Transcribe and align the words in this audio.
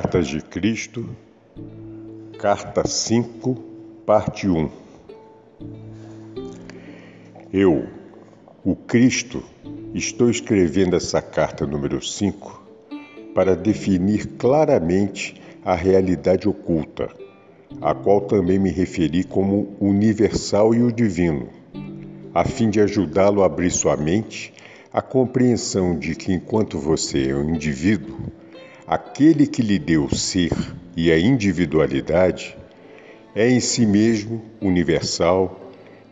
Cartas 0.00 0.28
de 0.28 0.40
Cristo, 0.40 1.08
Carta 2.38 2.86
5, 2.86 3.54
Parte 4.06 4.46
1 4.46 4.70
Eu, 7.52 7.84
o 8.64 8.76
Cristo, 8.76 9.42
estou 9.92 10.30
escrevendo 10.30 10.94
essa 10.94 11.20
carta 11.20 11.66
número 11.66 12.00
5 12.00 12.62
para 13.34 13.56
definir 13.56 14.36
claramente 14.38 15.34
a 15.64 15.74
realidade 15.74 16.48
oculta, 16.48 17.08
a 17.80 17.92
qual 17.92 18.20
também 18.20 18.56
me 18.56 18.70
referi 18.70 19.24
como 19.24 19.76
universal 19.80 20.72
e 20.76 20.80
o 20.80 20.92
divino, 20.92 21.48
a 22.32 22.44
fim 22.44 22.70
de 22.70 22.80
ajudá-lo 22.80 23.42
a 23.42 23.46
abrir 23.46 23.72
sua 23.72 23.96
mente 23.96 24.54
à 24.92 25.02
compreensão 25.02 25.98
de 25.98 26.14
que 26.14 26.32
enquanto 26.32 26.78
você 26.78 27.30
é 27.30 27.34
um 27.34 27.52
indivíduo, 27.52 28.37
Aquele 28.88 29.46
que 29.46 29.60
lhe 29.60 29.78
deu 29.78 30.06
o 30.06 30.16
ser 30.16 30.50
e 30.96 31.12
a 31.12 31.18
individualidade 31.18 32.56
é 33.34 33.46
em 33.46 33.60
si 33.60 33.84
mesmo 33.84 34.42
universal, 34.62 35.60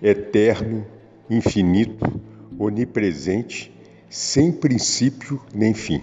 eterno, 0.03 0.85
infinito, 1.31 2.21
onipresente, 2.59 3.73
sem 4.11 4.53
princípio 4.53 5.41
nem 5.55 5.73
fim. 5.73 6.03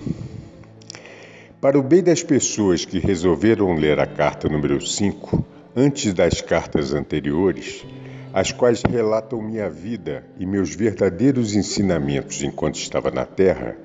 Para 1.61 1.77
o 1.77 1.83
bem 1.83 2.01
das 2.01 2.23
pessoas 2.23 2.85
que 2.85 2.97
resolveram 2.97 3.75
ler 3.75 3.99
a 3.99 4.07
carta 4.07 4.49
número 4.49 4.81
5 4.81 5.45
antes 5.75 6.11
das 6.11 6.41
cartas 6.41 6.91
anteriores, 6.91 7.85
as 8.33 8.51
quais 8.51 8.81
relatam 8.81 9.39
minha 9.43 9.69
vida 9.69 10.25
e 10.39 10.45
meus 10.47 10.73
verdadeiros 10.73 11.55
ensinamentos 11.55 12.41
enquanto 12.41 12.79
estava 12.79 13.11
na 13.11 13.27
Terra, 13.27 13.77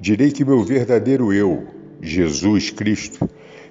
direi 0.00 0.32
que 0.32 0.44
meu 0.44 0.64
verdadeiro 0.64 1.32
eu, 1.32 1.77
Jesus 2.00 2.70
Cristo, 2.70 3.28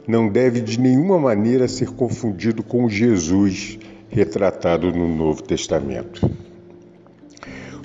não 0.08 0.28
deve 0.30 0.61
de 0.61 0.80
nenhuma 0.80 1.20
maneira 1.20 1.67
ser 1.67 1.89
confundido 1.89 2.64
com 2.64 2.89
Jesus 2.89 3.78
retratado 4.09 4.92
no 4.92 5.08
Novo 5.08 5.44
Testamento. 5.44 6.30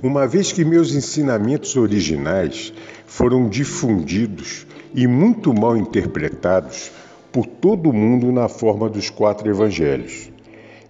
Uma 0.02 0.26
vez 0.26 0.50
que 0.50 0.64
meus 0.64 0.94
ensinamentos 0.94 1.76
originais 1.76 2.72
foram 3.06 3.48
difundidos 3.48 4.66
e 4.94 5.06
muito 5.06 5.54
mal 5.54 5.76
interpretados 5.76 6.90
por 7.30 7.46
todo 7.46 7.90
o 7.90 7.92
mundo 7.92 8.30
na 8.32 8.48
forma 8.48 8.88
dos 8.88 9.10
quatro 9.10 9.48
evangelhos, 9.48 10.30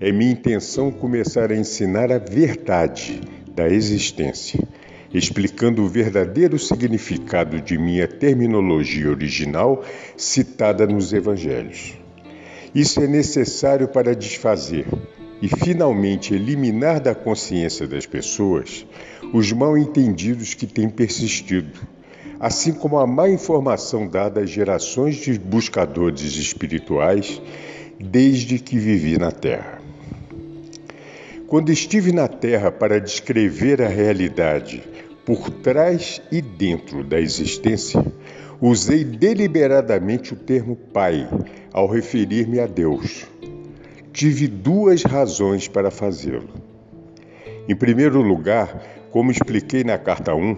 é 0.00 0.10
minha 0.10 0.32
intenção 0.32 0.90
começar 0.90 1.52
a 1.52 1.56
ensinar 1.56 2.10
a 2.10 2.18
verdade 2.18 3.20
da 3.54 3.68
existência 3.68 4.58
explicando 5.14 5.82
o 5.82 5.88
verdadeiro 5.88 6.58
significado 6.58 7.60
de 7.60 7.76
minha 7.76 8.08
terminologia 8.08 9.10
original 9.10 9.84
citada 10.16 10.86
nos 10.86 11.12
Evangelhos. 11.12 11.94
Isso 12.74 13.00
é 13.00 13.06
necessário 13.06 13.88
para 13.88 14.14
desfazer 14.14 14.86
e 15.42 15.48
finalmente 15.48 16.34
eliminar 16.34 17.00
da 17.00 17.14
consciência 17.14 17.86
das 17.86 18.06
pessoas 18.06 18.86
os 19.32 19.52
mal 19.52 19.76
entendidos 19.76 20.54
que 20.54 20.66
têm 20.66 20.88
persistido, 20.88 21.80
assim 22.40 22.72
como 22.72 22.98
a 22.98 23.06
má 23.06 23.28
informação 23.28 24.06
dada 24.06 24.40
às 24.40 24.50
gerações 24.50 25.16
de 25.16 25.38
buscadores 25.38 26.36
espirituais 26.36 27.40
desde 28.00 28.58
que 28.58 28.78
vivi 28.78 29.18
na 29.18 29.30
Terra. 29.30 29.80
Quando 31.46 31.70
estive 31.70 32.12
na 32.12 32.28
Terra 32.28 32.72
para 32.72 32.98
descrever 32.98 33.82
a 33.82 33.88
realidade 33.88 34.82
por 35.24 35.50
trás 35.50 36.20
e 36.30 36.40
dentro 36.40 37.04
da 37.04 37.20
existência, 37.20 38.04
usei 38.60 39.04
deliberadamente 39.04 40.32
o 40.34 40.36
termo 40.36 40.76
Pai 40.76 41.28
ao 41.72 41.86
referir-me 41.86 42.60
a 42.60 42.66
Deus. 42.66 43.26
Tive 44.12 44.46
duas 44.46 45.02
razões 45.02 45.68
para 45.68 45.90
fazê-lo. 45.90 46.50
Em 47.68 47.74
primeiro 47.74 48.20
lugar, 48.20 49.08
como 49.10 49.30
expliquei 49.30 49.84
na 49.84 49.98
carta 49.98 50.34
1, 50.34 50.56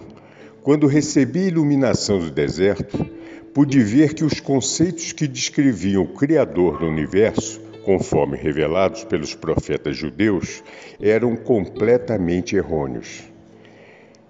quando 0.61 0.87
recebi 0.87 1.41
a 1.41 1.47
iluminação 1.47 2.19
do 2.19 2.31
deserto, 2.31 3.05
pude 3.53 3.79
ver 3.81 4.13
que 4.13 4.23
os 4.23 4.39
conceitos 4.39 5.11
que 5.11 5.27
descreviam 5.27 6.03
o 6.03 6.13
Criador 6.13 6.79
do 6.79 6.87
universo 6.87 7.65
conforme 7.85 8.35
revelados 8.35 9.03
pelos 9.03 9.35
profetas 9.35 9.95
judeus, 9.95 10.63
eram 10.99 11.35
completamente 11.35 12.55
errôneos. 12.55 13.34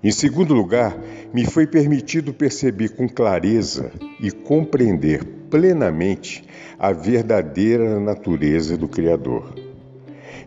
Em 0.06 0.12
segundo 0.12 0.54
lugar, 0.54 0.96
me 1.34 1.46
foi 1.46 1.66
permitido 1.66 2.32
perceber 2.32 2.90
com 2.90 3.10
clareza 3.10 3.92
e 4.20 4.30
compreender 4.30 5.26
plenamente 5.50 6.44
a 6.78 6.92
verdadeira 6.92 8.00
natureza 8.00 8.78
do 8.78 8.88
Criador. 8.88 9.56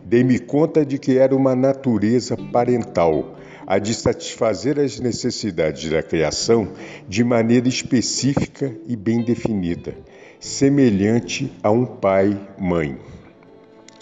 Dei-me 0.01 0.39
conta 0.39 0.85
de 0.85 0.97
que 0.97 1.17
era 1.17 1.35
uma 1.35 1.57
natureza 1.57 2.37
parental, 2.37 3.37
a 3.67 3.77
de 3.79 3.93
satisfazer 3.93 4.79
as 4.79 4.97
necessidades 4.97 5.89
da 5.89 6.01
criação 6.01 6.69
de 7.05 7.21
maneira 7.21 7.67
específica 7.67 8.73
e 8.87 8.95
bem 8.95 9.21
definida, 9.25 9.93
semelhante 10.39 11.51
a 11.61 11.69
um 11.69 11.85
pai-mãe. 11.85 12.97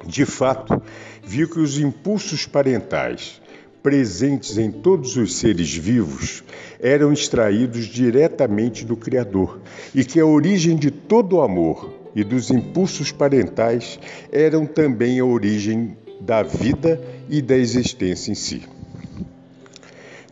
De 0.05 0.23
fato, 0.23 0.79
viu 1.23 1.49
que 1.49 1.59
os 1.59 1.79
impulsos 1.79 2.45
parentais, 2.45 3.41
presentes 3.87 4.57
em 4.57 4.69
todos 4.69 5.15
os 5.15 5.37
seres 5.37 5.73
vivos, 5.73 6.43
eram 6.77 7.13
extraídos 7.13 7.85
diretamente 7.85 8.83
do 8.83 8.97
Criador 8.97 9.61
e 9.95 10.03
que 10.03 10.19
a 10.19 10.25
origem 10.25 10.75
de 10.75 10.91
todo 10.91 11.37
o 11.37 11.41
amor 11.41 11.93
e 12.13 12.21
dos 12.21 12.51
impulsos 12.51 13.13
parentais 13.13 13.97
eram 14.29 14.65
também 14.65 15.21
a 15.21 15.25
origem 15.25 15.95
da 16.19 16.43
vida 16.43 17.01
e 17.29 17.41
da 17.41 17.55
existência 17.55 18.29
em 18.29 18.35
si. 18.35 18.61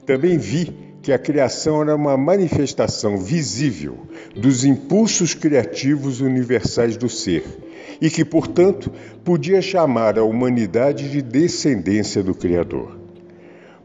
Também 0.05 0.37
vi 0.37 0.75
que 1.01 1.13
a 1.13 1.17
criação 1.17 1.81
era 1.81 1.95
uma 1.95 2.17
manifestação 2.17 3.17
visível 3.17 3.99
dos 4.35 4.65
impulsos 4.65 5.33
criativos 5.33 6.19
universais 6.19 6.97
do 6.97 7.07
ser 7.07 7.45
e 8.01 8.09
que, 8.09 8.25
portanto, 8.25 8.91
podia 9.23 9.61
chamar 9.61 10.19
a 10.19 10.25
humanidade 10.25 11.09
de 11.09 11.21
descendência 11.21 12.21
do 12.21 12.35
Criador. 12.35 13.04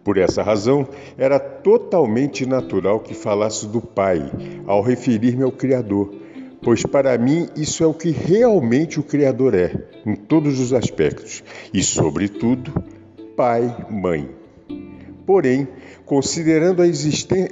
Por 0.02 0.16
essa 0.18 0.42
razão, 0.42 0.88
era 1.18 1.38
totalmente 1.38 2.46
natural 2.46 3.00
que 3.00 3.14
falasse 3.14 3.66
do 3.66 3.80
Pai 3.80 4.30
ao 4.66 4.82
referir-me 4.82 5.42
ao 5.42 5.52
Criador, 5.52 6.14
pois 6.62 6.82
para 6.84 7.16
mim 7.18 7.48
isso 7.56 7.84
é 7.84 7.86
o 7.86 7.94
que 7.94 8.10
realmente 8.10 8.98
o 8.98 9.02
Criador 9.02 9.54
é, 9.54 9.72
em 10.06 10.14
todos 10.14 10.58
os 10.58 10.72
aspectos, 10.72 11.44
e, 11.72 11.82
sobretudo, 11.82 12.72
Pai, 13.36 13.86
Mãe. 13.90 14.28
Porém, 15.26 15.68
Considerando 16.10 16.82
a, 16.82 16.86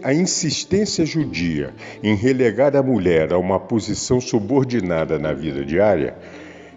a, 0.02 0.12
insistência 0.12 1.06
judia 1.06 1.72
em 2.02 2.16
relegar 2.16 2.74
a 2.74 2.82
mulher 2.82 3.32
a 3.32 3.38
uma 3.38 3.60
posição 3.60 4.20
subordinada 4.20 5.16
na 5.16 5.32
vida 5.32 5.64
diária, 5.64 6.16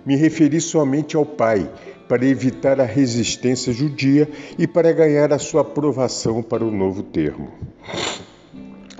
me 0.06 0.15
referi 0.15 0.62
somente 0.62 1.15
ao 1.15 1.25
pai, 1.25 1.67
para 2.11 2.25
evitar 2.25 2.81
a 2.81 2.83
resistência 2.83 3.71
judia 3.71 4.27
e 4.59 4.67
para 4.67 4.91
ganhar 4.91 5.31
a 5.31 5.39
sua 5.39 5.61
aprovação 5.61 6.43
para 6.43 6.61
o 6.61 6.69
novo 6.69 7.03
termo. 7.03 7.47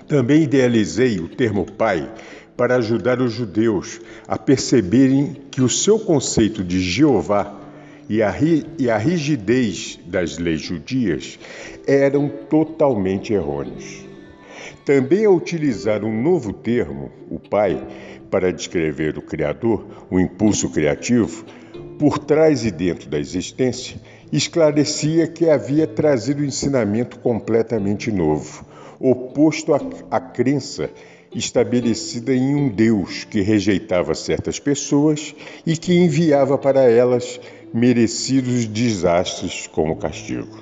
Também 0.08 0.44
idealizei 0.44 1.20
o 1.20 1.28
termo 1.28 1.70
pai 1.70 2.10
para 2.56 2.78
ajudar 2.78 3.20
os 3.20 3.34
judeus 3.34 4.00
a 4.26 4.38
perceberem 4.38 5.36
que 5.52 5.62
o 5.62 5.68
seu 5.68 6.00
conceito 6.00 6.64
de 6.64 6.80
Jeová 6.80 7.60
e 8.08 8.24
a, 8.24 8.34
e 8.80 8.90
a 8.90 8.98
rigidez 8.98 10.00
das 10.06 10.38
leis 10.38 10.62
judias 10.62 11.38
eram 11.86 12.30
totalmente 12.50 13.34
errôneos. 13.34 14.06
Também 14.86 15.26
ao 15.26 15.36
utilizar 15.36 16.06
um 16.06 16.24
novo 16.24 16.54
termo, 16.54 17.12
o 17.30 17.38
Pai, 17.38 17.86
para 18.30 18.54
descrever 18.54 19.18
o 19.18 19.22
Criador, 19.22 19.86
o 20.10 20.18
impulso 20.18 20.70
criativo, 20.70 21.44
por 22.02 22.18
trás 22.18 22.66
e 22.66 22.72
dentro 22.72 23.08
da 23.08 23.20
existência, 23.20 23.96
esclarecia 24.34 25.28
que 25.28 25.48
havia 25.48 25.86
trazido 25.86 26.42
um 26.42 26.46
ensinamento 26.46 27.20
completamente 27.20 28.12
novo, 28.12 28.66
oposto 29.00 29.72
à, 29.72 29.80
à 30.10 30.20
crença 30.20 30.90
estabelecida 31.32 32.34
em 32.34 32.56
um 32.56 32.70
Deus 32.70 33.24
que 33.24 33.42
rejeitava 33.42 34.16
certas 34.16 34.60
pessoas 34.60 35.36
e 35.64 35.78
que 35.78 35.94
enviava 35.94 36.58
para 36.58 36.90
elas 36.90 37.40
merecidos 37.72 38.66
desastres 38.66 39.68
como 39.68 39.96
castigo. 39.96 40.58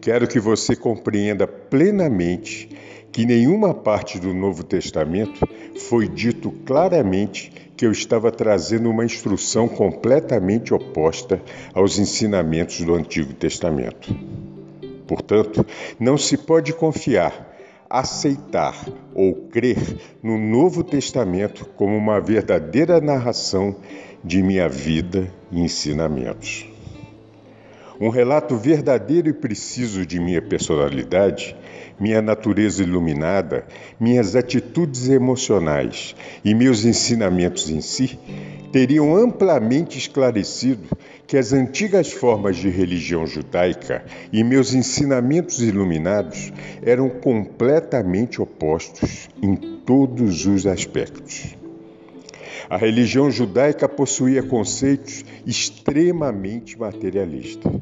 Quero 0.00 0.28
que 0.28 0.38
você 0.38 0.76
compreenda 0.76 1.48
plenamente 1.48 2.68
que 3.10 3.26
nenhuma 3.26 3.74
parte 3.74 4.20
do 4.20 4.32
Novo 4.32 4.62
Testamento 4.62 5.48
foi 5.88 6.08
dito 6.08 6.52
claramente 6.64 7.65
que 7.76 7.84
eu 7.84 7.92
estava 7.92 8.32
trazendo 8.32 8.90
uma 8.90 9.04
instrução 9.04 9.68
completamente 9.68 10.72
oposta 10.72 11.40
aos 11.74 11.98
ensinamentos 11.98 12.80
do 12.80 12.94
Antigo 12.94 13.34
Testamento. 13.34 14.16
Portanto, 15.06 15.64
não 16.00 16.16
se 16.16 16.36
pode 16.36 16.72
confiar, 16.72 17.54
aceitar 17.88 18.74
ou 19.14 19.34
crer 19.50 19.78
no 20.22 20.38
Novo 20.38 20.82
Testamento 20.82 21.66
como 21.76 21.96
uma 21.96 22.20
verdadeira 22.20 23.00
narração 23.00 23.76
de 24.24 24.42
minha 24.42 24.68
vida 24.68 25.30
e 25.52 25.60
ensinamentos. 25.60 26.66
Um 28.00 28.08
relato 28.08 28.56
verdadeiro 28.56 29.28
e 29.28 29.32
preciso 29.32 30.04
de 30.04 30.18
minha 30.18 30.42
personalidade, 30.42 31.56
minha 31.98 32.20
natureza 32.20 32.82
iluminada, 32.82 33.66
minhas 33.98 34.36
atitudes 34.36 35.08
emocionais 35.08 36.14
e 36.44 36.54
meus 36.54 36.84
ensinamentos 36.84 37.70
em 37.70 37.80
si 37.80 38.18
teriam 38.72 39.16
amplamente 39.16 39.96
esclarecido 39.96 40.96
que 41.26 41.36
as 41.36 41.52
antigas 41.52 42.12
formas 42.12 42.56
de 42.56 42.68
religião 42.68 43.26
judaica 43.26 44.04
e 44.32 44.44
meus 44.44 44.74
ensinamentos 44.74 45.60
iluminados 45.60 46.52
eram 46.82 47.08
completamente 47.08 48.40
opostos 48.40 49.28
em 49.42 49.56
todos 49.56 50.46
os 50.46 50.66
aspectos. 50.66 51.56
A 52.68 52.76
religião 52.76 53.30
judaica 53.30 53.88
possuía 53.88 54.42
conceitos 54.42 55.24
extremamente 55.46 56.78
materialistas. 56.78 57.72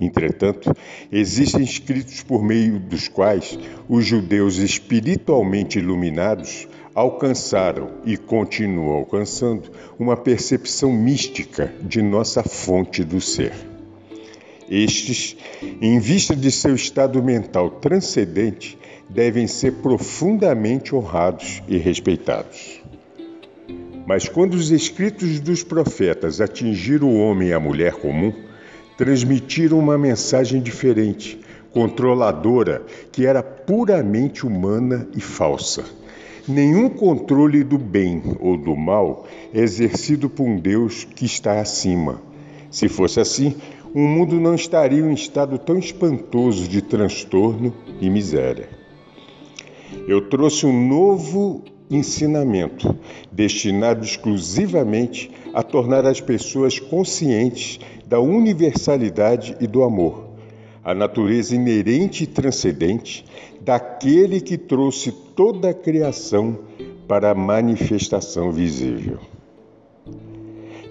Entretanto, 0.00 0.74
existem 1.12 1.62
escritos 1.62 2.22
por 2.22 2.42
meio 2.42 2.78
dos 2.78 3.06
quais 3.06 3.58
os 3.88 4.06
judeus 4.06 4.56
espiritualmente 4.56 5.78
iluminados 5.78 6.66
alcançaram 6.94 7.90
e 8.04 8.16
continuam 8.16 8.96
alcançando 8.96 9.70
uma 9.98 10.16
percepção 10.16 10.92
mística 10.92 11.72
de 11.82 12.00
nossa 12.00 12.42
fonte 12.42 13.04
do 13.04 13.20
ser. 13.20 13.52
Estes, 14.70 15.36
em 15.82 15.98
vista 15.98 16.34
de 16.34 16.50
seu 16.50 16.74
estado 16.74 17.22
mental 17.22 17.70
transcendente, 17.70 18.78
devem 19.08 19.46
ser 19.46 19.74
profundamente 19.74 20.94
honrados 20.94 21.62
e 21.68 21.76
respeitados. 21.76 22.80
Mas 24.06 24.28
quando 24.28 24.54
os 24.54 24.70
escritos 24.70 25.40
dos 25.40 25.62
profetas 25.62 26.40
atingiram 26.40 27.08
o 27.08 27.20
homem 27.20 27.48
e 27.48 27.52
a 27.52 27.60
mulher 27.60 27.94
comum, 27.94 28.32
transmitiram 29.00 29.78
uma 29.78 29.96
mensagem 29.96 30.60
diferente, 30.60 31.40
controladora, 31.72 32.82
que 33.10 33.24
era 33.24 33.42
puramente 33.42 34.46
humana 34.46 35.08
e 35.16 35.20
falsa. 35.22 35.82
Nenhum 36.46 36.90
controle 36.90 37.64
do 37.64 37.78
bem 37.78 38.22
ou 38.38 38.58
do 38.58 38.76
mal 38.76 39.26
é 39.54 39.60
exercido 39.60 40.28
por 40.28 40.42
um 40.42 40.58
Deus 40.58 41.04
que 41.04 41.24
está 41.24 41.62
acima. 41.62 42.20
Se 42.70 42.90
fosse 42.90 43.18
assim, 43.18 43.54
o 43.94 44.00
mundo 44.00 44.38
não 44.38 44.54
estaria 44.54 45.00
em 45.00 45.04
um 45.04 45.14
estado 45.14 45.58
tão 45.58 45.78
espantoso 45.78 46.68
de 46.68 46.82
transtorno 46.82 47.74
e 48.02 48.10
miséria. 48.10 48.68
Eu 50.06 50.28
trouxe 50.28 50.66
um 50.66 50.88
novo 50.88 51.64
ensinamento, 51.90 52.94
destinado 53.32 54.04
exclusivamente 54.04 55.30
a 55.54 55.62
tornar 55.62 56.04
as 56.06 56.20
pessoas 56.20 56.78
conscientes 56.78 57.80
da 58.10 58.18
universalidade 58.18 59.56
e 59.60 59.68
do 59.68 59.84
amor, 59.84 60.30
a 60.82 60.92
natureza 60.92 61.54
inerente 61.54 62.24
e 62.24 62.26
transcendente 62.26 63.24
daquele 63.60 64.40
que 64.40 64.58
trouxe 64.58 65.12
toda 65.12 65.70
a 65.70 65.74
criação 65.74 66.58
para 67.06 67.30
a 67.30 67.34
manifestação 67.36 68.50
visível. 68.50 69.20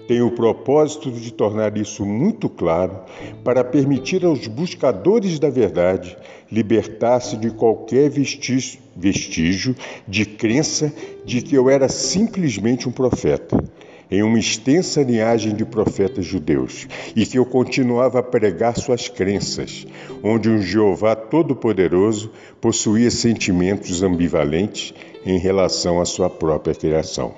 Tenho 0.08 0.28
o 0.28 0.34
propósito 0.34 1.10
de 1.10 1.30
tornar 1.30 1.76
isso 1.76 2.06
muito 2.06 2.48
claro 2.48 3.00
para 3.44 3.62
permitir 3.62 4.24
aos 4.24 4.46
buscadores 4.46 5.38
da 5.38 5.50
verdade 5.50 6.16
libertar-se 6.50 7.36
de 7.36 7.50
qualquer 7.50 8.08
vestígio, 8.08 9.76
de 10.08 10.24
crença 10.24 10.90
de 11.26 11.42
que 11.42 11.54
eu 11.54 11.68
era 11.68 11.86
simplesmente 11.86 12.88
um 12.88 12.92
profeta 12.92 13.62
em 14.10 14.22
uma 14.22 14.38
extensa 14.38 15.02
linhagem 15.02 15.54
de 15.54 15.64
profetas 15.64 16.24
judeus, 16.24 16.88
e 17.14 17.24
que 17.24 17.38
eu 17.38 17.44
continuava 17.44 18.18
a 18.18 18.22
pregar 18.22 18.76
suas 18.76 19.08
crenças, 19.08 19.86
onde 20.22 20.50
um 20.50 20.60
Jeová 20.60 21.14
Todo-Poderoso 21.14 22.32
possuía 22.60 23.10
sentimentos 23.10 24.02
ambivalentes 24.02 24.92
em 25.24 25.38
relação 25.38 26.00
à 26.00 26.04
sua 26.04 26.28
própria 26.28 26.74
criação. 26.74 27.34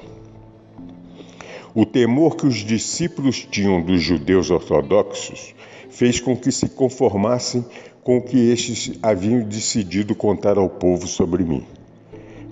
O 1.75 1.87
temor 1.87 2.37
que 2.37 2.47
os 2.47 2.57
discípulos 2.57 3.47
tinham 3.51 3.81
dos 3.81 4.03
judeus 4.03 4.51
ortodoxos 4.51 5.55
fez 5.89 6.21
com 6.21 6.37
que 6.37 6.53
se 6.53 6.69
conformassem 6.69 7.65
com 8.03 8.19
o 8.19 8.23
que 8.23 8.51
estes 8.51 8.99
haviam 9.03 9.43
decidido 9.43 10.15
contar 10.15 10.59
ao 10.59 10.69
povo 10.69 11.07
sobre 11.07 11.45
mim. 11.45 11.65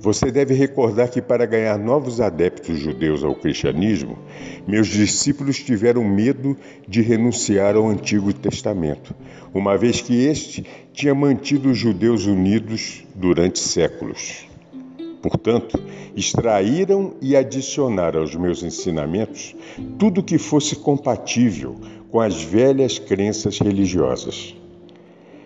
Você 0.01 0.31
deve 0.31 0.55
recordar 0.55 1.11
que, 1.11 1.21
para 1.21 1.45
ganhar 1.45 1.79
novos 1.79 2.23
adeptos 2.23 2.79
judeus 2.79 3.23
ao 3.23 3.35
cristianismo, 3.35 4.19
meus 4.67 4.89
discípulos 4.89 5.59
tiveram 5.59 6.03
medo 6.03 6.57
de 6.89 7.03
renunciar 7.03 7.77
ao 7.77 7.87
Antigo 7.87 8.33
Testamento, 8.33 9.15
uma 9.53 9.77
vez 9.77 10.01
que 10.01 10.25
este 10.25 10.65
tinha 10.95 11.15
mantido 11.15 11.71
os 11.71 11.77
judeus 11.77 12.25
unidos 12.25 13.05
durante 13.15 13.59
séculos. 13.59 14.49
Portanto, 15.21 15.79
extraíram 16.17 17.13
e 17.21 17.37
adicionaram 17.37 18.21
aos 18.23 18.35
meus 18.35 18.63
ensinamentos 18.63 19.55
tudo 19.99 20.23
que 20.23 20.39
fosse 20.39 20.77
compatível 20.77 21.77
com 22.11 22.21
as 22.21 22.43
velhas 22.43 22.99
crenças 22.99 23.59
religiosas. 23.59 24.57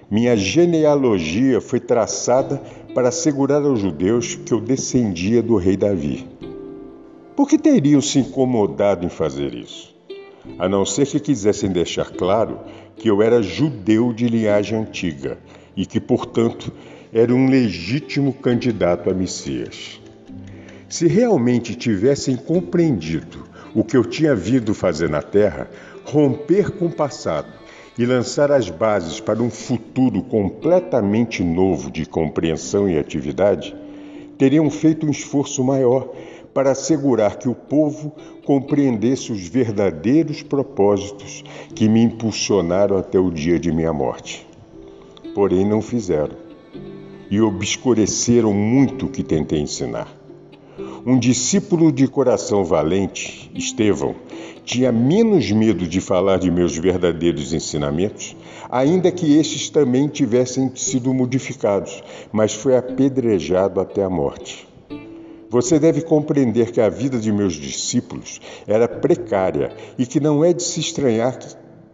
Minha 0.09 0.37
genealogia 0.37 1.61
foi 1.61 1.81
traçada 1.81 2.63
para 2.95 3.09
assegurar 3.09 3.63
aos 3.63 3.81
judeus 3.81 4.37
que 4.37 4.53
eu 4.53 4.61
descendia 4.61 5.43
do 5.43 5.57
rei 5.57 5.77
Davi. 5.77 6.29
Por 7.35 7.49
que 7.49 7.59
teriam 7.59 8.01
se 8.01 8.21
incomodado 8.21 9.05
em 9.05 9.09
fazer 9.09 9.53
isso? 9.53 9.93
A 10.59 10.69
não 10.69 10.87
ser 10.87 11.07
que 11.07 11.19
quisessem 11.19 11.71
deixar 11.71 12.11
claro 12.11 12.61
que 12.97 13.11
eu 13.11 13.21
era 13.21 13.43
judeu 13.43 14.13
de 14.13 14.29
linhagem 14.29 14.79
antiga 14.79 15.39
e 15.77 15.85
que, 15.85 15.99
portanto, 15.99 16.73
era 17.13 17.35
um 17.35 17.49
legítimo 17.49 18.33
candidato 18.33 19.11
a 19.11 19.15
Messias. 19.15 20.01
Se 20.89 21.09
realmente 21.09 21.75
tivessem 21.75 22.37
compreendido 22.37 23.45
o 23.75 23.83
que 23.83 23.97
eu 23.97 24.05
tinha 24.05 24.37
vindo 24.37 24.73
fazer 24.73 25.11
na 25.11 25.23
terra, 25.23 25.69
romper 26.05 26.71
com 26.71 26.87
o 26.87 26.93
passado 26.93 27.64
e 27.99 28.05
lançar 28.05 28.51
as 28.51 28.69
bases 28.69 29.21
para 29.21 29.43
um 29.43 29.51
futuro 29.51 30.23
completamente 30.23 31.43
novo 31.43 31.91
de 31.91 32.05
compreensão 32.07 32.89
e 32.89 32.99
atividade, 32.99 33.75
teriam 34.37 34.69
feito 34.69 35.07
um 35.07 35.11
esforço 35.11 35.63
maior 35.63 36.09
para 36.53 36.71
assegurar 36.71 37.37
que 37.37 37.49
o 37.49 37.55
povo 37.55 38.13
compreendesse 38.45 39.33
os 39.33 39.47
verdadeiros 39.47 40.43
propósitos 40.43 41.43
que 41.75 41.89
me 41.89 42.03
impulsionaram 42.03 42.97
até 42.97 43.19
o 43.19 43.31
dia 43.31 43.59
de 43.59 43.73
minha 43.73 43.93
morte. 43.93 44.47
Porém, 45.35 45.65
não 45.65 45.83
fizeram 45.83 46.37
e 47.31 47.41
obscureceram 47.41 48.53
muito 48.53 49.07
o 49.07 49.09
que 49.09 49.25
tentei 49.25 49.61
ensinar. 49.61 50.24
Um 51.07 51.19
discípulo 51.19 51.93
de 51.93 52.09
coração 52.09 52.65
valente, 52.65 53.51
Estevão, 53.55 54.15
tinha 54.65 54.91
menos 54.91 55.51
medo 55.51 55.87
de 55.87 56.01
falar 56.01 56.39
de 56.39 56.51
meus 56.51 56.79
verdadeiros 56.79 57.53
ensinamentos, 57.53 58.35
ainda 58.71 59.13
que 59.13 59.37
estes 59.37 59.69
também 59.69 60.09
tivessem 60.09 60.75
sido 60.75 61.13
modificados, 61.13 62.03
mas 62.33 62.55
foi 62.55 62.75
apedrejado 62.75 63.81
até 63.81 64.03
a 64.03 64.09
morte. 64.09 64.67
Você 65.51 65.79
deve 65.79 66.01
compreender 66.01 66.73
que 66.73 66.81
a 66.81 66.89
vida 66.89 67.19
de 67.19 67.31
meus 67.31 67.53
discípulos 67.53 68.41
era 68.67 68.89
precária 68.89 69.77
e 69.99 70.07
que 70.07 70.19
não 70.19 70.43
é 70.43 70.55
de 70.55 70.63
se 70.63 70.81
estranhar 70.81 71.39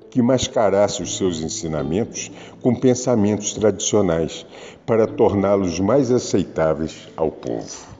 que 0.08 0.22
mascarasse 0.22 1.02
os 1.02 1.16
seus 1.16 1.42
ensinamentos 1.42 2.30
com 2.62 2.76
pensamentos 2.76 3.54
tradicionais, 3.54 4.46
para 4.86 5.08
torná-los 5.08 5.80
mais 5.80 6.12
aceitáveis 6.12 7.08
ao 7.16 7.32
povo. 7.32 7.99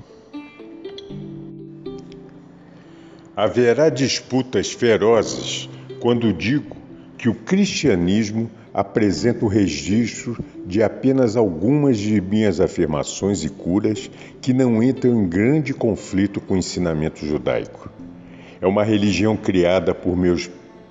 Haverá 3.42 3.88
disputas 3.88 4.70
ferozes 4.70 5.66
quando 5.98 6.30
digo 6.30 6.76
que 7.16 7.26
o 7.26 7.34
cristianismo 7.34 8.50
apresenta 8.74 9.46
o 9.46 9.48
registro 9.48 10.36
de 10.66 10.82
apenas 10.82 11.36
algumas 11.36 11.96
de 11.96 12.20
minhas 12.20 12.60
afirmações 12.60 13.42
e 13.42 13.48
curas 13.48 14.10
que 14.42 14.52
não 14.52 14.82
entram 14.82 15.22
em 15.22 15.26
grande 15.26 15.72
conflito 15.72 16.38
com 16.38 16.52
o 16.52 16.58
ensinamento 16.58 17.24
judaico. 17.24 17.90
É 18.60 18.66
uma 18.66 18.84
religião 18.84 19.38
criada 19.38 19.94
por 19.94 20.14
meus, 20.14 20.50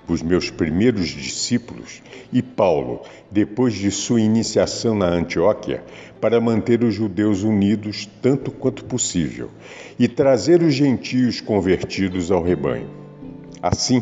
por 0.09 0.23
meus 0.23 0.49
primeiros 0.49 1.09
discípulos 1.09 2.01
e 2.33 2.41
Paulo, 2.41 3.03
depois 3.29 3.75
de 3.75 3.91
sua 3.91 4.19
iniciação 4.19 4.95
na 4.95 5.05
Antioquia, 5.05 5.83
para 6.19 6.41
manter 6.41 6.83
os 6.83 6.95
judeus 6.95 7.43
unidos 7.43 8.09
tanto 8.19 8.49
quanto 8.49 8.83
possível 8.85 9.51
e 9.99 10.07
trazer 10.07 10.63
os 10.63 10.73
gentios 10.73 11.39
convertidos 11.41 12.31
ao 12.31 12.41
rebanho. 12.41 12.89
Assim, 13.61 14.01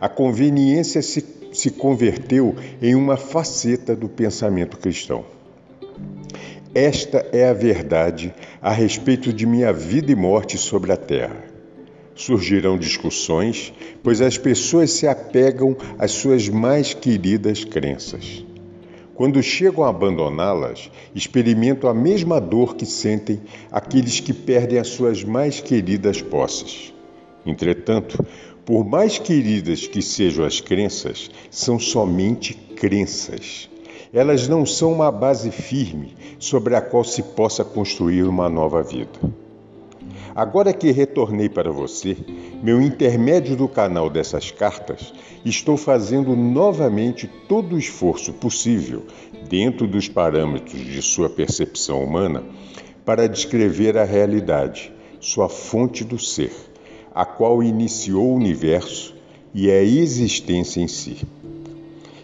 a 0.00 0.08
conveniência 0.08 1.00
se, 1.00 1.24
se 1.52 1.70
converteu 1.70 2.56
em 2.82 2.96
uma 2.96 3.16
faceta 3.16 3.94
do 3.94 4.08
pensamento 4.08 4.76
cristão. 4.76 5.24
Esta 6.74 7.24
é 7.32 7.48
a 7.48 7.52
verdade 7.52 8.34
a 8.60 8.72
respeito 8.72 9.32
de 9.32 9.46
minha 9.46 9.72
vida 9.72 10.10
e 10.10 10.16
morte 10.16 10.58
sobre 10.58 10.90
a 10.90 10.96
terra. 10.96 11.43
Surgirão 12.14 12.78
discussões, 12.78 13.72
pois 14.02 14.20
as 14.20 14.38
pessoas 14.38 14.92
se 14.92 15.06
apegam 15.06 15.76
às 15.98 16.12
suas 16.12 16.48
mais 16.48 16.94
queridas 16.94 17.64
crenças. 17.64 18.44
Quando 19.14 19.42
chegam 19.42 19.84
a 19.84 19.90
abandoná-las, 19.90 20.90
experimentam 21.14 21.88
a 21.88 21.94
mesma 21.94 22.40
dor 22.40 22.74
que 22.74 22.84
sentem 22.84 23.40
aqueles 23.70 24.18
que 24.18 24.32
perdem 24.32 24.78
as 24.78 24.88
suas 24.88 25.22
mais 25.22 25.60
queridas 25.60 26.20
posses. 26.20 26.92
Entretanto, 27.46 28.24
por 28.64 28.84
mais 28.84 29.18
queridas 29.18 29.86
que 29.86 30.00
sejam 30.00 30.44
as 30.44 30.60
crenças, 30.60 31.30
são 31.50 31.78
somente 31.78 32.54
crenças. 32.54 33.68
Elas 34.12 34.48
não 34.48 34.64
são 34.64 34.92
uma 34.92 35.12
base 35.12 35.50
firme 35.50 36.14
sobre 36.38 36.74
a 36.74 36.80
qual 36.80 37.04
se 37.04 37.22
possa 37.22 37.64
construir 37.64 38.24
uma 38.24 38.48
nova 38.48 38.82
vida. 38.82 39.18
Agora 40.34 40.72
que 40.72 40.90
retornei 40.90 41.48
para 41.48 41.70
você, 41.70 42.16
meu 42.62 42.80
intermédio 42.80 43.56
do 43.56 43.68
canal 43.68 44.10
dessas 44.10 44.50
cartas, 44.50 45.12
estou 45.44 45.76
fazendo 45.76 46.34
novamente 46.34 47.30
todo 47.48 47.76
o 47.76 47.78
esforço 47.78 48.32
possível, 48.32 49.04
dentro 49.48 49.86
dos 49.86 50.08
parâmetros 50.08 50.80
de 50.84 51.00
sua 51.02 51.30
percepção 51.30 52.02
humana, 52.02 52.42
para 53.04 53.28
descrever 53.28 53.96
a 53.96 54.04
realidade, 54.04 54.92
sua 55.20 55.48
fonte 55.48 56.02
do 56.02 56.18
ser, 56.18 56.52
a 57.14 57.24
qual 57.24 57.62
iniciou 57.62 58.30
o 58.30 58.34
universo 58.34 59.14
e 59.54 59.70
a 59.70 59.82
existência 59.82 60.80
em 60.80 60.88
si. 60.88 61.18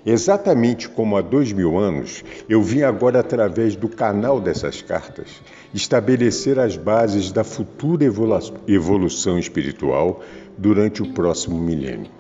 Exatamente 0.05 0.89
como 0.89 1.15
há 1.17 1.21
dois 1.21 1.53
mil 1.53 1.79
anos, 1.79 2.25
eu 2.49 2.63
vim 2.63 2.83
agora, 2.83 3.21
através 3.21 3.77
do 3.77 3.87
canal 3.87 4.41
dessas 4.41 4.81
cartas, 4.81 5.29
estabelecer 5.75 6.59
as 6.59 6.75
bases 6.75 7.31
da 7.31 7.45
futura 7.45 8.05
evolução 8.67 9.39
espiritual 9.39 10.23
durante 10.57 11.03
o 11.03 11.13
próximo 11.13 11.59
milênio. 11.59 12.11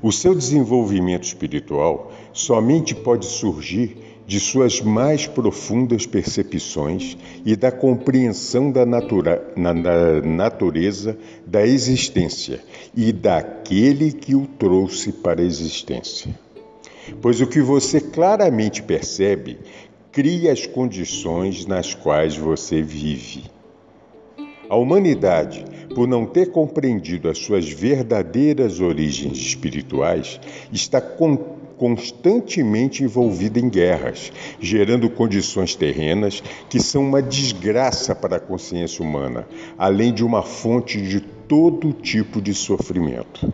O 0.00 0.12
seu 0.12 0.34
desenvolvimento 0.36 1.24
espiritual 1.24 2.12
somente 2.32 2.94
pode 2.94 3.26
surgir 3.26 3.96
de 4.24 4.38
suas 4.38 4.80
mais 4.80 5.26
profundas 5.26 6.06
percepções 6.06 7.16
e 7.44 7.56
da 7.56 7.72
compreensão 7.72 8.70
da, 8.70 8.86
natura, 8.86 9.52
na, 9.56 9.74
natureza 10.22 11.18
da 11.44 11.66
existência 11.66 12.60
e 12.96 13.12
daquele 13.12 14.12
que 14.12 14.36
o 14.36 14.46
trouxe 14.46 15.10
para 15.10 15.42
a 15.42 15.44
existência 15.44 16.32
pois 17.20 17.40
o 17.40 17.46
que 17.46 17.60
você 17.60 18.00
claramente 18.00 18.82
percebe 18.82 19.58
cria 20.10 20.52
as 20.52 20.66
condições 20.66 21.66
nas 21.66 21.94
quais 21.94 22.36
você 22.36 22.82
vive. 22.82 23.44
A 24.68 24.76
humanidade, 24.76 25.64
por 25.94 26.06
não 26.06 26.26
ter 26.26 26.50
compreendido 26.50 27.28
as 27.28 27.38
suas 27.38 27.68
verdadeiras 27.68 28.80
origens 28.80 29.38
espirituais, 29.38 30.40
está 30.72 31.00
con 31.00 31.36
constantemente 31.76 33.02
envolvida 33.02 33.58
em 33.58 33.68
guerras, 33.68 34.30
gerando 34.60 35.10
condições 35.10 35.74
terrenas 35.74 36.40
que 36.68 36.78
são 36.78 37.02
uma 37.02 37.20
desgraça 37.20 38.14
para 38.14 38.36
a 38.36 38.40
consciência 38.40 39.04
humana, 39.04 39.48
além 39.76 40.14
de 40.14 40.24
uma 40.24 40.42
fonte 40.42 41.02
de 41.02 41.20
todo 41.20 41.92
tipo 41.92 42.40
de 42.40 42.54
sofrimento. 42.54 43.52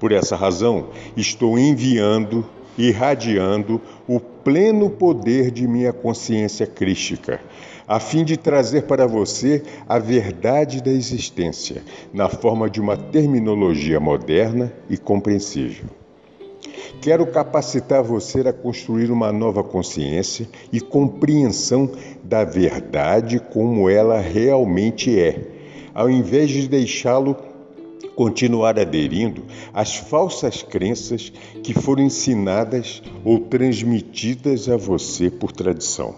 Por 0.00 0.12
essa 0.12 0.34
razão, 0.34 0.88
estou 1.14 1.58
enviando, 1.58 2.46
irradiando 2.78 3.78
o 4.08 4.18
pleno 4.18 4.88
poder 4.88 5.50
de 5.50 5.68
minha 5.68 5.92
consciência 5.92 6.66
crística, 6.66 7.38
a 7.86 8.00
fim 8.00 8.24
de 8.24 8.38
trazer 8.38 8.84
para 8.84 9.06
você 9.06 9.62
a 9.86 9.98
verdade 9.98 10.82
da 10.82 10.90
existência, 10.90 11.82
na 12.14 12.30
forma 12.30 12.70
de 12.70 12.80
uma 12.80 12.96
terminologia 12.96 14.00
moderna 14.00 14.72
e 14.88 14.96
compreensível. 14.96 15.84
Quero 17.02 17.26
capacitar 17.26 18.02
você 18.02 18.40
a 18.40 18.54
construir 18.54 19.10
uma 19.10 19.30
nova 19.30 19.62
consciência 19.62 20.48
e 20.72 20.80
compreensão 20.80 21.90
da 22.24 22.42
verdade 22.42 23.38
como 23.38 23.90
ela 23.90 24.18
realmente 24.18 25.20
é, 25.20 25.42
ao 25.94 26.08
invés 26.08 26.48
de 26.48 26.66
deixá-lo 26.68 27.49
continuar 28.20 28.78
aderindo 28.78 29.44
às 29.72 29.96
falsas 29.96 30.62
crenças 30.62 31.32
que 31.62 31.72
foram 31.72 32.02
ensinadas 32.02 33.02
ou 33.24 33.38
transmitidas 33.38 34.68
a 34.68 34.76
você 34.76 35.30
por 35.30 35.52
tradição. 35.52 36.14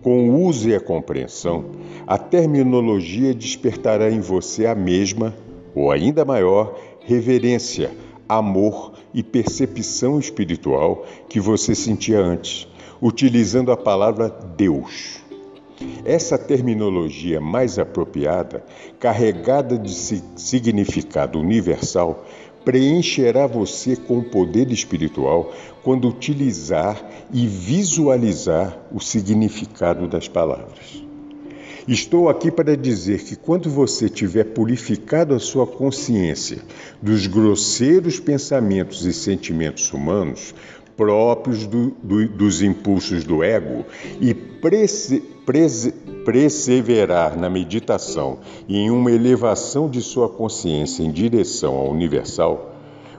Com 0.00 0.30
o 0.30 0.44
uso 0.44 0.68
e 0.68 0.76
a 0.76 0.80
compreensão, 0.80 1.64
a 2.06 2.16
terminologia 2.16 3.34
despertará 3.34 4.08
em 4.08 4.20
você 4.20 4.66
a 4.66 4.74
mesma, 4.76 5.34
ou 5.74 5.90
ainda 5.90 6.24
maior, 6.24 6.78
reverência, 7.00 7.90
amor 8.28 8.92
e 9.12 9.20
percepção 9.20 10.20
espiritual 10.20 11.04
que 11.28 11.40
você 11.40 11.74
sentia 11.74 12.20
antes, 12.20 12.68
utilizando 13.02 13.72
a 13.72 13.76
palavra 13.76 14.28
Deus. 14.28 15.27
Essa 16.04 16.38
terminologia 16.38 17.40
mais 17.40 17.78
apropriada, 17.78 18.64
carregada 18.98 19.78
de 19.78 19.94
significado 20.36 21.38
universal, 21.38 22.24
preencherá 22.64 23.46
você 23.46 23.96
com 23.96 24.18
o 24.18 24.24
poder 24.24 24.70
espiritual 24.70 25.52
quando 25.82 26.08
utilizar 26.08 27.02
e 27.32 27.46
visualizar 27.46 28.76
o 28.92 29.00
significado 29.00 30.08
das 30.08 30.28
palavras. 30.28 31.02
Estou 31.88 32.28
aqui 32.28 32.50
para 32.50 32.76
dizer 32.76 33.24
que 33.24 33.34
quando 33.34 33.70
você 33.70 34.10
tiver 34.10 34.44
purificado 34.44 35.34
a 35.34 35.38
sua 35.38 35.66
consciência 35.66 36.58
dos 37.00 37.26
grosseiros 37.26 38.20
pensamentos 38.20 39.06
e 39.06 39.12
sentimentos 39.14 39.90
humanos, 39.90 40.54
próprios 40.98 41.64
do, 41.64 41.92
do, 42.02 42.28
dos 42.28 42.60
impulsos 42.60 43.22
do 43.22 43.44
ego 43.44 43.84
e 44.20 44.34
prese, 44.34 45.20
perseverar 46.24 47.38
na 47.38 47.48
meditação 47.48 48.38
e 48.66 48.76
em 48.76 48.90
uma 48.90 49.12
elevação 49.12 49.88
de 49.88 50.02
sua 50.02 50.28
consciência 50.28 51.04
em 51.04 51.12
direção 51.12 51.76
ao 51.76 51.88
universal, 51.88 52.72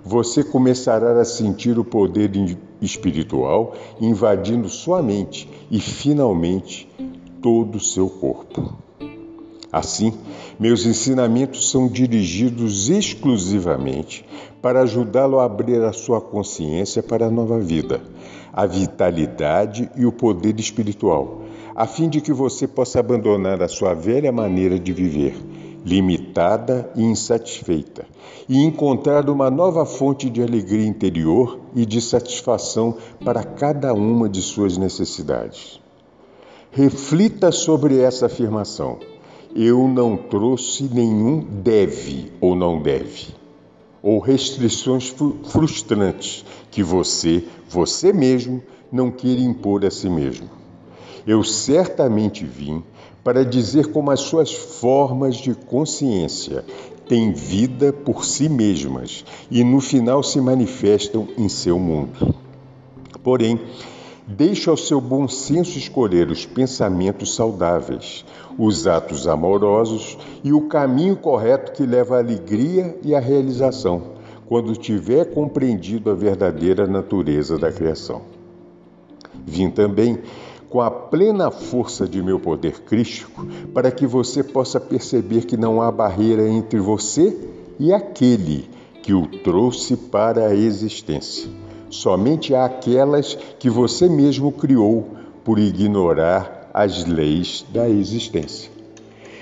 você 0.03 0.43
começará 0.43 1.21
a 1.21 1.25
sentir 1.25 1.79
o 1.79 1.85
poder 1.85 2.29
espiritual 2.81 3.73
invadindo 4.01 4.67
sua 4.67 5.01
mente 5.01 5.49
e, 5.71 5.79
finalmente, 5.79 6.89
todo 7.41 7.77
o 7.77 7.81
seu 7.81 8.09
corpo. 8.09 8.88
Assim, 9.71 10.13
meus 10.59 10.83
ensinamentos 10.83 11.69
são 11.69 11.87
dirigidos 11.87 12.89
exclusivamente 12.89 14.25
para 14.59 14.81
ajudá-lo 14.81 15.39
a 15.39 15.45
abrir 15.45 15.79
a 15.83 15.93
sua 15.93 16.19
consciência 16.19 17.03
para 17.03 17.27
a 17.27 17.31
nova 17.31 17.59
vida, 17.59 18.01
a 18.51 18.65
vitalidade 18.65 19.87
e 19.95 20.07
o 20.07 20.11
poder 20.11 20.59
espiritual, 20.59 21.43
a 21.75 21.85
fim 21.85 22.09
de 22.09 22.19
que 22.19 22.33
você 22.33 22.67
possa 22.67 22.99
abandonar 22.99 23.61
a 23.61 23.67
sua 23.67 23.93
velha 23.93 24.31
maneira 24.31 24.79
de 24.79 24.91
viver, 24.91 25.37
limitada 25.85 26.89
e 26.95 27.03
insatisfeita, 27.03 28.07
e 28.49 28.57
encontrar 28.63 29.29
uma 29.29 29.51
nova 29.51 29.85
fonte 29.85 30.31
de 30.31 30.41
alegria 30.41 30.87
interior 30.87 31.59
e 31.75 31.85
de 31.85 32.01
satisfação 32.01 32.97
para 33.23 33.43
cada 33.43 33.93
uma 33.93 34.27
de 34.27 34.41
suas 34.41 34.79
necessidades. 34.79 35.79
Reflita 36.71 37.51
sobre 37.51 37.99
essa 37.99 38.25
afirmação 38.25 38.97
eu 39.55 39.87
não 39.87 40.15
trouxe 40.15 40.83
nenhum 40.83 41.39
deve 41.39 42.31
ou 42.39 42.55
não 42.55 42.81
deve, 42.81 43.27
ou 44.01 44.19
restrições 44.19 45.13
frustrantes 45.45 46.45
que 46.71 46.83
você, 46.83 47.43
você 47.67 48.13
mesmo, 48.13 48.61
não 48.91 49.11
queira 49.11 49.41
impor 49.41 49.85
a 49.85 49.91
si 49.91 50.09
mesmo. 50.09 50.49
Eu 51.25 51.43
certamente 51.43 52.45
vim 52.45 52.83
para 53.23 53.43
dizer 53.43 53.91
como 53.91 54.11
as 54.11 54.21
suas 54.21 54.53
formas 54.53 55.35
de 55.35 55.53
consciência 55.53 56.63
têm 57.07 57.33
vida 57.33 57.91
por 57.91 58.23
si 58.23 58.47
mesmas 58.47 59.25
e 59.49 59.63
no 59.63 59.81
final 59.81 60.23
se 60.23 60.39
manifestam 60.39 61.27
em 61.37 61.49
seu 61.49 61.79
mundo. 61.79 62.35
Porém, 63.23 63.59
Deixe 64.31 64.69
ao 64.69 64.77
seu 64.77 65.01
bom 65.01 65.27
senso 65.27 65.79
escolher 65.79 66.29
os 66.29 66.45
pensamentos 66.45 67.33
saudáveis, 67.33 68.23
os 68.59 68.85
atos 68.85 69.27
amorosos 69.27 70.19
e 70.43 70.53
o 70.53 70.67
caminho 70.67 71.15
correto 71.15 71.71
que 71.71 71.83
leva 71.83 72.15
à 72.15 72.19
alegria 72.19 72.95
e 73.03 73.15
à 73.15 73.19
realização, 73.19 74.03
quando 74.45 74.75
tiver 74.75 75.33
compreendido 75.33 76.11
a 76.11 76.13
verdadeira 76.13 76.85
natureza 76.85 77.57
da 77.57 77.71
criação. 77.71 78.21
Vim 79.47 79.71
também 79.71 80.19
com 80.69 80.79
a 80.79 80.91
plena 80.91 81.49
força 81.49 82.07
de 82.07 82.21
meu 82.21 82.39
poder 82.39 82.81
crístico 82.81 83.47
para 83.73 83.89
que 83.89 84.05
você 84.05 84.43
possa 84.43 84.79
perceber 84.79 85.45
que 85.45 85.57
não 85.57 85.81
há 85.81 85.91
barreira 85.91 86.47
entre 86.47 86.79
você 86.79 87.35
e 87.79 87.91
aquele 87.91 88.69
que 89.01 89.11
o 89.11 89.25
trouxe 89.25 89.97
para 89.97 90.49
a 90.49 90.55
existência. 90.55 91.49
Somente 91.89 92.53
há 92.53 92.65
aquelas 92.65 93.35
que 93.57 93.69
você 93.69 94.07
mesmo 94.07 94.51
criou 94.51 95.09
por 95.43 95.57
ignorar 95.57 96.69
as 96.73 97.05
leis 97.05 97.65
da 97.73 97.89
existência. 97.89 98.69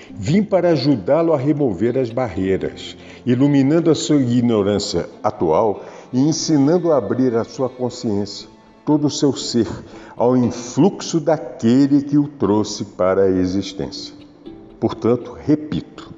Vim 0.10 0.42
para 0.42 0.70
ajudá-lo 0.70 1.34
a 1.34 1.38
remover 1.38 1.98
as 1.98 2.10
barreiras, 2.10 2.96
iluminando 3.26 3.92
a 3.92 3.96
sua 3.96 4.16
ignorância 4.16 5.10
atual 5.22 5.84
e 6.14 6.20
ensinando 6.20 6.92
a 6.92 6.98
abrir 6.98 7.36
a 7.36 7.44
sua 7.44 7.70
consciência 7.70 8.48
todo 8.88 9.08
o 9.08 9.12
seu 9.12 9.34
ser 9.34 9.68
ao 10.16 10.38
influxo 10.38 11.20
daquele 11.20 12.02
que 12.02 12.18
o 12.18 12.26
trouxe 12.26 12.86
para 12.86 13.24
a 13.24 13.30
existência. 13.30 14.14
Portanto, 14.80 15.36
repito, 15.38 16.14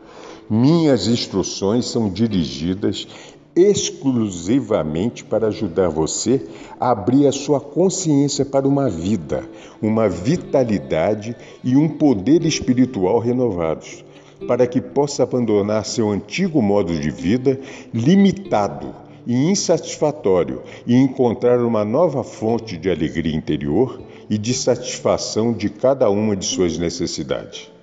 minhas 0.48 1.08
instruções 1.08 1.88
são 1.88 2.08
dirigidas 2.08 3.08
exclusivamente 3.56 5.24
para 5.24 5.48
ajudar 5.48 5.90
você 5.90 6.46
a 6.80 6.92
abrir 6.92 7.28
a 7.28 7.32
sua 7.32 7.60
consciência 7.60 8.46
para 8.46 8.68
uma 8.68 8.90
vida, 8.90 9.44
uma 9.82 10.08
vitalidade 10.08 11.36
e 11.64 11.76
um 11.76 11.90
poder 11.90 12.46
espiritual 12.46 13.20
renovados, 13.20 14.04
para 14.48 14.66
que 14.66 14.80
possa 14.80 15.24
abandonar 15.24 15.86
seu 15.86 16.10
antigo 16.10 16.62
modo 16.62 16.98
de 16.98 17.10
vida 17.10 17.60
limitado 17.94 18.94
e 19.28 19.34
insatisfatório 19.34 20.64
e 20.88 20.96
encontrar 20.96 21.60
uma 21.60 21.84
nova 21.84 22.24
fonte 22.24 22.78
de 22.78 22.90
alegria 22.90 23.36
interior 23.36 24.02
e 24.30 24.38
de 24.38 24.54
satisfação 24.54 25.52
de 25.52 25.70
cada 25.70 26.10
uma 26.10 26.36
de 26.36 26.46
suas 26.46 26.78
necessidades. 26.78 27.79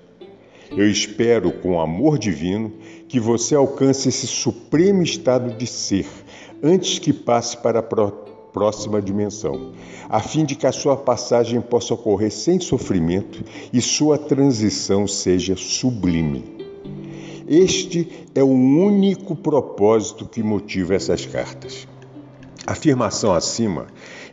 Eu 0.71 0.89
espero, 0.89 1.51
com 1.51 1.79
amor 1.79 2.17
divino, 2.17 2.73
que 3.07 3.19
você 3.19 3.55
alcance 3.55 4.09
esse 4.09 4.27
supremo 4.27 5.01
estado 5.01 5.55
de 5.55 5.65
ser 5.65 6.05
antes 6.61 6.99
que 6.99 7.13
passe 7.13 7.57
para 7.57 7.79
a 7.79 7.83
próxima 7.83 9.01
dimensão, 9.01 9.73
a 10.09 10.19
fim 10.19 10.43
de 10.43 10.55
que 10.55 10.65
a 10.65 10.71
sua 10.71 10.97
passagem 10.97 11.61
possa 11.61 11.93
ocorrer 11.93 12.31
sem 12.31 12.59
sofrimento 12.59 13.43
e 13.71 13.81
sua 13.81 14.17
transição 14.17 15.07
seja 15.07 15.55
sublime. 15.55 16.43
Este 17.47 18.25
é 18.35 18.43
o 18.43 18.47
único 18.47 19.35
propósito 19.35 20.25
que 20.25 20.43
motiva 20.43 20.95
essas 20.95 21.25
cartas. 21.25 21.87
A 22.65 22.73
afirmação 22.73 23.31
acima 23.31 23.87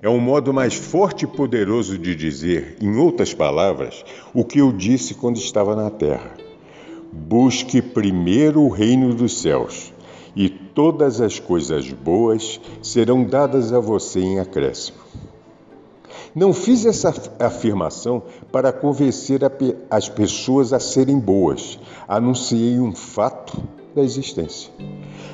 é 0.04 0.08
um 0.10 0.20
modo 0.20 0.52
mais 0.52 0.74
forte 0.74 1.24
e 1.24 1.26
poderoso 1.26 1.96
de 1.96 2.14
dizer, 2.14 2.76
em 2.78 2.94
outras 2.94 3.32
palavras, 3.32 4.04
o 4.34 4.44
que 4.44 4.58
eu 4.58 4.70
disse 4.70 5.14
quando 5.14 5.38
estava 5.38 5.74
na 5.74 5.88
terra. 5.88 6.30
Busque 7.10 7.80
primeiro 7.80 8.60
o 8.60 8.68
reino 8.68 9.14
dos 9.14 9.40
céus, 9.40 9.94
e 10.36 10.50
todas 10.50 11.22
as 11.22 11.38
coisas 11.40 11.90
boas 11.90 12.60
serão 12.82 13.24
dadas 13.24 13.72
a 13.72 13.80
você 13.80 14.20
em 14.20 14.38
acréscimo. 14.38 14.98
Não 16.34 16.52
fiz 16.52 16.84
essa 16.84 17.14
afirmação 17.38 18.24
para 18.52 18.74
convencer 18.74 19.40
as 19.90 20.06
pessoas 20.06 20.74
a 20.74 20.80
serem 20.80 21.18
boas. 21.18 21.78
Anunciei 22.06 22.78
um 22.78 22.94
fato 22.94 23.56
da 23.94 24.02
existência. 24.02 24.70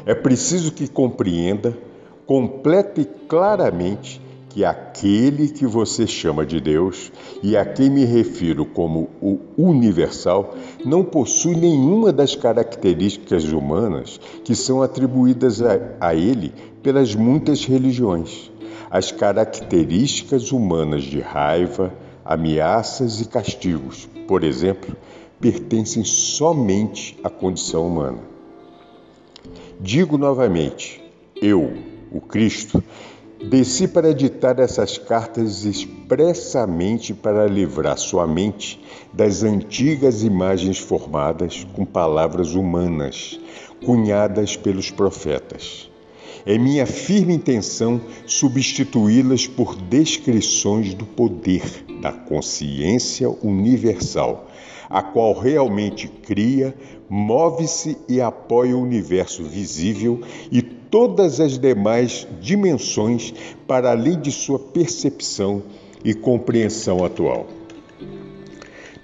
É 0.06 0.14
preciso 0.14 0.70
que 0.70 0.86
compreenda, 0.86 1.76
complete 2.24 3.04
claramente 3.26 4.29
que 4.50 4.64
aquele 4.64 5.48
que 5.48 5.66
você 5.66 6.06
chama 6.06 6.44
de 6.44 6.60
Deus 6.60 7.10
e 7.42 7.56
a 7.56 7.64
quem 7.64 7.88
me 7.88 8.04
refiro 8.04 8.66
como 8.66 9.08
o 9.22 9.38
universal 9.56 10.54
não 10.84 11.02
possui 11.02 11.56
nenhuma 11.56 12.12
das 12.12 12.36
características 12.36 13.44
humanas 13.44 14.20
que 14.44 14.54
são 14.54 14.82
atribuídas 14.82 15.62
a, 15.62 15.78
a 16.00 16.14
ele 16.14 16.52
pelas 16.82 17.14
muitas 17.14 17.64
religiões 17.64 18.50
as 18.90 19.12
características 19.12 20.50
humanas 20.50 21.04
de 21.04 21.20
raiva, 21.20 21.94
ameaças 22.24 23.20
e 23.20 23.24
castigos, 23.26 24.08
por 24.26 24.42
exemplo, 24.42 24.96
pertencem 25.40 26.02
somente 26.02 27.16
à 27.22 27.30
condição 27.30 27.86
humana. 27.86 28.18
Digo 29.78 30.18
novamente, 30.18 31.00
eu, 31.40 31.72
o 32.10 32.20
Cristo, 32.20 32.82
desci 33.42 33.88
para 33.88 34.12
ditar 34.12 34.58
essas 34.58 34.98
cartas 34.98 35.64
expressamente 35.64 37.14
para 37.14 37.46
livrar 37.46 37.96
sua 37.96 38.26
mente 38.26 38.80
das 39.12 39.42
antigas 39.42 40.22
imagens 40.22 40.78
formadas 40.78 41.66
com 41.74 41.84
palavras 41.84 42.54
humanas, 42.54 43.40
cunhadas 43.84 44.56
pelos 44.56 44.90
profetas. 44.90 45.90
É 46.44 46.56
minha 46.56 46.86
firme 46.86 47.34
intenção 47.34 48.00
substituí-las 48.26 49.46
por 49.46 49.74
descrições 49.74 50.94
do 50.94 51.04
poder 51.04 51.84
da 52.00 52.12
consciência 52.12 53.28
universal, 53.42 54.48
a 54.88 55.02
qual 55.02 55.38
realmente 55.38 56.08
cria, 56.08 56.74
move-se 57.08 57.96
e 58.08 58.20
apoia 58.20 58.76
o 58.76 58.82
universo 58.82 59.44
visível 59.44 60.20
e 60.50 60.59
todas 60.90 61.40
as 61.40 61.58
demais 61.58 62.26
dimensões 62.40 63.32
para 63.66 63.92
além 63.92 64.20
de 64.20 64.32
sua 64.32 64.58
percepção 64.58 65.62
e 66.04 66.12
compreensão 66.12 67.04
atual. 67.04 67.46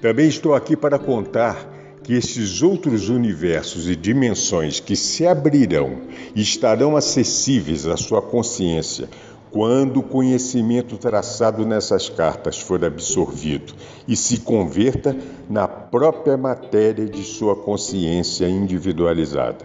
Também 0.00 0.28
estou 0.28 0.54
aqui 0.54 0.76
para 0.76 0.98
contar 0.98 1.74
que 2.02 2.14
estes 2.14 2.62
outros 2.62 3.08
universos 3.08 3.88
e 3.88 3.96
dimensões 3.96 4.78
que 4.78 4.94
se 4.94 5.26
abrirão 5.26 6.02
estarão 6.34 6.96
acessíveis 6.96 7.86
à 7.86 7.96
sua 7.96 8.22
consciência 8.22 9.08
quando 9.50 10.00
o 10.00 10.02
conhecimento 10.02 10.98
traçado 10.98 11.64
nessas 11.64 12.08
cartas 12.08 12.60
for 12.60 12.84
absorvido 12.84 13.72
e 14.06 14.14
se 14.14 14.40
converta 14.40 15.16
na 15.48 15.66
própria 15.66 16.36
matéria 16.36 17.06
de 17.06 17.24
sua 17.24 17.56
consciência 17.56 18.46
individualizada. 18.48 19.64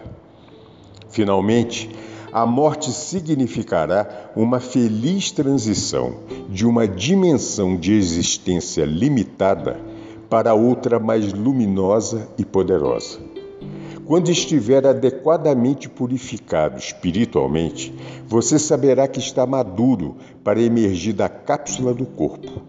Finalmente, 1.10 1.90
a 2.32 2.46
morte 2.46 2.92
significará 2.92 4.32
uma 4.36 4.60
feliz 4.60 5.32
transição 5.32 6.16
de 6.50 6.66
uma 6.66 6.88
dimensão 6.88 7.76
de 7.76 7.94
existência 7.94 8.86
limitada 8.86 9.80
para 10.30 10.54
outra 10.54 10.98
mais 10.98 11.34
luminosa 11.34 12.30
e 12.38 12.46
poderosa. 12.46 13.20
Quando 14.06 14.30
estiver 14.30 14.86
adequadamente 14.86 15.88
purificado 15.88 16.78
espiritualmente, 16.78 17.94
você 18.28 18.58
saberá 18.58 19.08
que 19.08 19.20
está 19.20 19.46
maduro 19.46 20.18
para 20.44 20.62
emergir 20.62 21.14
da 21.14 21.30
cápsula 21.30 21.94
do 21.94 22.06
corpo. 22.06 22.62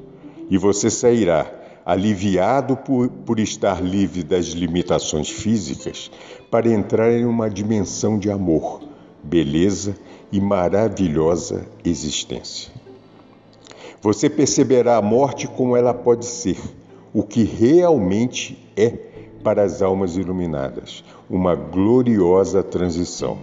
E 0.51 0.59
você 0.59 0.90
sairá 0.90 1.51
aliviado 1.85 2.77
por, 2.77 3.09
por 3.09 3.40
estar 3.40 3.83
livre 3.83 4.22
das 4.22 4.46
limitações 4.46 5.31
físicas 5.31 6.11
para 6.51 6.68
entrar 6.68 7.12
em 7.12 7.25
uma 7.25 7.48
dimensão 7.51 8.18
de 8.18 8.31
amor, 8.31 8.91
beleza 9.22 9.96
e 10.30 10.40
maravilhosa 10.40 11.66
existência. 11.85 12.72
Você 14.00 14.28
perceberá 14.28 14.96
a 14.96 15.02
morte 15.02 15.46
como 15.46 15.76
ela 15.76 15.94
pode 15.94 16.26
ser 16.26 16.58
o 17.14 17.22
que 17.22 17.44
realmente 17.44 18.58
é 18.76 18.90
para 19.42 19.62
as 19.62 19.82
almas 19.82 20.16
iluminadas 20.16 21.04
uma 21.28 21.54
gloriosa 21.54 22.62
transição, 22.62 23.38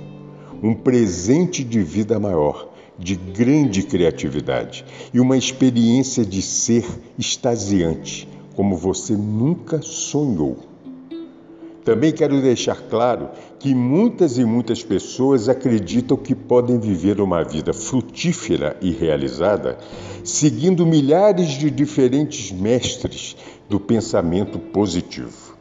um 0.61 0.73
presente 0.73 1.63
de 1.63 1.81
vida 1.81 2.19
maior, 2.19 2.69
de 2.97 3.15
grande 3.15 3.83
criatividade 3.83 4.85
e 5.13 5.19
uma 5.19 5.37
experiência 5.37 6.25
de 6.25 6.41
ser 6.41 6.85
extasiante, 7.17 8.27
como 8.55 8.75
você 8.75 9.13
nunca 9.13 9.81
sonhou. 9.81 10.57
Também 11.85 12.11
quero 12.11 12.41
deixar 12.41 12.75
claro 12.89 13.29
que 13.59 13.75
muitas 13.75 14.37
e 14.37 14.45
muitas 14.45 14.81
pessoas 14.81 15.49
acreditam 15.49 16.15
que 16.15 16.33
podem 16.33 16.79
viver 16.79 17.19
uma 17.19 17.43
vida 17.43 17.73
frutífera 17.73 18.77
e 18.81 18.89
realizada 18.91 19.77
seguindo 20.23 20.85
milhares 20.85 21.49
de 21.49 21.69
diferentes 21.69 22.51
mestres 22.51 23.35
do 23.67 23.79
pensamento 23.79 24.57
positivo. 24.57 25.57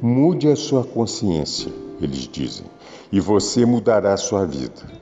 Mude 0.00 0.48
a 0.48 0.54
sua 0.54 0.84
consciência, 0.84 1.72
eles 2.00 2.28
dizem, 2.28 2.66
e 3.10 3.18
você 3.18 3.66
mudará 3.66 4.14
a 4.14 4.16
sua 4.16 4.46
vida. 4.46 4.98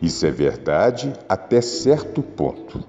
Isso 0.00 0.24
é 0.24 0.30
verdade 0.30 1.12
até 1.28 1.60
certo 1.60 2.22
ponto. 2.22 2.82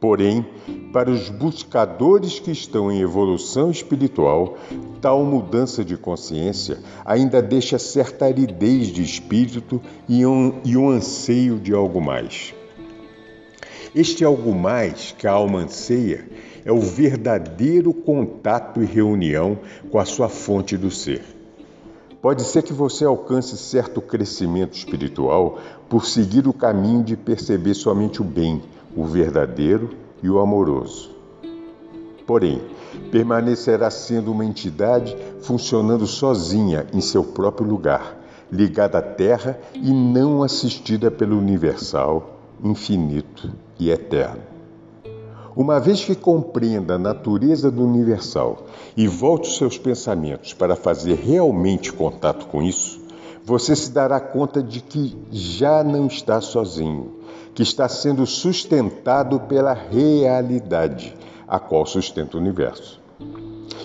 Porém, 0.00 0.46
para 0.94 1.10
os 1.10 1.28
buscadores 1.28 2.40
que 2.40 2.50
estão 2.50 2.90
em 2.90 3.02
evolução 3.02 3.70
espiritual, 3.70 4.56
tal 4.98 5.22
mudança 5.24 5.84
de 5.84 5.94
consciência 5.94 6.78
ainda 7.04 7.42
deixa 7.42 7.78
certa 7.78 8.24
aridez 8.24 8.86
de 8.86 9.02
espírito 9.02 9.78
e 10.08 10.24
um, 10.24 10.54
e 10.64 10.74
um 10.74 10.88
anseio 10.88 11.58
de 11.58 11.74
algo 11.74 12.00
mais. 12.00 12.54
Este 13.94 14.24
algo 14.24 14.54
mais 14.54 15.14
que 15.18 15.26
a 15.26 15.32
alma 15.32 15.58
anseia 15.58 16.26
é 16.64 16.72
o 16.72 16.80
verdadeiro 16.80 17.92
contato 17.92 18.82
e 18.82 18.86
reunião 18.86 19.58
com 19.90 19.98
a 19.98 20.06
sua 20.06 20.30
fonte 20.30 20.78
do 20.78 20.90
ser. 20.90 21.22
Pode 22.22 22.42
ser 22.42 22.62
que 22.62 22.72
você 22.72 23.04
alcance 23.04 23.56
certo 23.56 24.00
crescimento 24.00 24.76
espiritual 24.76 25.58
por 25.88 26.06
seguir 26.06 26.46
o 26.46 26.52
caminho 26.52 27.02
de 27.02 27.16
perceber 27.16 27.74
somente 27.74 28.20
o 28.20 28.24
bem, 28.24 28.62
o 28.96 29.04
verdadeiro 29.04 29.90
e 30.22 30.28
o 30.28 30.38
amoroso. 30.38 31.10
Porém, 32.26 32.62
permanecerá 33.10 33.90
sendo 33.90 34.30
uma 34.30 34.44
entidade 34.44 35.16
funcionando 35.40 36.06
sozinha 36.06 36.86
em 36.92 37.00
seu 37.00 37.24
próprio 37.24 37.68
lugar, 37.68 38.18
ligada 38.52 38.98
à 38.98 39.02
Terra 39.02 39.58
e 39.74 39.92
não 39.92 40.42
assistida 40.42 41.10
pelo 41.10 41.36
universal, 41.36 42.38
infinito 42.62 43.50
e 43.78 43.90
eterno. 43.90 44.42
Uma 45.56 45.80
vez 45.80 46.04
que 46.04 46.14
compreenda 46.14 46.94
a 46.94 46.98
natureza 46.98 47.70
do 47.70 47.84
universal 47.84 48.66
e 48.96 49.08
volte 49.08 49.48
os 49.48 49.56
seus 49.56 49.76
pensamentos 49.76 50.54
para 50.54 50.76
fazer 50.76 51.14
realmente 51.14 51.92
contato 51.92 52.46
com 52.46 52.62
isso, 52.62 53.00
você 53.44 53.74
se 53.74 53.90
dará 53.90 54.20
conta 54.20 54.62
de 54.62 54.80
que 54.80 55.16
já 55.32 55.82
não 55.82 56.06
está 56.06 56.40
sozinho, 56.40 57.19
que 57.54 57.62
está 57.62 57.88
sendo 57.88 58.26
sustentado 58.26 59.40
pela 59.40 59.72
realidade, 59.72 61.14
a 61.46 61.58
qual 61.58 61.84
sustenta 61.84 62.36
o 62.36 62.40
universo. 62.40 63.00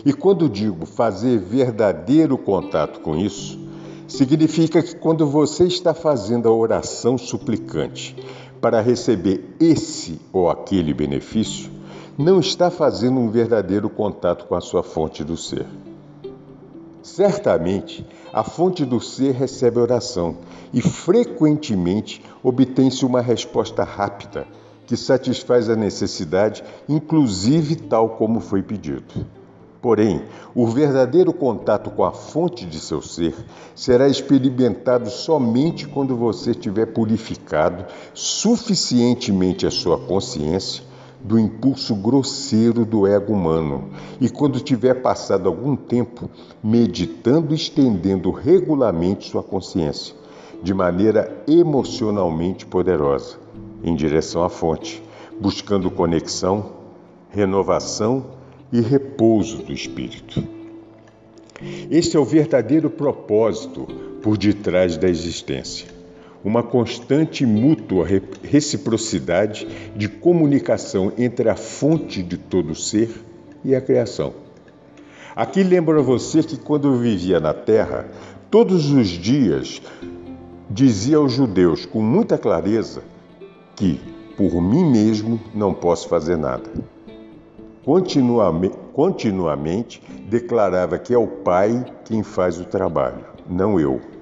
E 0.06 0.14
quando 0.14 0.50
digo 0.50 0.86
fazer 0.86 1.40
verdadeiro 1.40 2.38
contato 2.38 3.00
com 3.00 3.16
isso, 3.16 3.60
significa 4.08 4.82
que 4.82 4.96
quando 4.96 5.26
você 5.28 5.66
está 5.66 5.94
fazendo 5.94 6.48
a 6.48 6.54
oração 6.54 7.18
suplicante 7.18 8.16
para 8.62 8.82
receber 8.82 9.56
esse 9.60 10.20
ou 10.32 10.50
aquele 10.50 10.94
benefício, 10.94 11.72
não 12.18 12.40
está 12.40 12.70
fazendo 12.70 13.20
um 13.20 13.30
verdadeiro 13.30 13.90
contato 13.90 14.46
com 14.46 14.56
a 14.56 14.62
sua 14.62 14.84
fonte 14.84 15.24
do 15.24 15.36
ser. 15.36 15.66
Certamente, 17.06 18.04
a 18.34 18.44
fonte 18.44 18.84
do 18.84 19.00
ser 19.00 19.32
recebe 19.36 19.78
oração 19.78 20.38
e 20.74 20.82
frequentemente 20.82 22.20
obtém-se 22.42 23.06
uma 23.06 23.22
resposta 23.22 23.84
rápida 23.84 24.48
que 24.88 24.98
satisfaz 24.98 25.70
a 25.70 25.76
necessidade, 25.76 26.64
inclusive 26.90 27.76
tal 27.76 28.10
como 28.10 28.40
foi 28.40 28.64
pedido. 28.64 29.24
Porém, 29.80 30.24
o 30.56 30.66
verdadeiro 30.66 31.32
contato 31.32 31.92
com 31.92 32.04
a 32.04 32.12
fonte 32.12 32.66
de 32.66 32.80
seu 32.80 33.04
ser 33.04 33.36
será 33.76 34.10
experimentado 34.10 35.08
somente 35.12 35.88
quando 35.88 36.18
você 36.18 36.56
tiver 36.56 36.88
purificado 36.88 37.86
suficientemente 38.16 39.68
a 39.68 39.70
sua 39.70 40.00
consciência 40.00 40.84
do 41.26 41.40
impulso 41.40 41.96
grosseiro 41.96 42.86
do 42.86 43.08
ego 43.08 43.34
humano 43.34 43.90
e 44.22 44.30
quando 44.30 44.60
tiver 44.60 45.02
passado 45.02 45.50
algum 45.50 45.76
tempo 45.76 46.30
meditando 46.64 47.52
e 47.52 47.56
estendendo 47.56 48.30
regularmente 48.30 49.28
sua 49.28 49.42
consciência 49.42 50.14
de 50.62 50.72
maneira 50.72 51.44
emocionalmente 51.48 52.64
poderosa 52.64 53.38
em 53.84 53.96
direção 53.96 54.44
à 54.44 54.50
fonte, 54.50 55.02
buscando 55.40 55.90
conexão, 55.90 56.74
renovação 57.30 58.26
e 58.72 58.80
repouso 58.80 59.64
do 59.64 59.74
espírito. 59.74 60.44
Este 61.90 62.18
é 62.18 62.20
o 62.20 62.26
verdadeiro 62.26 62.90
propósito 62.90 63.88
por 64.22 64.38
detrás 64.38 64.96
da 64.96 65.10
existência. 65.10 65.95
Uma 66.46 66.64
constante 66.64 67.44
e 67.44 67.48
mútua 67.48 68.08
reciprocidade 68.44 69.68
de 69.96 70.08
comunicação 70.08 71.12
entre 71.18 71.50
a 71.50 71.56
fonte 71.56 72.24
de 72.24 72.38
todo 72.38 72.74
ser 72.76 73.10
e 73.66 73.76
a 73.76 73.82
criação. 73.82 74.34
Aqui 75.36 75.64
lembro 75.64 76.00
a 76.00 76.04
você 76.04 76.42
que 76.42 76.56
quando 76.56 76.88
eu 76.88 76.98
vivia 76.98 77.40
na 77.40 77.54
Terra, 77.54 78.08
todos 78.50 78.92
os 78.92 79.10
dias 79.10 79.82
dizia 80.70 81.18
aos 81.18 81.34
judeus 81.34 81.86
com 81.86 82.02
muita 82.02 82.38
clareza 82.38 83.02
que, 83.76 84.00
por 84.38 84.62
mim 84.62 84.90
mesmo, 84.90 85.42
não 85.54 85.74
posso 85.74 86.08
fazer 86.08 86.38
nada 86.38 86.70
continuamente 88.96 90.02
declarava 90.28 90.98
que 90.98 91.14
é 91.14 91.18
o 91.18 91.28
Pai 91.28 91.86
quem 92.06 92.24
faz 92.24 92.60
o 92.60 92.66
trabalho, 92.66 93.26
não 93.48 93.80
eu. 93.80 94.15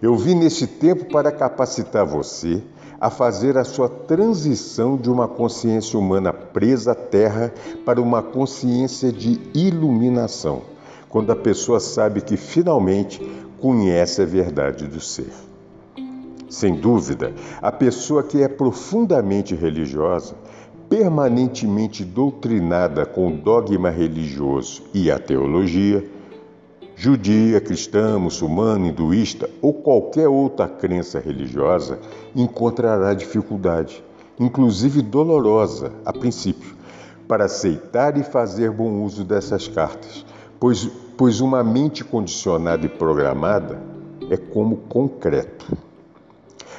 Eu 0.00 0.16
vim 0.16 0.34
nesse 0.34 0.66
tempo 0.66 1.06
para 1.06 1.30
capacitar 1.30 2.06
você 2.06 2.62
a 3.00 3.08
fazer 3.08 3.56
a 3.56 3.64
sua 3.64 3.88
transição 3.88 4.96
de 4.96 5.10
uma 5.10 5.26
consciência 5.26 5.98
humana 5.98 6.32
presa 6.32 6.92
à 6.92 6.94
terra 6.94 7.52
para 7.84 8.00
uma 8.00 8.22
consciência 8.22 9.10
de 9.10 9.40
iluminação, 9.54 10.62
quando 11.08 11.32
a 11.32 11.36
pessoa 11.36 11.80
sabe 11.80 12.20
que 12.20 12.36
finalmente 12.36 13.20
conhece 13.58 14.20
a 14.20 14.26
verdade 14.26 14.86
do 14.86 15.00
ser. 15.00 15.32
Sem 16.48 16.74
dúvida, 16.74 17.32
a 17.62 17.72
pessoa 17.72 18.22
que 18.22 18.42
é 18.42 18.48
profundamente 18.48 19.54
religiosa 19.54 20.34
permanentemente 20.90 22.04
doutrinada 22.04 23.06
com 23.06 23.28
o 23.28 23.36
dogma 23.36 23.90
religioso 23.90 24.82
e 24.92 25.08
a 25.08 25.20
teologia, 25.20 26.04
judia, 27.00 27.62
cristã, 27.62 28.18
muçulmana, 28.18 28.88
hinduísta 28.88 29.48
ou 29.62 29.72
qualquer 29.72 30.28
outra 30.28 30.68
crença 30.68 31.18
religiosa, 31.18 31.98
encontrará 32.36 33.14
dificuldade, 33.14 34.04
inclusive 34.38 35.00
dolorosa, 35.00 35.94
a 36.04 36.12
princípio, 36.12 36.76
para 37.26 37.46
aceitar 37.46 38.18
e 38.18 38.22
fazer 38.22 38.70
bom 38.70 39.02
uso 39.02 39.24
dessas 39.24 39.66
cartas, 39.66 40.26
pois, 40.60 40.90
pois 41.16 41.40
uma 41.40 41.64
mente 41.64 42.04
condicionada 42.04 42.84
e 42.84 42.88
programada 42.90 43.80
é 44.28 44.36
como 44.36 44.76
concreto. 44.76 45.74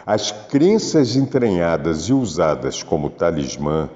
As 0.06 0.32
crenças 0.32 1.16
entranhadas 1.16 2.10
e 2.10 2.14
usadas 2.14 2.84
como 2.84 3.10
talismã, 3.10 3.90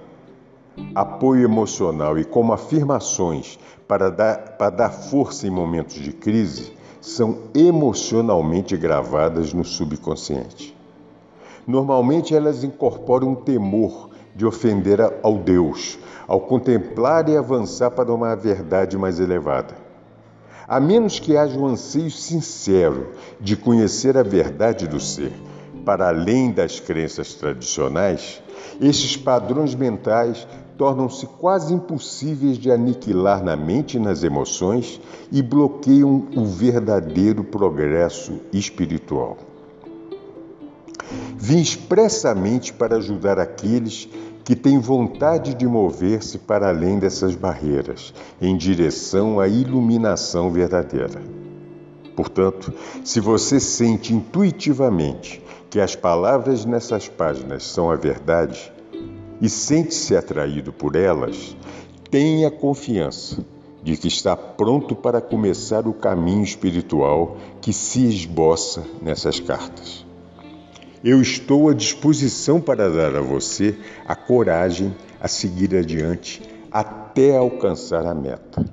apoio 0.93 1.43
emocional 1.43 2.17
e 2.17 2.25
como 2.25 2.53
afirmações 2.53 3.59
para 3.88 4.09
dar, 4.09 4.57
para 4.57 4.69
dar 4.69 4.89
força 4.89 5.47
em 5.47 5.49
momentos 5.49 5.95
de 5.95 6.11
crise 6.11 6.73
são 7.01 7.38
emocionalmente 7.53 8.75
gravadas 8.75 9.53
no 9.53 9.63
subconsciente. 9.63 10.75
Normalmente 11.67 12.35
elas 12.35 12.63
incorporam 12.63 13.29
um 13.29 13.35
temor 13.35 14.09
de 14.35 14.45
ofender 14.45 14.99
ao 15.23 15.38
Deus, 15.38 15.97
ao 16.27 16.41
contemplar 16.41 17.29
e 17.29 17.38
avançar 17.38 17.91
para 17.91 18.13
uma 18.13 18.35
verdade 18.35 18.97
mais 18.97 19.19
elevada. 19.19 19.75
A 20.67 20.79
menos 20.79 21.19
que 21.19 21.38
haja 21.38 21.57
um 21.59 21.67
anseio 21.67 22.09
sincero 22.09 23.11
de 23.39 23.55
conhecer 23.55 24.17
a 24.17 24.23
verdade 24.23 24.88
do 24.88 24.99
ser, 24.99 25.31
para 25.85 26.09
além 26.09 26.51
das 26.51 26.79
crenças 26.79 27.35
tradicionais, 27.35 28.41
esses 28.81 29.15
padrões 29.15 29.75
mentais 29.75 30.47
tornam-se 30.77 31.25
quase 31.25 31.73
impossíveis 31.73 32.57
de 32.57 32.71
aniquilar 32.71 33.43
na 33.43 33.55
mente 33.55 33.97
e 33.97 33.99
nas 33.99 34.23
emoções 34.23 34.99
e 35.31 35.41
bloqueiam 35.41 36.27
o 36.35 36.45
verdadeiro 36.45 37.43
progresso 37.43 38.39
espiritual. 38.51 39.38
Vim 41.38 41.59
expressamente 41.59 42.73
para 42.73 42.97
ajudar 42.97 43.39
aqueles 43.39 44.09
que 44.43 44.55
têm 44.55 44.79
vontade 44.79 45.53
de 45.53 45.65
mover-se 45.65 46.38
para 46.38 46.69
além 46.69 46.99
dessas 46.99 47.35
barreiras, 47.35 48.13
em 48.41 48.55
direção 48.55 49.39
à 49.39 49.47
iluminação 49.47 50.51
verdadeira. 50.51 51.21
Portanto, 52.15 52.71
se 53.03 53.19
você 53.19 53.59
sente 53.59 54.13
intuitivamente 54.13 55.41
que 55.69 55.79
as 55.79 55.95
palavras 55.95 56.63
nessas 56.63 57.07
páginas 57.07 57.63
são 57.63 57.91
a 57.91 57.95
verdade, 57.95 58.71
e 59.41 59.50
sente-se 59.50 60.15
atraído 60.15 60.71
por 60.71 60.95
elas, 60.95 61.56
tenha 62.10 62.50
confiança 62.50 63.43
de 63.84 63.98
que 63.98 64.08
está 64.08 64.36
pronto 64.36 64.95
para 64.95 65.21
começar 65.21 65.88
o 65.88 65.93
caminho 65.93 66.43
espiritual 66.43 67.38
que 67.62 67.71
se 67.71 68.08
esboça 68.08 68.84
nessas 69.02 69.39
cartas. 69.39 70.06
Eu 71.04 71.21
estou 71.21 71.69
à 71.69 71.74
disposição 71.74 72.60
para 72.60 72.89
dar 72.89 73.15
a 73.15 73.21
você 73.21 73.78
a 74.08 74.15
coragem 74.15 74.95
a 75.21 75.28
seguir 75.28 75.76
adiante 75.76 76.41
até 76.71 77.38
alcançar 77.38 78.06
a 78.08 78.13
meta, 78.15 78.65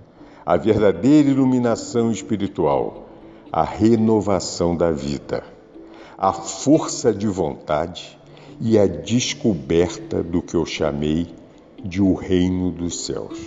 a 0.44 0.56
verdadeira 0.56 1.28
iluminação 1.28 2.10
espiritual, 2.10 3.06
a 3.52 3.62
renovação 3.62 4.74
da 4.74 4.90
vida, 4.90 5.44
a 6.16 6.32
força 6.32 7.12
de 7.12 7.26
vontade 7.26 8.18
e 8.60 8.78
a 8.78 8.86
descoberta 8.86 10.22
do 10.22 10.42
que 10.42 10.54
eu 10.54 10.64
chamei 10.64 11.28
de 11.82 12.00
O 12.00 12.14
Reino 12.14 12.70
dos 12.70 13.04
Céus. 13.04 13.38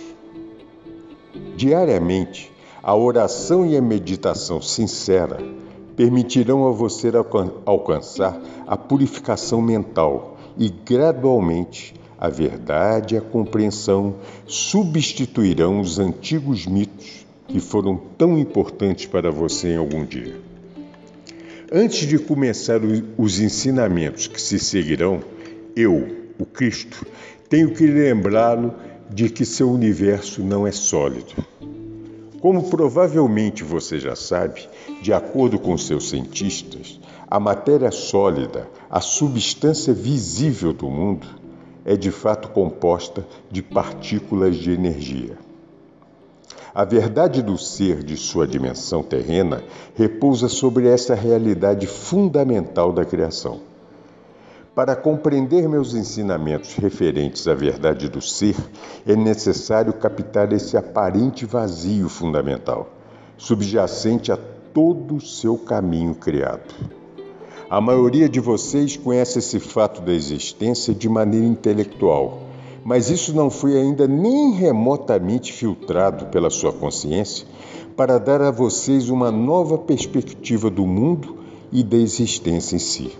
Diariamente, 1.56 2.52
a 2.82 2.94
oração 2.94 3.66
e 3.66 3.76
a 3.76 3.82
meditação 3.82 4.60
sincera 4.60 5.38
permitirão 5.96 6.68
a 6.68 6.70
você 6.70 7.10
alcançar 7.64 8.40
a 8.66 8.76
purificação 8.76 9.62
mental 9.62 10.36
e, 10.58 10.68
gradualmente, 10.68 11.94
a 12.18 12.28
verdade 12.28 13.14
e 13.14 13.18
a 13.18 13.20
compreensão 13.20 14.16
substituirão 14.46 15.80
os 15.80 15.98
antigos 15.98 16.66
mitos 16.66 17.26
que 17.48 17.60
foram 17.60 18.00
tão 18.18 18.38
importantes 18.38 19.06
para 19.06 19.30
você 19.30 19.74
em 19.74 19.76
algum 19.76 20.04
dia. 20.04 20.45
Antes 21.72 22.06
de 22.06 22.16
começar 22.16 22.80
os 23.18 23.40
ensinamentos 23.40 24.28
que 24.28 24.40
se 24.40 24.56
seguirão, 24.56 25.20
eu, 25.74 26.30
o 26.38 26.46
Cristo, 26.46 27.04
tenho 27.48 27.74
que 27.74 27.84
lembrá-lo 27.84 28.72
de 29.10 29.28
que 29.28 29.44
seu 29.44 29.68
universo 29.72 30.44
não 30.44 30.64
é 30.64 30.70
sólido. 30.70 31.34
Como 32.40 32.70
provavelmente 32.70 33.64
você 33.64 33.98
já 33.98 34.14
sabe, 34.14 34.68
de 35.02 35.12
acordo 35.12 35.58
com 35.58 35.76
seus 35.76 36.10
cientistas, 36.10 37.00
a 37.28 37.40
matéria 37.40 37.90
sólida, 37.90 38.68
a 38.88 39.00
substância 39.00 39.92
visível 39.92 40.72
do 40.72 40.88
mundo, 40.88 41.26
é 41.84 41.96
de 41.96 42.12
fato 42.12 42.48
composta 42.50 43.26
de 43.50 43.60
partículas 43.60 44.54
de 44.54 44.70
energia. 44.70 45.36
A 46.76 46.84
verdade 46.84 47.40
do 47.40 47.56
ser 47.56 48.02
de 48.02 48.18
sua 48.18 48.46
dimensão 48.46 49.02
terrena 49.02 49.64
repousa 49.94 50.46
sobre 50.46 50.86
essa 50.86 51.14
realidade 51.14 51.86
fundamental 51.86 52.92
da 52.92 53.02
criação. 53.02 53.60
Para 54.74 54.94
compreender 54.94 55.66
meus 55.70 55.94
ensinamentos 55.94 56.74
referentes 56.74 57.48
à 57.48 57.54
verdade 57.54 58.10
do 58.10 58.20
ser, 58.20 58.54
é 59.06 59.16
necessário 59.16 59.90
captar 59.94 60.52
esse 60.52 60.76
aparente 60.76 61.46
vazio 61.46 62.10
fundamental, 62.10 62.90
subjacente 63.38 64.30
a 64.30 64.36
todo 64.74 65.16
o 65.16 65.20
seu 65.22 65.56
caminho 65.56 66.14
criado. 66.14 66.74
A 67.70 67.80
maioria 67.80 68.28
de 68.28 68.38
vocês 68.38 68.98
conhece 68.98 69.38
esse 69.38 69.58
fato 69.58 70.02
da 70.02 70.12
existência 70.12 70.94
de 70.94 71.08
maneira 71.08 71.46
intelectual, 71.46 72.45
mas 72.86 73.10
isso 73.10 73.34
não 73.34 73.50
foi 73.50 73.76
ainda 73.76 74.06
nem 74.06 74.52
remotamente 74.52 75.52
filtrado 75.52 76.26
pela 76.26 76.48
sua 76.50 76.72
consciência 76.72 77.44
para 77.96 78.16
dar 78.16 78.40
a 78.40 78.52
vocês 78.52 79.10
uma 79.10 79.28
nova 79.28 79.76
perspectiva 79.76 80.70
do 80.70 80.86
mundo 80.86 81.36
e 81.72 81.82
da 81.82 81.96
existência 81.96 82.76
em 82.76 82.78
si. 82.78 83.10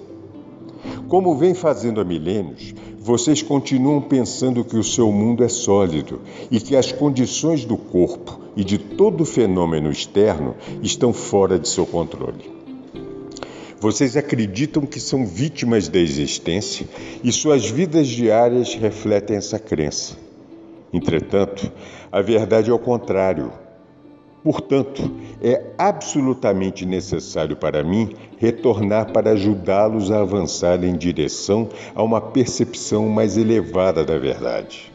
Como 1.08 1.34
vem 1.34 1.52
fazendo 1.52 2.00
há 2.00 2.04
milênios, 2.04 2.76
vocês 2.96 3.42
continuam 3.42 4.00
pensando 4.00 4.64
que 4.64 4.76
o 4.76 4.84
seu 4.84 5.10
mundo 5.10 5.42
é 5.42 5.48
sólido 5.48 6.20
e 6.48 6.60
que 6.60 6.76
as 6.76 6.92
condições 6.92 7.64
do 7.64 7.76
corpo 7.76 8.38
e 8.54 8.62
de 8.62 8.78
todo 8.78 9.24
fenômeno 9.24 9.90
externo 9.90 10.54
estão 10.80 11.12
fora 11.12 11.58
de 11.58 11.68
seu 11.68 11.84
controle. 11.84 12.55
Vocês 13.86 14.16
acreditam 14.16 14.84
que 14.84 14.98
são 14.98 15.24
vítimas 15.24 15.86
da 15.86 16.00
existência 16.00 16.88
e 17.22 17.30
suas 17.30 17.70
vidas 17.70 18.08
diárias 18.08 18.74
refletem 18.74 19.36
essa 19.36 19.60
crença. 19.60 20.16
Entretanto, 20.92 21.70
a 22.10 22.20
verdade 22.20 22.68
é 22.68 22.74
o 22.74 22.80
contrário. 22.80 23.52
Portanto, 24.42 25.14
é 25.40 25.66
absolutamente 25.78 26.84
necessário 26.84 27.54
para 27.54 27.84
mim 27.84 28.12
retornar 28.38 29.12
para 29.12 29.30
ajudá-los 29.30 30.10
a 30.10 30.20
avançar 30.20 30.82
em 30.82 30.96
direção 30.96 31.68
a 31.94 32.02
uma 32.02 32.20
percepção 32.20 33.08
mais 33.08 33.36
elevada 33.36 34.04
da 34.04 34.18
verdade. 34.18 34.92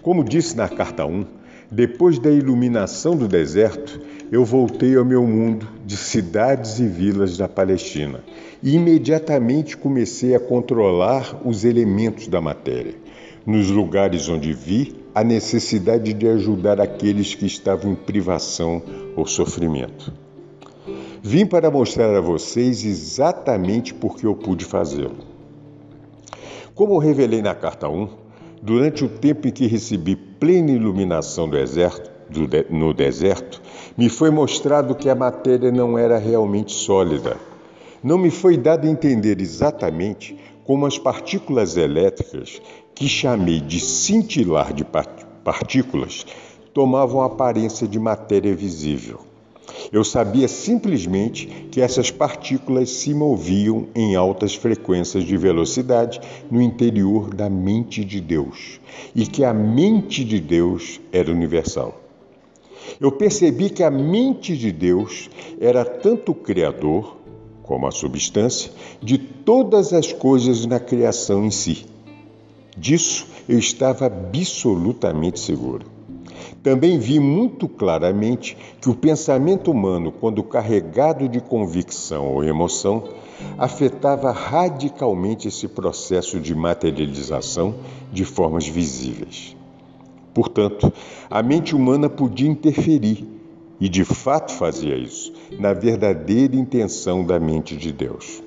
Como 0.00 0.22
disse 0.22 0.56
na 0.56 0.68
carta 0.68 1.04
1, 1.04 1.26
depois 1.72 2.20
da 2.20 2.30
iluminação 2.30 3.16
do 3.16 3.26
deserto, 3.26 4.00
eu 4.32 4.46
voltei 4.46 4.96
ao 4.96 5.04
meu 5.04 5.26
mundo 5.26 5.68
de 5.84 5.94
cidades 5.94 6.78
e 6.78 6.86
vilas 6.86 7.36
da 7.36 7.46
Palestina 7.46 8.24
e 8.62 8.74
imediatamente 8.76 9.76
comecei 9.76 10.34
a 10.34 10.40
controlar 10.40 11.38
os 11.44 11.66
elementos 11.66 12.28
da 12.28 12.40
matéria, 12.40 12.94
nos 13.44 13.68
lugares 13.68 14.30
onde 14.30 14.54
vi 14.54 14.96
a 15.14 15.22
necessidade 15.22 16.14
de 16.14 16.26
ajudar 16.26 16.80
aqueles 16.80 17.34
que 17.34 17.44
estavam 17.44 17.92
em 17.92 17.94
privação 17.94 18.82
ou 19.14 19.26
sofrimento. 19.26 20.10
Vim 21.22 21.44
para 21.44 21.70
mostrar 21.70 22.16
a 22.16 22.20
vocês 22.22 22.86
exatamente 22.86 23.92
por 23.92 24.16
que 24.16 24.24
eu 24.24 24.34
pude 24.34 24.64
fazê-lo. 24.64 25.18
Como 26.74 26.96
revelei 26.96 27.42
na 27.42 27.54
carta 27.54 27.86
1, 27.86 28.08
durante 28.62 29.04
o 29.04 29.10
tempo 29.10 29.46
em 29.46 29.50
que 29.50 29.66
recebi 29.66 30.16
plena 30.16 30.70
iluminação 30.70 31.46
do 31.46 31.58
exército, 31.58 32.11
no 32.70 32.92
deserto, 32.92 33.60
me 33.96 34.08
foi 34.08 34.30
mostrado 34.30 34.94
que 34.94 35.08
a 35.08 35.14
matéria 35.14 35.70
não 35.70 35.98
era 35.98 36.18
realmente 36.18 36.72
sólida. 36.72 37.36
Não 38.02 38.18
me 38.18 38.30
foi 38.30 38.56
dado 38.56 38.86
entender 38.86 39.40
exatamente 39.40 40.36
como 40.64 40.86
as 40.86 40.98
partículas 40.98 41.76
elétricas 41.76 42.60
que 42.94 43.08
chamei 43.08 43.60
de 43.60 43.80
cintilar 43.80 44.72
de 44.72 44.84
partículas, 45.44 46.26
tomavam 46.72 47.20
a 47.20 47.26
aparência 47.26 47.86
de 47.86 47.98
matéria 47.98 48.54
visível. 48.54 49.20
Eu 49.92 50.04
sabia 50.04 50.48
simplesmente 50.48 51.46
que 51.70 51.80
essas 51.80 52.10
partículas 52.10 52.90
se 52.90 53.14
moviam 53.14 53.88
em 53.94 54.14
altas 54.14 54.54
frequências 54.54 55.24
de 55.24 55.36
velocidade 55.36 56.20
no 56.50 56.60
interior 56.60 57.34
da 57.34 57.48
mente 57.48 58.04
de 58.04 58.20
Deus 58.20 58.80
e 59.14 59.26
que 59.26 59.44
a 59.44 59.52
mente 59.52 60.24
de 60.24 60.40
Deus 60.40 61.00
era 61.12 61.30
universal. 61.30 62.01
Eu 63.00 63.12
percebi 63.12 63.70
que 63.70 63.82
a 63.82 63.90
mente 63.90 64.56
de 64.56 64.72
Deus 64.72 65.30
era 65.60 65.84
tanto 65.84 66.32
o 66.32 66.34
Criador 66.34 67.16
como 67.62 67.86
a 67.86 67.90
substância 67.90 68.70
de 69.02 69.18
todas 69.18 69.92
as 69.92 70.12
coisas 70.12 70.66
na 70.66 70.80
criação 70.80 71.44
em 71.44 71.50
si 71.50 71.92
Disso 72.76 73.26
eu 73.48 73.58
estava 73.58 74.06
absolutamente 74.06 75.38
seguro. 75.38 75.84
Também 76.62 76.98
vi 76.98 77.20
muito 77.20 77.68
claramente 77.68 78.56
que 78.80 78.88
o 78.88 78.94
pensamento 78.94 79.70
humano, 79.70 80.10
quando 80.10 80.42
carregado 80.42 81.28
de 81.28 81.40
convicção 81.40 82.32
ou 82.32 82.42
emoção, 82.42 83.04
afetava 83.58 84.30
radicalmente 84.30 85.48
esse 85.48 85.68
processo 85.68 86.40
de 86.40 86.54
materialização 86.54 87.74
de 88.12 88.24
formas 88.24 88.66
visíveis. 88.66 89.56
Portanto, 90.34 90.92
a 91.30 91.42
mente 91.42 91.74
humana 91.74 92.08
podia 92.08 92.48
interferir, 92.48 93.26
e 93.80 93.88
de 93.88 94.04
fato 94.04 94.52
fazia 94.52 94.96
isso, 94.96 95.32
na 95.58 95.72
verdadeira 95.72 96.56
intenção 96.56 97.24
da 97.24 97.38
mente 97.38 97.76
de 97.76 97.92
Deus. 97.92 98.42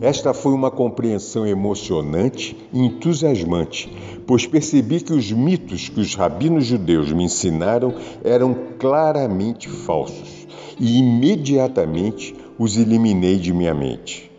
Esta 0.00 0.32
foi 0.32 0.52
uma 0.52 0.70
compreensão 0.70 1.46
emocionante 1.46 2.56
e 2.72 2.78
entusiasmante, 2.78 3.90
pois 4.26 4.46
percebi 4.46 5.00
que 5.00 5.12
os 5.12 5.32
mitos 5.32 5.88
que 5.88 6.00
os 6.00 6.14
rabinos 6.14 6.66
judeus 6.66 7.10
me 7.12 7.24
ensinaram 7.24 7.94
eram 8.22 8.54
claramente 8.78 9.68
falsos 9.68 10.46
e 10.78 10.98
imediatamente 10.98 12.34
os 12.58 12.76
eliminei 12.76 13.36
de 13.36 13.52
minha 13.52 13.74
mente. 13.74 14.30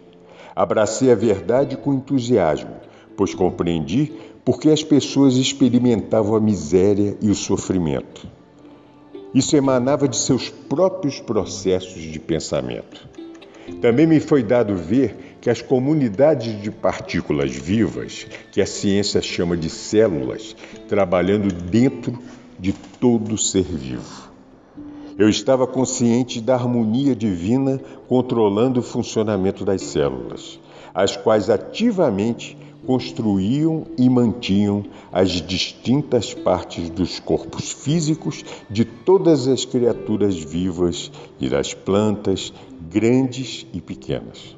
Abracei 0.56 1.12
a 1.12 1.16
verdade 1.16 1.76
com 1.76 1.94
entusiasmo, 1.94 2.72
pois 3.18 3.34
compreendi 3.34 4.14
por 4.46 4.60
que 4.60 4.70
as 4.70 4.84
pessoas 4.84 5.36
experimentavam 5.36 6.36
a 6.36 6.40
miséria 6.40 7.18
e 7.22 7.30
o 7.30 7.36
sofrimento. 7.36 8.28
Isso 9.34 9.56
emanava 9.56 10.08
de 10.08 10.18
seus 10.18 10.50
próprios 10.50 11.20
processos 11.20 12.02
de 12.02 12.20
pensamento. 12.20 13.08
Também 13.82 14.06
me 14.06 14.20
foi 14.20 14.44
dado 14.44 14.76
ver 14.76 15.38
que 15.40 15.50
as 15.50 15.62
comunidades 15.62 16.62
de 16.62 16.70
partículas 16.70 17.52
vivas, 17.52 18.28
que 18.52 18.62
a 18.62 18.66
ciência 18.66 19.22
chama 19.22 19.58
de 19.58 19.70
células, 19.70 20.56
trabalhando 20.88 21.54
dentro 21.54 22.20
de 22.60 22.74
todo 22.74 23.38
ser 23.38 23.64
vivo. 23.64 24.32
Eu 25.18 25.30
estava 25.30 25.66
consciente 25.66 26.42
da 26.42 26.56
harmonia 26.56 27.16
divina 27.16 27.80
controlando 28.08 28.80
o 28.80 28.84
funcionamento 28.84 29.64
das 29.64 29.82
células, 29.82 30.60
as 30.94 31.16
quais 31.16 31.50
ativamente 31.50 32.58
construíam 32.86 33.86
e 33.98 34.10
mantinham 34.10 34.84
as 35.12 35.30
distintas 35.30 36.34
partes 36.34 36.90
dos 36.90 37.20
corpos 37.20 37.72
físicos 37.72 38.44
de 38.70 38.84
todas 38.86 39.48
as 39.48 39.66
criaturas 39.66 40.36
vivas 40.38 41.12
e 41.40 41.50
das 41.50 41.74
plantas, 41.74 42.54
grandes 42.90 43.66
e 43.74 43.82
pequenas. 43.82 44.56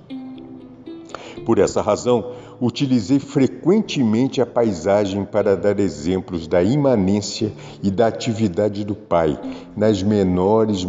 Por 1.45 1.59
essa 1.59 1.81
razão, 1.81 2.31
utilizei 2.59 3.19
frequentemente 3.19 4.41
a 4.41 4.45
paisagem 4.45 5.25
para 5.25 5.55
dar 5.55 5.79
exemplos 5.79 6.47
da 6.47 6.63
imanência 6.63 7.51
e 7.83 7.91
da 7.91 8.07
atividade 8.07 8.83
do 8.83 8.95
Pai 8.95 9.39
nas 9.75 10.01
menores 10.01 10.85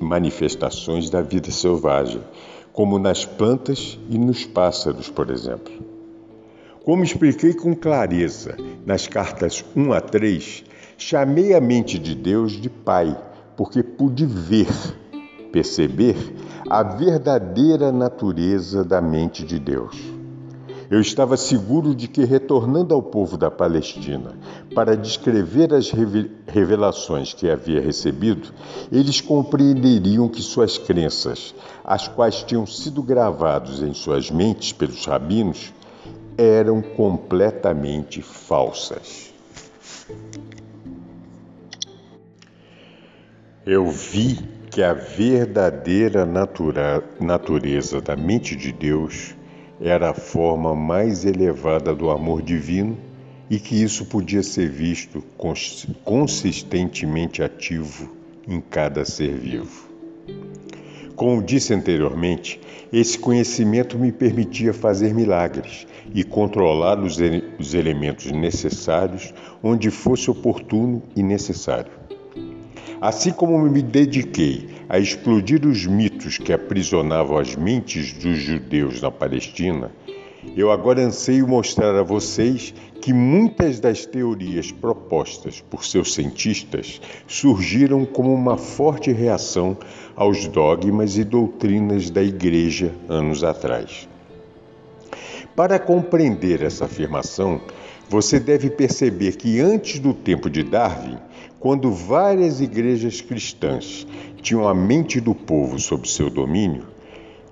manifestações 0.00 1.10
da 1.10 1.20
vida 1.20 1.50
selvagem, 1.50 2.22
como 2.72 2.98
nas 2.98 3.24
plantas 3.24 3.98
e 4.08 4.16
nos 4.16 4.44
pássaros, 4.44 5.10
por 5.10 5.30
exemplo. 5.30 5.85
Como 6.86 7.02
expliquei 7.02 7.52
com 7.52 7.74
clareza 7.74 8.56
nas 8.86 9.08
cartas 9.08 9.64
1 9.74 9.92
a 9.92 10.00
3, 10.00 10.62
chamei 10.96 11.52
a 11.52 11.60
mente 11.60 11.98
de 11.98 12.14
Deus 12.14 12.52
de 12.52 12.70
Pai, 12.70 13.20
porque 13.56 13.82
pude 13.82 14.24
ver, 14.24 14.68
perceber 15.50 16.14
a 16.70 16.84
verdadeira 16.84 17.90
natureza 17.90 18.84
da 18.84 19.00
mente 19.00 19.44
de 19.44 19.58
Deus. 19.58 19.96
Eu 20.88 21.00
estava 21.00 21.36
seguro 21.36 21.92
de 21.92 22.06
que, 22.06 22.24
retornando 22.24 22.94
ao 22.94 23.02
povo 23.02 23.36
da 23.36 23.50
Palestina 23.50 24.38
para 24.72 24.96
descrever 24.96 25.74
as 25.74 25.90
revelações 26.46 27.34
que 27.34 27.50
havia 27.50 27.80
recebido, 27.80 28.54
eles 28.92 29.20
compreenderiam 29.20 30.28
que 30.28 30.40
suas 30.40 30.78
crenças, 30.78 31.52
as 31.84 32.06
quais 32.06 32.44
tinham 32.44 32.64
sido 32.64 33.02
gravados 33.02 33.82
em 33.82 33.92
suas 33.92 34.30
mentes 34.30 34.72
pelos 34.72 35.04
rabinos, 35.04 35.74
eram 36.38 36.82
completamente 36.82 38.20
falsas. 38.20 39.32
Eu 43.64 43.88
vi 43.90 44.38
que 44.70 44.82
a 44.82 44.92
verdadeira 44.92 46.26
natura, 46.26 47.02
natureza 47.18 48.00
da 48.00 48.14
mente 48.14 48.54
de 48.54 48.70
Deus 48.70 49.34
era 49.80 50.10
a 50.10 50.14
forma 50.14 50.74
mais 50.74 51.24
elevada 51.24 51.94
do 51.94 52.10
amor 52.10 52.42
divino 52.42 52.96
e 53.48 53.58
que 53.58 53.82
isso 53.82 54.06
podia 54.06 54.42
ser 54.42 54.68
visto 54.68 55.22
consistentemente 56.04 57.42
ativo 57.42 58.14
em 58.46 58.60
cada 58.60 59.04
ser 59.04 59.32
vivo. 59.32 59.95
Como 61.16 61.42
disse 61.42 61.72
anteriormente, 61.72 62.60
esse 62.92 63.18
conhecimento 63.18 63.98
me 63.98 64.12
permitia 64.12 64.74
fazer 64.74 65.14
milagres 65.14 65.86
e 66.14 66.22
controlar 66.22 67.00
os, 67.00 67.16
os 67.58 67.72
elementos 67.72 68.30
necessários 68.30 69.32
onde 69.62 69.90
fosse 69.90 70.30
oportuno 70.30 71.02
e 71.16 71.22
necessário. 71.22 71.90
Assim 73.00 73.32
como 73.32 73.58
me 73.58 73.80
dediquei 73.80 74.68
a 74.90 74.98
explodir 74.98 75.66
os 75.66 75.86
mitos 75.86 76.36
que 76.36 76.52
aprisionavam 76.52 77.38
as 77.38 77.56
mentes 77.56 78.12
dos 78.12 78.36
judeus 78.36 79.00
na 79.00 79.10
Palestina, 79.10 79.90
eu 80.54 80.70
agora 80.70 81.00
anseio 81.00 81.48
mostrar 81.48 81.98
a 81.98 82.02
vocês 82.02 82.74
que 83.06 83.12
muitas 83.12 83.78
das 83.78 84.04
teorias 84.04 84.72
propostas 84.72 85.60
por 85.70 85.84
seus 85.84 86.12
cientistas 86.12 87.00
surgiram 87.24 88.04
como 88.04 88.34
uma 88.34 88.56
forte 88.56 89.12
reação 89.12 89.76
aos 90.16 90.48
dogmas 90.48 91.16
e 91.16 91.22
doutrinas 91.22 92.10
da 92.10 92.20
Igreja 92.20 92.92
anos 93.08 93.44
atrás. 93.44 94.08
Para 95.54 95.78
compreender 95.78 96.64
essa 96.64 96.86
afirmação, 96.86 97.60
você 98.08 98.40
deve 98.40 98.70
perceber 98.70 99.36
que 99.36 99.60
antes 99.60 100.00
do 100.00 100.12
tempo 100.12 100.50
de 100.50 100.64
Darwin, 100.64 101.16
quando 101.60 101.92
várias 101.92 102.60
igrejas 102.60 103.20
cristãs 103.20 104.04
tinham 104.42 104.66
a 104.66 104.74
mente 104.74 105.20
do 105.20 105.32
povo 105.32 105.78
sob 105.78 106.08
seu 106.08 106.28
domínio, 106.28 106.88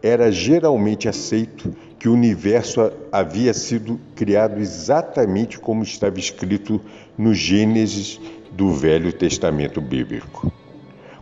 era 0.02 0.32
geralmente 0.32 1.08
aceito 1.08 1.72
que 2.04 2.08
o 2.10 2.12
universo 2.12 2.92
havia 3.10 3.54
sido 3.54 3.98
criado 4.14 4.60
exatamente 4.60 5.58
como 5.58 5.82
estava 5.82 6.18
escrito 6.18 6.78
no 7.16 7.32
Gênesis 7.32 8.20
do 8.52 8.74
Velho 8.74 9.10
Testamento 9.10 9.80
Bíblico. 9.80 10.52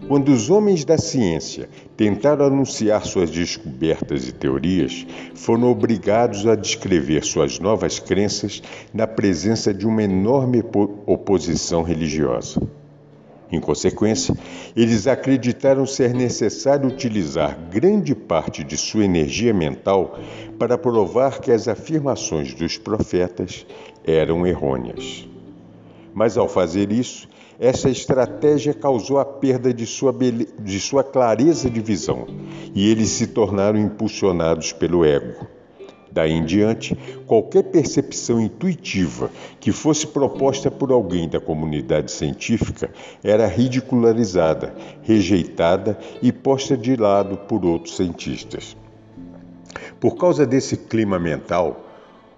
Quando 0.08 0.32
os 0.32 0.50
homens 0.50 0.84
da 0.84 0.98
ciência 0.98 1.68
tentaram 1.96 2.46
anunciar 2.46 3.06
suas 3.06 3.30
descobertas 3.30 4.26
e 4.26 4.32
teorias, 4.32 5.06
foram 5.36 5.70
obrigados 5.70 6.48
a 6.48 6.56
descrever 6.56 7.22
suas 7.22 7.60
novas 7.60 8.00
crenças 8.00 8.60
na 8.92 9.06
presença 9.06 9.72
de 9.72 9.86
uma 9.86 10.02
enorme 10.02 10.64
oposição 11.06 11.84
religiosa. 11.84 12.60
Em 13.52 13.60
consequência, 13.60 14.34
eles 14.74 15.06
acreditaram 15.06 15.84
ser 15.84 16.14
necessário 16.14 16.88
utilizar 16.88 17.58
grande 17.70 18.14
parte 18.14 18.64
de 18.64 18.78
sua 18.78 19.04
energia 19.04 19.52
mental 19.52 20.18
para 20.58 20.78
provar 20.78 21.38
que 21.38 21.52
as 21.52 21.68
afirmações 21.68 22.54
dos 22.54 22.78
profetas 22.78 23.66
eram 24.06 24.46
errôneas. 24.46 25.28
Mas 26.14 26.38
ao 26.38 26.48
fazer 26.48 26.90
isso, 26.90 27.28
essa 27.60 27.90
estratégia 27.90 28.72
causou 28.72 29.18
a 29.18 29.24
perda 29.24 29.72
de 29.72 29.86
sua, 29.86 30.14
de 30.58 30.80
sua 30.80 31.04
clareza 31.04 31.68
de 31.68 31.80
visão 31.80 32.26
e 32.74 32.90
eles 32.90 33.10
se 33.10 33.26
tornaram 33.26 33.78
impulsionados 33.78 34.72
pelo 34.72 35.04
ego. 35.04 35.46
Daí 36.12 36.32
em 36.32 36.44
diante, 36.44 36.94
qualquer 37.26 37.62
percepção 37.64 38.38
intuitiva 38.38 39.30
que 39.58 39.72
fosse 39.72 40.06
proposta 40.06 40.70
por 40.70 40.92
alguém 40.92 41.26
da 41.26 41.40
comunidade 41.40 42.12
científica 42.12 42.90
era 43.24 43.46
ridicularizada, 43.46 44.74
rejeitada 45.02 45.98
e 46.20 46.30
posta 46.30 46.76
de 46.76 46.96
lado 46.96 47.38
por 47.48 47.64
outros 47.64 47.96
cientistas. 47.96 48.76
Por 49.98 50.16
causa 50.16 50.44
desse 50.44 50.76
clima 50.76 51.18
mental, 51.18 51.88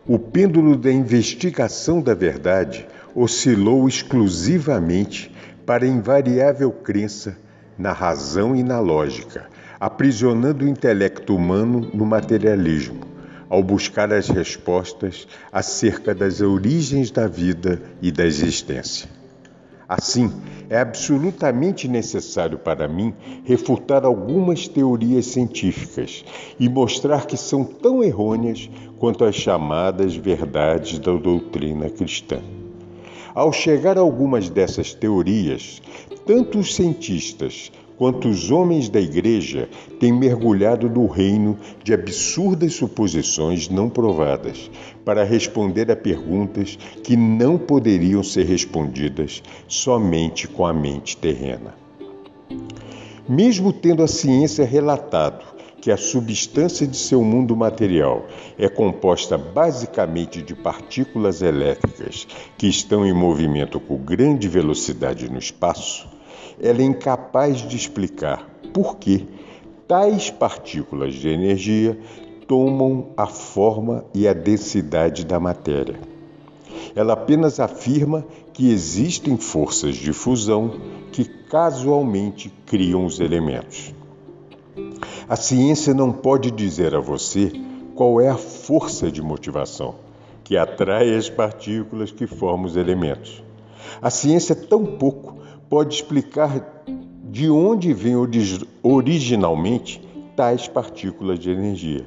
o 0.07 0.19
pêndulo 0.19 0.77
da 0.77 0.93
investigação 0.93 2.01
da 2.01 2.15
verdade 2.15 2.87
oscilou 3.15 3.89
exclusivamente 3.89 5.35
para 5.67 5.85
a 5.85 5.89
invariável 5.89 6.71
crença 6.71 7.37
na 7.77 7.91
razão 7.91 8.55
e 8.55 8.63
na 8.63 8.79
lógica, 8.79 9.49
aprisionando 9.81 10.65
o 10.65 10.69
intelecto 10.69 11.35
humano 11.35 11.91
no 11.93 12.07
materialismo, 12.07 13.14
ao 13.55 13.63
buscar 13.63 14.13
as 14.13 14.29
respostas 14.29 15.29
acerca 15.53 16.13
das 16.13 16.41
origens 16.41 17.13
da 17.13 17.29
vida 17.29 17.81
e 18.03 18.11
da 18.11 18.27
existência. 18.27 19.09
Assim, 19.89 20.33
é 20.69 20.81
absolutamente 20.81 21.87
necessário 21.87 22.59
para 22.59 22.89
mim 22.89 23.15
refutar 23.45 24.05
algumas 24.05 24.67
teorias 24.67 25.27
científicas 25.27 26.25
e 26.59 26.69
mostrar 26.69 27.27
que 27.27 27.37
são 27.37 27.63
tão 27.63 28.03
errôneas 28.03 28.69
quanto 28.99 29.25
as 29.25 29.37
chamadas 29.37 30.17
verdades 30.17 30.99
da 30.99 31.13
doutrina 31.13 31.89
cristã. 31.89 32.41
Ao 33.33 33.53
chegar 33.53 33.97
a 33.97 34.01
algumas 34.01 34.51
dessas 34.51 34.93
teorias, 34.93 35.81
tanto 36.27 36.59
os 36.59 36.75
cientistas 36.75 37.71
quanto 37.97 38.29
os 38.29 38.51
homens 38.51 38.89
da 38.89 39.01
Igreja 39.01 39.69
têm 40.01 40.13
mergulhado 40.13 40.89
no 40.89 41.07
reino 41.07 41.59
de 41.83 41.93
absurdas 41.93 42.75
suposições 42.75 43.69
não 43.69 43.89
provadas 43.89 44.71
para 45.05 45.25
responder 45.25 45.91
a 45.91 45.97
perguntas 45.97 46.79
que 47.03 47.17
não 47.17 47.57
poderiam 47.57 48.23
ser 48.23 48.47
respondidas 48.47 49.43
somente 49.69 50.49
com 50.49 50.67
a 50.67 50.73
mente 50.73 51.17
terrena. 51.17 51.75
Mesmo 53.29 53.73
tendo 53.73 54.03
a 54.03 54.09
ciência 54.09 54.65
relatado 54.65 55.55
que 55.85 55.91
a 55.91 55.99
substância 55.99 56.87
de 56.87 56.97
seu 56.97 57.23
mundo 57.23 57.55
material 57.55 58.27
é 58.59 58.71
composta 58.71 59.37
basicamente 59.37 60.41
de 60.41 60.55
partículas 60.55 61.43
elétricas 61.43 62.27
que 62.57 62.67
estão 62.67 63.05
em 63.05 63.13
movimento 63.13 63.79
com 63.79 63.99
grande 63.99 64.49
velocidade 64.49 65.31
no 65.31 65.39
espaço, 65.39 66.09
ela 66.61 66.81
é 66.81 66.85
incapaz 66.85 67.59
de 67.59 67.77
explicar 67.77 68.49
por 68.73 68.97
que 68.97 69.27
tais 69.87 70.31
partículas 70.31 71.15
de 71.15 71.29
energia 71.29 71.99
tomam 72.47 73.09
a 73.17 73.27
forma 73.27 74.05
e 74.15 74.29
a 74.29 74.33
densidade 74.33 75.25
da 75.25 75.41
matéria. 75.41 75.99
Ela 76.95 77.15
apenas 77.15 77.59
afirma 77.59 78.25
que 78.53 78.71
existem 78.71 79.37
forças 79.37 79.97
de 79.97 80.13
fusão 80.13 80.73
que 81.13 81.25
casualmente 81.25 82.53
criam 82.67 83.05
os 83.05 83.19
elementos. 83.19 83.95
A 85.29 85.37
ciência 85.37 85.95
não 85.95 86.13
pode 86.13 86.51
dizer 86.51 86.95
a 86.95 87.01
você 87.01 87.53
qual 87.95 88.21
é 88.21 88.29
a 88.29 88.37
força 88.37 89.11
de 89.11 89.23
motivação 89.23 89.95
que 90.43 90.57
atrai 90.57 91.15
as 91.15 91.31
partículas 91.31 92.11
que 92.11 92.27
formam 92.27 92.67
os 92.67 92.77
elementos. 92.77 93.43
A 94.03 94.11
ciência 94.11 94.55
tampouco 94.55 95.44
pode 95.75 95.93
explicar 95.97 96.85
de 97.33 97.51
onde 97.51 97.93
vêm 97.93 98.15
originalmente 98.81 100.01
tais 100.37 100.69
partículas 100.69 101.37
de 101.37 101.51
energia. 101.51 102.07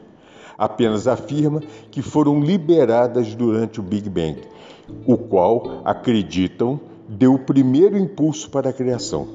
Apenas 0.57 1.05
afirma 1.05 1.61
que 1.91 2.01
foram 2.01 2.39
liberadas 2.39 3.35
durante 3.35 3.81
o 3.81 3.83
Big 3.83 4.09
Bang, 4.09 4.39
o 5.05 5.17
qual, 5.17 5.81
acreditam, 5.83 6.79
deu 7.09 7.33
o 7.33 7.39
primeiro 7.39 7.97
impulso 7.97 8.49
para 8.49 8.69
a 8.69 8.73
criação. 8.73 9.27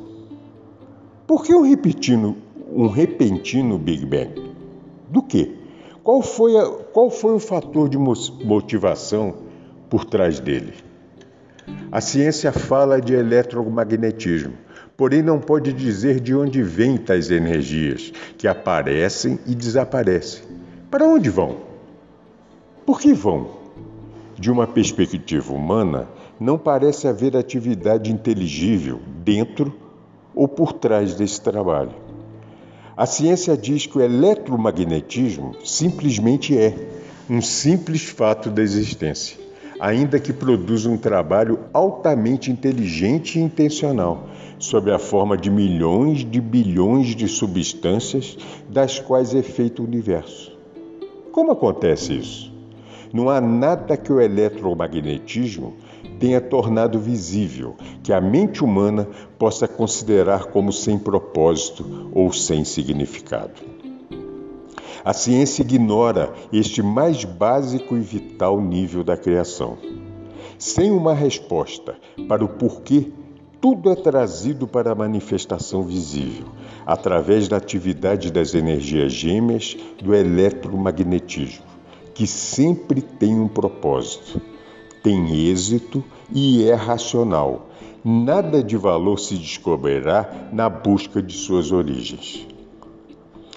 Por 1.27 1.45
que 1.45 1.53
eu 1.53 1.61
repetindo 1.61 2.35
um 2.75 2.87
repentino 2.87 3.77
Big 3.77 4.07
Bang. 4.07 4.51
Do 5.11 5.21
que? 5.23 5.59
Qual 6.03 6.23
foi, 6.23 6.57
a, 6.57 6.71
qual 6.71 7.11
foi 7.11 7.35
o 7.35 7.39
fator 7.39 7.87
de 7.87 7.99
motivação 7.99 9.35
por 9.91 10.07
trás 10.07 10.41
dele? 10.41 10.73
A 11.91 12.01
ciência 12.01 12.53
fala 12.53 13.01
de 13.01 13.15
eletromagnetismo, 13.15 14.55
porém 14.97 15.23
não 15.23 15.39
pode 15.39 15.73
dizer 15.73 16.21
de 16.21 16.35
onde 16.35 16.63
vêm 16.63 16.97
tais 16.97 17.31
energias 17.31 18.13
que 18.39 18.49
aparecem 18.49 19.39
e 19.47 19.55
desaparecem. 19.55 20.43
Para 20.91 21.07
onde 21.07 21.31
vão? 21.31 21.57
Por 22.85 23.01
que 23.01 23.13
vão? 23.13 23.63
de 24.43 24.51
uma 24.51 24.67
perspectiva 24.67 25.53
humana, 25.53 26.09
não 26.41 26.59
parece 26.59 27.07
haver 27.07 27.37
atividade 27.37 28.11
inteligível 28.11 29.01
dentro 29.25 29.73
ou 30.35 30.49
por 30.49 30.73
trás 30.73 31.15
desse 31.15 31.41
trabalho. 31.41 31.95
A 32.97 33.07
ciência 33.07 33.57
diz 33.57 33.87
que 33.87 33.99
o 33.99 34.01
eletromagnetismo 34.01 35.55
simplesmente 35.65 36.59
é 36.59 36.75
um 37.31 37.41
simples 37.41 38.03
fato 38.03 38.51
da 38.51 38.63
existência, 38.63 39.39
ainda 39.83 40.21
que 40.21 40.33
produza 40.33 40.89
um 40.89 40.97
trabalho 40.97 41.59
altamente 41.75 42.53
inteligente 42.53 43.37
e 43.37 43.43
intencional, 43.43 44.29
sob 44.57 44.93
a 44.93 44.99
forma 44.99 45.37
de 45.37 45.51
milhões 45.51 46.19
de 46.21 46.41
bilhões 46.41 47.17
de 47.17 47.27
substâncias 47.27 48.39
das 48.69 49.01
quais 49.01 49.35
é 49.35 49.43
feito 49.43 49.83
o 49.83 49.85
universo. 49.85 50.57
Como 51.33 51.51
acontece 51.51 52.17
isso? 52.17 52.53
Não 53.13 53.29
há 53.29 53.41
nada 53.41 53.97
que 53.97 54.13
o 54.13 54.21
eletromagnetismo 54.21 55.75
tenha 56.21 56.41
tornado 56.41 57.01
visível 57.01 57.75
que 58.05 58.13
a 58.13 58.21
mente 58.21 58.63
humana 58.63 59.09
possa 59.37 59.67
considerar 59.67 60.45
como 60.45 60.73
sem 60.73 60.97
propósito 60.97 62.09
ou 62.15 62.33
sem 62.33 62.65
significado. 62.65 63.72
A 65.05 65.13
ciência 65.13 65.63
ignora 65.63 66.33
este 66.53 66.83
mais 66.83 67.25
básico 67.25 67.97
e 67.97 68.01
vital 68.01 68.61
nível 68.61 69.03
da 69.03 69.17
criação. 69.17 69.77
Sem 70.59 70.91
uma 70.91 71.15
resposta 71.15 71.97
para 72.29 72.45
o 72.45 72.49
porquê, 72.49 73.11
tudo 73.61 73.91
é 73.91 73.95
trazido 73.95 74.67
para 74.67 74.93
a 74.93 74.95
manifestação 74.95 75.83
visível, 75.83 76.47
através 76.85 77.49
da 77.49 77.57
atividade 77.57 78.31
das 78.31 78.55
energias 78.55 79.13
gêmeas 79.13 79.77
do 80.03 80.15
eletromagnetismo, 80.15 81.65
que 82.15 82.27
sempre 82.27 83.01
tem 83.01 83.39
um 83.39 83.49
propósito 83.49 84.41
tem 85.03 85.49
êxito 85.49 86.03
e 86.33 86.65
é 86.65 86.75
racional. 86.75 87.69
Nada 88.05 88.63
de 88.63 88.77
valor 88.77 89.19
se 89.19 89.37
descobrirá 89.37 90.49
na 90.53 90.69
busca 90.69 91.21
de 91.21 91.35
suas 91.35 91.73
origens. 91.73 92.47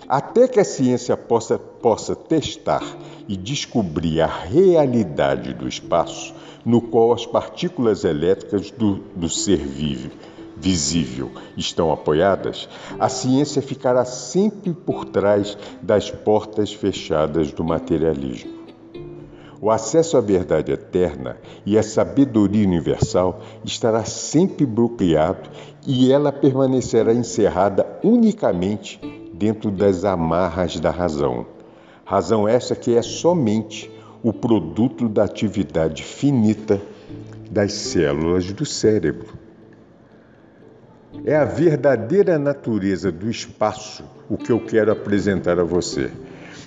Até 0.07 0.47
que 0.47 0.59
a 0.59 0.63
ciência 0.63 1.17
possa, 1.17 1.57
possa 1.57 2.15
testar 2.15 2.83
e 3.27 3.35
descobrir 3.35 4.21
a 4.21 4.27
realidade 4.27 5.53
do 5.53 5.67
espaço 5.67 6.33
no 6.63 6.79
qual 6.79 7.11
as 7.13 7.25
partículas 7.25 8.03
elétricas 8.03 8.69
do, 8.71 8.95
do 9.15 9.29
ser 9.29 9.57
vivo, 9.57 10.11
visível 10.57 11.31
estão 11.57 11.91
apoiadas, 11.91 12.69
a 12.99 13.09
ciência 13.09 13.61
ficará 13.61 14.05
sempre 14.05 14.73
por 14.73 15.05
trás 15.05 15.57
das 15.81 16.11
portas 16.11 16.71
fechadas 16.71 17.51
do 17.51 17.63
materialismo. 17.63 18.53
O 19.61 19.71
acesso 19.71 20.17
à 20.17 20.21
verdade 20.21 20.71
eterna 20.71 21.37
e 21.65 21.77
à 21.77 21.83
sabedoria 21.83 22.67
universal 22.67 23.41
estará 23.63 24.05
sempre 24.05 24.65
bloqueado 24.65 25.49
e 25.87 26.11
ela 26.11 26.31
permanecerá 26.31 27.13
encerrada 27.13 27.99
unicamente 28.03 28.99
dentro 29.38 29.69
das 29.69 30.05
amarras 30.05 30.79
da 30.79 30.91
razão. 30.91 31.45
Razão 32.03 32.47
essa 32.47 32.75
que 32.75 32.95
é 32.95 33.01
somente 33.01 33.91
o 34.23 34.31
produto 34.31 35.07
da 35.09 35.23
atividade 35.23 36.03
finita 36.03 36.81
das 37.49 37.73
células 37.73 38.51
do 38.51 38.65
cérebro. 38.65 39.33
É 41.23 41.36
a 41.36 41.45
verdadeira 41.45 42.38
natureza 42.38 43.11
do 43.11 43.29
espaço 43.29 44.03
o 44.29 44.38
que 44.38 44.51
eu 44.51 44.59
quero 44.59 44.91
apresentar 44.91 45.59
a 45.59 45.63
você. 45.63 46.11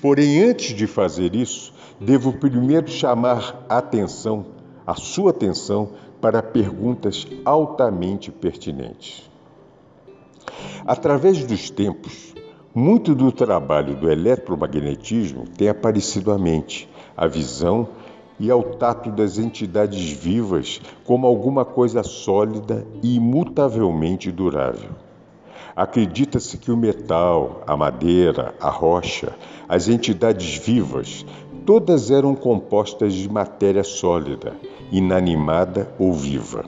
Porém, 0.00 0.44
antes 0.44 0.74
de 0.74 0.86
fazer 0.86 1.34
isso, 1.34 1.72
devo 2.00 2.32
primeiro 2.32 2.88
chamar 2.88 3.66
a 3.68 3.78
atenção, 3.78 4.46
a 4.86 4.94
sua 4.94 5.30
atenção, 5.30 5.90
para 6.20 6.42
perguntas 6.42 7.26
altamente 7.44 8.30
pertinentes. 8.30 9.28
Através 10.86 11.44
dos 11.44 11.70
tempos, 11.70 12.27
muito 12.74 13.14
do 13.14 13.32
trabalho 13.32 13.96
do 13.96 14.10
eletromagnetismo 14.10 15.44
tem 15.56 15.68
aparecido 15.68 16.30
à 16.30 16.38
mente, 16.38 16.88
à 17.16 17.26
visão 17.26 17.88
e 18.38 18.50
ao 18.50 18.62
tato 18.62 19.10
das 19.10 19.38
entidades 19.38 20.10
vivas 20.10 20.80
como 21.04 21.26
alguma 21.26 21.64
coisa 21.64 22.02
sólida 22.02 22.86
e 23.02 23.16
imutavelmente 23.16 24.30
durável. 24.30 24.90
Acredita-se 25.74 26.58
que 26.58 26.72
o 26.72 26.76
metal, 26.76 27.62
a 27.66 27.76
madeira, 27.76 28.54
a 28.60 28.68
rocha, 28.68 29.32
as 29.68 29.88
entidades 29.88 30.56
vivas 30.56 31.24
Todas 31.68 32.10
eram 32.10 32.34
compostas 32.34 33.12
de 33.12 33.30
matéria 33.30 33.84
sólida, 33.84 34.56
inanimada 34.90 35.86
ou 35.98 36.14
viva. 36.14 36.64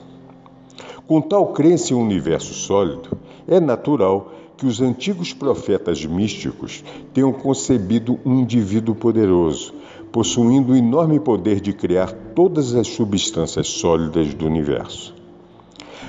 Com 1.07 1.19
tal 1.19 1.47
crença 1.53 1.91
em 1.91 1.95
um 1.97 2.03
universo 2.03 2.53
sólido, 2.53 3.17
é 3.47 3.59
natural 3.59 4.31
que 4.61 4.67
os 4.67 4.79
antigos 4.79 5.33
profetas 5.33 6.05
místicos 6.05 6.83
tenham 7.15 7.33
concebido 7.33 8.19
um 8.23 8.41
indivíduo 8.41 8.93
poderoso, 8.93 9.73
possuindo 10.11 10.73
o 10.73 10.75
enorme 10.75 11.19
poder 11.19 11.59
de 11.59 11.73
criar 11.73 12.11
todas 12.35 12.75
as 12.75 12.85
substâncias 12.85 13.67
sólidas 13.67 14.35
do 14.35 14.45
universo. 14.45 15.15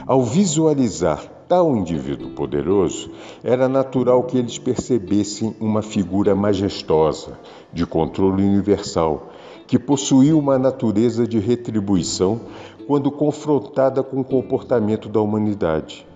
Ao 0.06 0.22
visualizar 0.22 1.24
tal 1.48 1.74
indivíduo 1.74 2.32
poderoso, 2.32 3.10
era 3.42 3.66
natural 3.70 4.24
que 4.24 4.36
eles 4.36 4.58
percebessem 4.58 5.56
uma 5.58 5.80
figura 5.80 6.34
majestosa, 6.34 7.38
de 7.72 7.86
controle 7.86 8.42
universal, 8.42 9.30
que 9.66 9.78
possuía 9.78 10.36
uma 10.36 10.58
natureza 10.58 11.26
de 11.26 11.38
retribuição 11.38 12.38
quando 12.86 13.10
confrontada 13.10 14.02
com 14.02 14.20
o 14.20 14.24
comportamento 14.24 15.08
da 15.08 15.22
humanidade, 15.22 16.06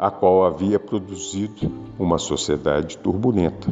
a 0.00 0.10
qual 0.10 0.44
havia 0.44 0.80
produzido 0.80 1.70
uma 1.96 2.18
sociedade 2.18 2.98
turbulenta. 2.98 3.70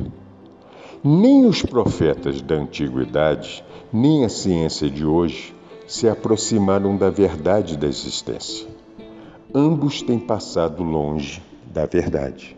Nem 1.02 1.46
os 1.46 1.62
profetas 1.62 2.40
da 2.40 2.54
antiguidade, 2.54 3.64
nem 3.92 4.24
a 4.24 4.28
ciência 4.28 4.88
de 4.88 5.04
hoje 5.04 5.52
se 5.88 6.08
aproximaram 6.08 6.96
da 6.96 7.10
verdade 7.10 7.76
da 7.76 7.88
existência 7.88 8.78
ambos 9.54 10.02
têm 10.02 10.18
passado 10.18 10.82
longe 10.82 11.42
da 11.72 11.86
verdade. 11.86 12.56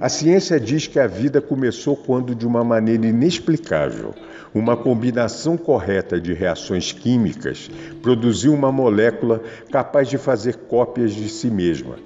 A 0.00 0.08
ciência 0.08 0.60
diz 0.60 0.86
que 0.86 0.98
a 0.98 1.06
vida 1.06 1.40
começou 1.40 1.96
quando, 1.96 2.34
de 2.34 2.46
uma 2.46 2.62
maneira 2.62 3.06
inexplicável, 3.06 4.14
uma 4.54 4.76
combinação 4.76 5.56
correta 5.56 6.20
de 6.20 6.32
reações 6.32 6.92
químicas 6.92 7.68
produziu 8.00 8.54
uma 8.54 8.70
molécula 8.70 9.42
capaz 9.70 10.08
de 10.08 10.16
fazer 10.16 10.56
cópias 10.68 11.12
de 11.12 11.28
si 11.28 11.50
mesma, 11.50 11.96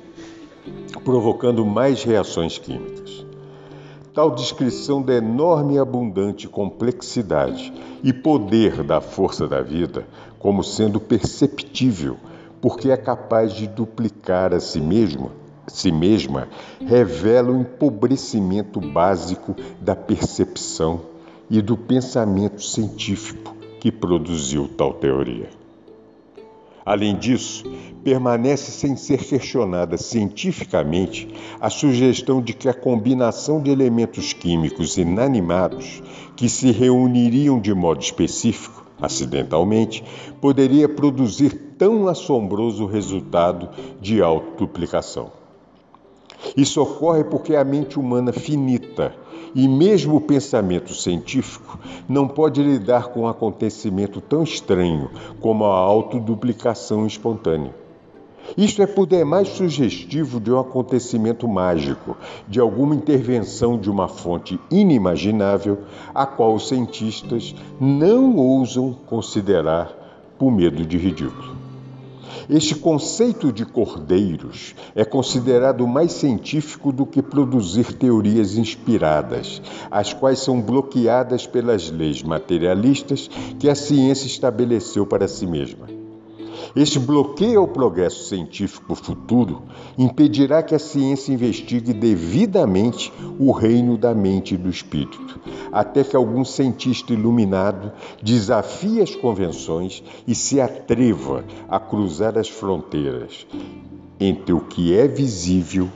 provocando 1.04 1.64
mais 1.64 2.02
reações 2.02 2.58
químicas. 2.58 3.24
Tal 4.14 4.30
descrição 4.30 5.00
da 5.00 5.14
enorme 5.14 5.74
e 5.74 5.78
abundante 5.78 6.46
complexidade 6.46 7.72
e 8.04 8.12
poder 8.12 8.82
da 8.82 9.00
força 9.00 9.48
da 9.48 9.62
vida, 9.62 10.06
como 10.38 10.62
sendo 10.62 11.00
perceptível 11.00 12.16
porque 12.62 12.92
é 12.92 12.96
capaz 12.96 13.52
de 13.52 13.66
duplicar 13.66 14.54
a 14.54 14.60
si 14.60 14.80
mesma, 14.80 15.32
si 15.66 15.90
mesma 15.90 16.46
revela 16.86 17.50
o 17.50 17.60
empobrecimento 17.60 18.80
básico 18.80 19.56
da 19.80 19.96
percepção 19.96 21.00
e 21.50 21.60
do 21.60 21.76
pensamento 21.76 22.62
científico 22.62 23.56
que 23.80 23.90
produziu 23.90 24.68
tal 24.68 24.94
teoria. 24.94 25.61
Além 26.84 27.16
disso, 27.16 27.64
permanece 28.02 28.70
sem 28.72 28.96
ser 28.96 29.24
questionada 29.24 29.96
cientificamente 29.96 31.28
a 31.60 31.70
sugestão 31.70 32.42
de 32.42 32.52
que 32.52 32.68
a 32.68 32.74
combinação 32.74 33.62
de 33.62 33.70
elementos 33.70 34.32
químicos 34.32 34.98
inanimados 34.98 36.02
que 36.36 36.48
se 36.48 36.72
reuniriam 36.72 37.60
de 37.60 37.72
modo 37.72 38.00
específico 38.00 38.82
acidentalmente, 39.02 40.04
poderia 40.40 40.88
produzir 40.88 41.74
tão 41.76 42.06
assombroso 42.06 42.86
resultado 42.86 43.68
de 44.00 44.22
autoduplicação. 44.22 45.32
Isso 46.56 46.80
ocorre 46.80 47.24
porque 47.24 47.56
a 47.56 47.64
mente 47.64 47.98
humana 47.98 48.32
finita 48.32 49.14
e 49.54 49.68
mesmo 49.68 50.16
o 50.16 50.20
pensamento 50.20 50.94
científico 50.94 51.78
não 52.08 52.26
pode 52.26 52.62
lidar 52.62 53.08
com 53.08 53.20
um 53.20 53.28
acontecimento 53.28 54.20
tão 54.20 54.42
estranho 54.42 55.10
como 55.40 55.64
a 55.64 55.76
autoduplicação 55.76 57.06
espontânea. 57.06 57.74
Isto 58.56 58.82
é 58.82 58.86
por 58.86 59.06
demais 59.06 59.48
sugestivo 59.48 60.40
de 60.40 60.52
um 60.52 60.58
acontecimento 60.58 61.46
mágico, 61.48 62.16
de 62.48 62.60
alguma 62.60 62.94
intervenção 62.94 63.78
de 63.78 63.88
uma 63.88 64.08
fonte 64.08 64.58
inimaginável, 64.70 65.78
a 66.14 66.26
qual 66.26 66.54
os 66.54 66.68
cientistas 66.68 67.54
não 67.80 68.36
ousam 68.36 68.92
considerar 69.06 69.90
por 70.38 70.50
medo 70.50 70.84
de 70.84 70.98
ridículo. 70.98 71.61
Este 72.48 72.74
conceito 72.74 73.52
de 73.52 73.64
cordeiros 73.64 74.74
é 74.94 75.04
considerado 75.04 75.86
mais 75.86 76.12
científico 76.12 76.92
do 76.92 77.06
que 77.06 77.22
produzir 77.22 77.92
teorias 77.92 78.56
inspiradas, 78.56 79.62
as 79.90 80.12
quais 80.12 80.40
são 80.40 80.60
bloqueadas 80.60 81.46
pelas 81.46 81.90
leis 81.90 82.22
materialistas 82.22 83.28
que 83.58 83.68
a 83.68 83.74
ciência 83.74 84.26
estabeleceu 84.26 85.06
para 85.06 85.28
si 85.28 85.46
mesma. 85.46 86.01
Este 86.74 86.98
bloqueio 86.98 87.60
ao 87.60 87.68
progresso 87.68 88.28
científico 88.28 88.94
futuro 88.94 89.62
impedirá 89.98 90.62
que 90.62 90.74
a 90.74 90.78
ciência 90.78 91.32
investigue 91.32 91.92
devidamente 91.92 93.12
o 93.38 93.52
reino 93.52 93.96
da 93.98 94.14
mente 94.14 94.54
e 94.54 94.58
do 94.58 94.70
espírito, 94.70 95.40
até 95.70 96.02
que 96.04 96.16
algum 96.16 96.44
cientista 96.44 97.12
iluminado 97.12 97.92
desafie 98.22 99.00
as 99.00 99.14
convenções 99.14 100.02
e 100.26 100.34
se 100.34 100.60
atreva 100.60 101.44
a 101.68 101.78
cruzar 101.78 102.38
as 102.38 102.48
fronteiras 102.48 103.46
entre 104.18 104.52
o 104.52 104.60
que 104.60 104.96
é 104.96 105.08
visível 105.08 105.88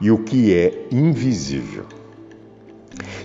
e 0.00 0.10
o 0.10 0.18
que 0.18 0.52
é 0.52 0.88
invisível. 0.90 1.84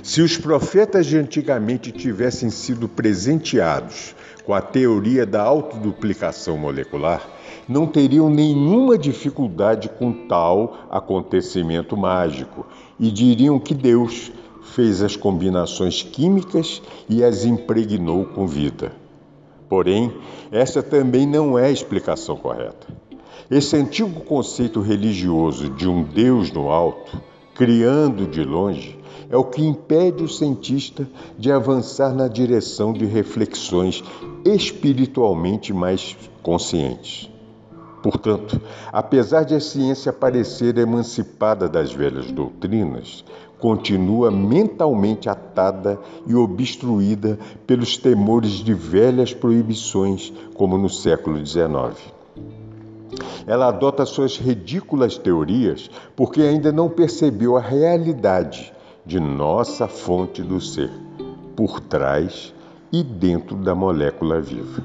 Se 0.02 0.22
os 0.22 0.38
profetas 0.38 1.06
de 1.06 1.18
antigamente 1.18 1.92
tivessem 1.92 2.50
sido 2.50 2.88
presenteados 2.88 4.16
com 4.48 4.54
a 4.54 4.62
teoria 4.62 5.26
da 5.26 5.44
autoduplicação 5.44 6.58
molecular, 6.58 7.22
não 7.68 7.86
teriam 7.86 8.30
nenhuma 8.30 8.98
dificuldade 8.98 9.90
com 9.90 10.26
tal 10.26 10.88
acontecimento 10.90 11.98
mágico 11.98 12.66
e 12.98 13.12
diriam 13.12 13.60
que 13.60 13.74
Deus 13.74 14.32
fez 14.74 15.02
as 15.02 15.18
combinações 15.18 16.02
químicas 16.02 16.82
e 17.10 17.26
as 17.26 17.44
impregnou 17.44 18.24
com 18.24 18.48
vida. 18.48 18.94
Porém, 19.68 20.14
essa 20.50 20.82
também 20.82 21.28
não 21.28 21.60
é 21.60 21.66
a 21.66 21.72
explicação 21.72 22.38
correta. 22.38 22.88
Esse 23.52 23.76
antigo 23.76 24.22
conceito 24.22 24.80
religioso 24.80 25.72
de 25.72 25.90
um 25.90 26.04
Deus 26.04 26.54
no 26.54 26.70
alto, 26.70 27.22
criando 27.54 28.26
de 28.26 28.46
longe, 28.46 28.97
é 29.30 29.36
o 29.36 29.44
que 29.44 29.62
impede 29.62 30.24
o 30.24 30.30
cientista 30.30 31.08
de 31.38 31.52
avançar 31.52 32.14
na 32.14 32.28
direção 32.28 32.94
de 32.94 33.06
reflexões 33.06 34.04
espiritualmente 34.46 35.74
mais 35.74 36.16
conscientes. 36.42 37.30
Portanto, 38.02 38.62
apesar 38.92 39.44
de 39.44 39.56
a 39.56 39.60
ciência 39.60 40.14
parecer 40.14 40.78
emancipada 40.78 41.68
das 41.68 41.92
velhas 41.92 42.32
doutrinas, 42.32 43.26
continua 43.60 44.30
mentalmente 44.30 45.28
atada 45.28 46.00
e 46.26 46.36
obstruída 46.36 47.40
pelos 47.66 47.98
temores 47.98 48.52
de 48.52 48.74
velhas 48.74 49.34
proibições, 49.34 50.32
como 50.54 50.78
no 50.78 50.90
século 50.90 51.44
XIX. 51.44 52.14
Ela 53.48 53.68
adota 53.70 54.06
suas 54.06 54.38
ridículas 54.38 55.18
teorias 55.18 55.90
porque 56.16 56.42
ainda 56.42 56.72
não 56.72 56.88
percebeu 56.90 57.58
a 57.58 57.62
realidade 57.62 58.74
de 59.08 59.22
nossa 59.22 59.88
fonte 59.88 60.44
do 60.44 60.60
ser, 60.60 60.92
por 61.56 61.80
trás 61.80 62.54
e 62.92 63.02
dentro 63.02 63.56
da 63.56 63.74
molécula 63.74 64.42
viva. 64.42 64.84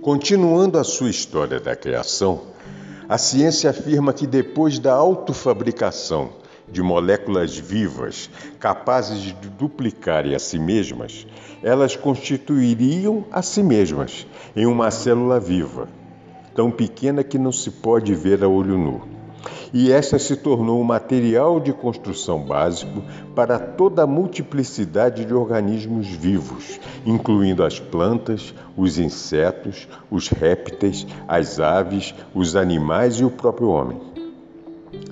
Continuando 0.00 0.78
a 0.78 0.84
sua 0.84 1.10
história 1.10 1.58
da 1.58 1.74
criação, 1.74 2.42
a 3.08 3.18
ciência 3.18 3.70
afirma 3.70 4.12
que 4.12 4.24
depois 4.24 4.78
da 4.78 4.94
autofabricação 4.94 6.30
de 6.70 6.80
moléculas 6.80 7.58
vivas 7.58 8.30
capazes 8.60 9.18
de 9.18 9.32
duplicarem 9.32 10.36
a 10.36 10.38
si 10.38 10.60
mesmas, 10.60 11.26
elas 11.60 11.96
constituiriam 11.96 13.24
a 13.32 13.42
si 13.42 13.64
mesmas 13.64 14.28
em 14.54 14.64
uma 14.64 14.92
célula 14.92 15.40
viva, 15.40 15.88
tão 16.58 16.72
pequena 16.72 17.22
que 17.22 17.38
não 17.38 17.52
se 17.52 17.70
pode 17.70 18.12
ver 18.16 18.42
a 18.42 18.48
olho 18.48 18.76
nu. 18.76 19.02
E 19.72 19.92
esta 19.92 20.18
se 20.18 20.34
tornou 20.34 20.80
o 20.80 20.84
material 20.84 21.60
de 21.60 21.72
construção 21.72 22.40
básico 22.40 23.00
para 23.32 23.60
toda 23.60 24.02
a 24.02 24.08
multiplicidade 24.08 25.24
de 25.24 25.32
organismos 25.32 26.08
vivos, 26.08 26.80
incluindo 27.06 27.62
as 27.62 27.78
plantas, 27.78 28.52
os 28.76 28.98
insetos, 28.98 29.86
os 30.10 30.26
répteis, 30.26 31.06
as 31.28 31.60
aves, 31.60 32.12
os 32.34 32.56
animais 32.56 33.20
e 33.20 33.24
o 33.24 33.30
próprio 33.30 33.68
homem. 33.68 34.00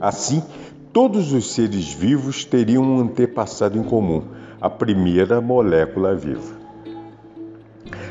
Assim, 0.01 0.43
todos 0.93 1.33
os 1.33 1.53
seres 1.53 1.93
vivos 1.93 2.45
teriam 2.45 2.83
um 2.83 2.99
antepassado 3.03 3.79
em 3.79 3.85
comum, 3.85 4.25
a 4.61 4.69
primeira 4.69 5.41
molécula 5.41 6.13
viva. 6.13 6.57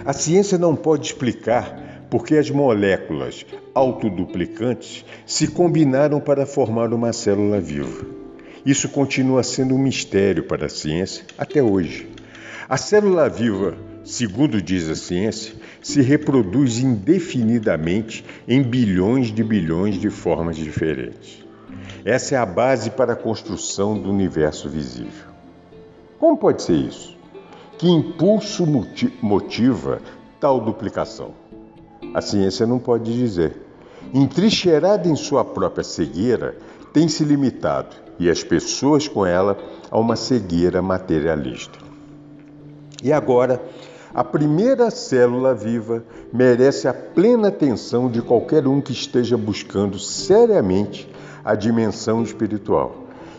A 0.05 0.13
ciência 0.13 0.57
não 0.57 0.73
pode 0.73 1.07
explicar 1.07 1.83
porque 2.15 2.37
as 2.37 2.49
moléculas 2.49 3.45
autoduplicantes 3.73 5.03
se 5.25 5.49
combinaram 5.49 6.21
para 6.21 6.45
formar 6.45 6.93
uma 6.93 7.11
célula 7.11 7.59
viva. 7.59 8.05
Isso 8.65 8.87
continua 8.87 9.43
sendo 9.43 9.75
um 9.75 9.77
mistério 9.77 10.43
para 10.43 10.67
a 10.67 10.69
ciência 10.69 11.25
até 11.37 11.61
hoje. 11.61 12.07
A 12.69 12.77
célula 12.77 13.27
viva, 13.27 13.75
segundo 14.05 14.61
diz 14.61 14.89
a 14.89 14.95
ciência, 14.95 15.55
se 15.81 16.01
reproduz 16.01 16.79
indefinidamente 16.79 18.23
em 18.47 18.63
bilhões 18.63 19.27
de 19.27 19.43
bilhões 19.43 19.99
de 19.99 20.09
formas 20.09 20.55
diferentes. 20.55 21.45
Essa 22.05 22.35
é 22.35 22.37
a 22.37 22.45
base 22.45 22.91
para 22.91 23.11
a 23.11 23.17
construção 23.17 23.97
do 23.97 24.09
universo 24.09 24.69
visível. 24.69 25.27
Como 26.17 26.37
pode 26.37 26.61
ser 26.61 26.77
isso? 26.77 27.13
Que 27.77 27.89
impulso 27.89 28.65
motiva 29.21 30.01
tal 30.39 30.61
duplicação? 30.61 31.43
A 32.15 32.21
ciência 32.21 32.65
não 32.65 32.79
pode 32.79 33.13
dizer. 33.13 33.61
Entrincheirada 34.13 35.05
em 35.05 35.17
sua 35.17 35.43
própria 35.43 35.83
cegueira, 35.83 36.55
tem 36.93 37.09
se 37.09 37.25
limitado, 37.25 37.93
e 38.17 38.29
as 38.29 38.41
pessoas 38.41 39.05
com 39.05 39.25
ela, 39.25 39.57
a 39.91 39.99
uma 39.99 40.15
cegueira 40.15 40.81
materialista. 40.81 41.77
E 43.03 43.11
agora, 43.11 43.61
a 44.13 44.23
primeira 44.23 44.89
célula 44.89 45.53
viva 45.53 46.05
merece 46.31 46.87
a 46.87 46.93
plena 46.93 47.49
atenção 47.49 48.09
de 48.09 48.21
qualquer 48.21 48.65
um 48.65 48.79
que 48.79 48.93
esteja 48.93 49.35
buscando 49.35 49.99
seriamente 49.99 51.11
a 51.43 51.53
dimensão 51.53 52.23
espiritual 52.23 52.95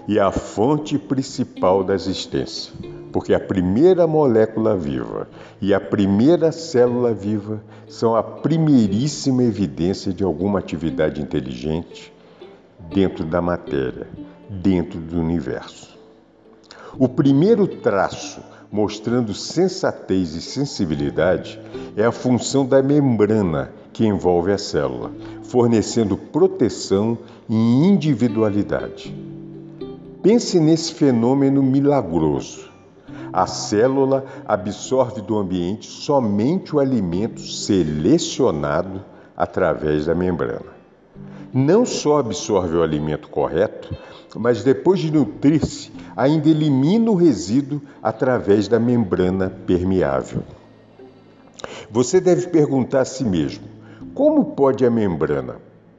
e 0.07 0.21
a 0.21 0.31
fonte 0.31 0.99
principal 0.99 1.83
da 1.83 1.95
existência 1.95 2.75
porque 3.17 3.33
a 3.33 3.41
primeira 3.41 4.07
molécula 4.07 4.77
viva 4.77 5.27
e 5.59 5.73
a 5.73 5.81
primeira 5.81 6.53
célula 6.53 7.15
viva 7.15 7.63
são 7.89 8.15
a 8.15 8.23
primeiríssima 8.23 9.43
evidência 9.43 10.13
de 10.13 10.23
alguma 10.23 10.59
atividade 10.59 11.23
inteligente 11.23 12.13
dentro 12.93 13.25
da 13.25 13.41
matéria, 13.41 14.07
dentro 14.51 15.01
do 15.01 15.19
universo. 15.19 15.99
O 16.99 17.09
primeiro 17.09 17.67
traço 17.67 18.43
mostrando 18.71 19.33
sensatez 19.33 20.35
e 20.35 20.43
sensibilidade 20.43 21.59
é 21.97 22.05
a 22.05 22.13
função 22.13 22.67
da 22.67 22.83
membrana 22.83 23.73
que 23.95 24.07
envolve 24.07 24.53
a 24.53 24.59
célula, 24.59 25.11
fornecendo 25.43 26.19
proteção 26.19 27.17
e 27.49 27.55
individualidade. 27.55 29.17
Pense 30.23 30.61
nesse 30.61 30.93
fenômeno 30.93 31.63
milagroso 31.63 32.76
a 33.37 33.47
célula 33.47 34.25
absorve 34.47 35.21
do 35.21 35.37
ambiente 35.37 35.87
somente 35.87 36.75
o 36.75 36.81
alimento 36.81 37.43
selecionado 37.43 39.05
através 39.37 40.07
da 40.07 40.15
membrana. 40.15 40.75
Não 41.53 41.85
só 41.85 42.21
absorve 42.21 42.77
o 42.77 42.83
alimento 42.83 43.29
correto, 43.29 43.95
mas 44.37 44.65
depois 44.65 45.01
de 45.01 45.11
nutrir-se, 45.11 45.93
ainda 46.17 46.49
elimina 46.49 47.11
o 47.11 47.15
resíduo 47.15 47.83
através 48.03 48.69
da 48.69 48.81
membrana 48.81 49.51
permeável. 49.67 50.43
Você 51.91 52.23
deve 52.23 52.47
perguntar 52.47 53.03
a 53.03 53.05
si 53.05 53.23
mesmo: 53.23 53.65
como 54.15 54.47
pode 54.47 54.87
a 54.87 54.91
membrana 54.91 55.57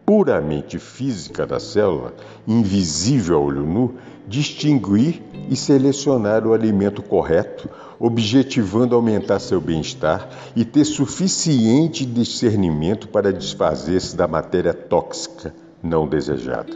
puramente 0.08 0.80
física 0.80 1.46
da 1.46 1.60
célula, 1.60 2.16
invisível 2.48 3.38
a 3.38 3.40
olho 3.40 3.64
nu, 3.64 3.94
distinguir 4.28 5.22
e 5.50 5.56
selecionar 5.56 6.46
o 6.46 6.54
alimento 6.54 7.02
correto, 7.02 7.70
objetivando 7.98 8.94
aumentar 8.94 9.40
seu 9.40 9.62
bem-estar 9.62 10.30
e 10.56 10.66
ter 10.66 10.84
suficiente 10.84 12.06
discernimento 12.06 13.08
para 13.08 13.32
desfazer-se 13.32 14.16
da 14.16 14.28
matéria 14.28 14.74
tóxica 14.74 15.54
não 15.82 16.08
desejada. 16.08 16.76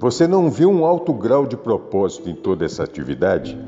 Você 0.00 0.26
não 0.26 0.50
vê 0.50 0.66
um 0.66 0.84
alto 0.84 1.12
grau 1.12 1.46
de 1.46 1.56
propósito 1.56 2.28
em 2.28 2.34
toda 2.34 2.64
essa 2.64 2.82
atividade? 2.82 3.58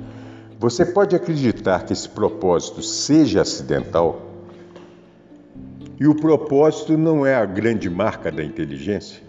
Você 0.59 0.85
pode 0.85 1.15
acreditar 1.15 1.85
que 1.85 1.93
esse 1.93 2.09
propósito 2.09 2.83
seja 2.83 3.43
acidental? 3.43 4.23
E 5.99 6.07
o 6.07 6.15
propósito 6.15 6.97
não 6.97 7.25
é 7.25 7.35
a 7.35 7.45
grande 7.45 7.89
marca 7.89 8.31
da 8.31 8.43
inteligência? 8.43 9.23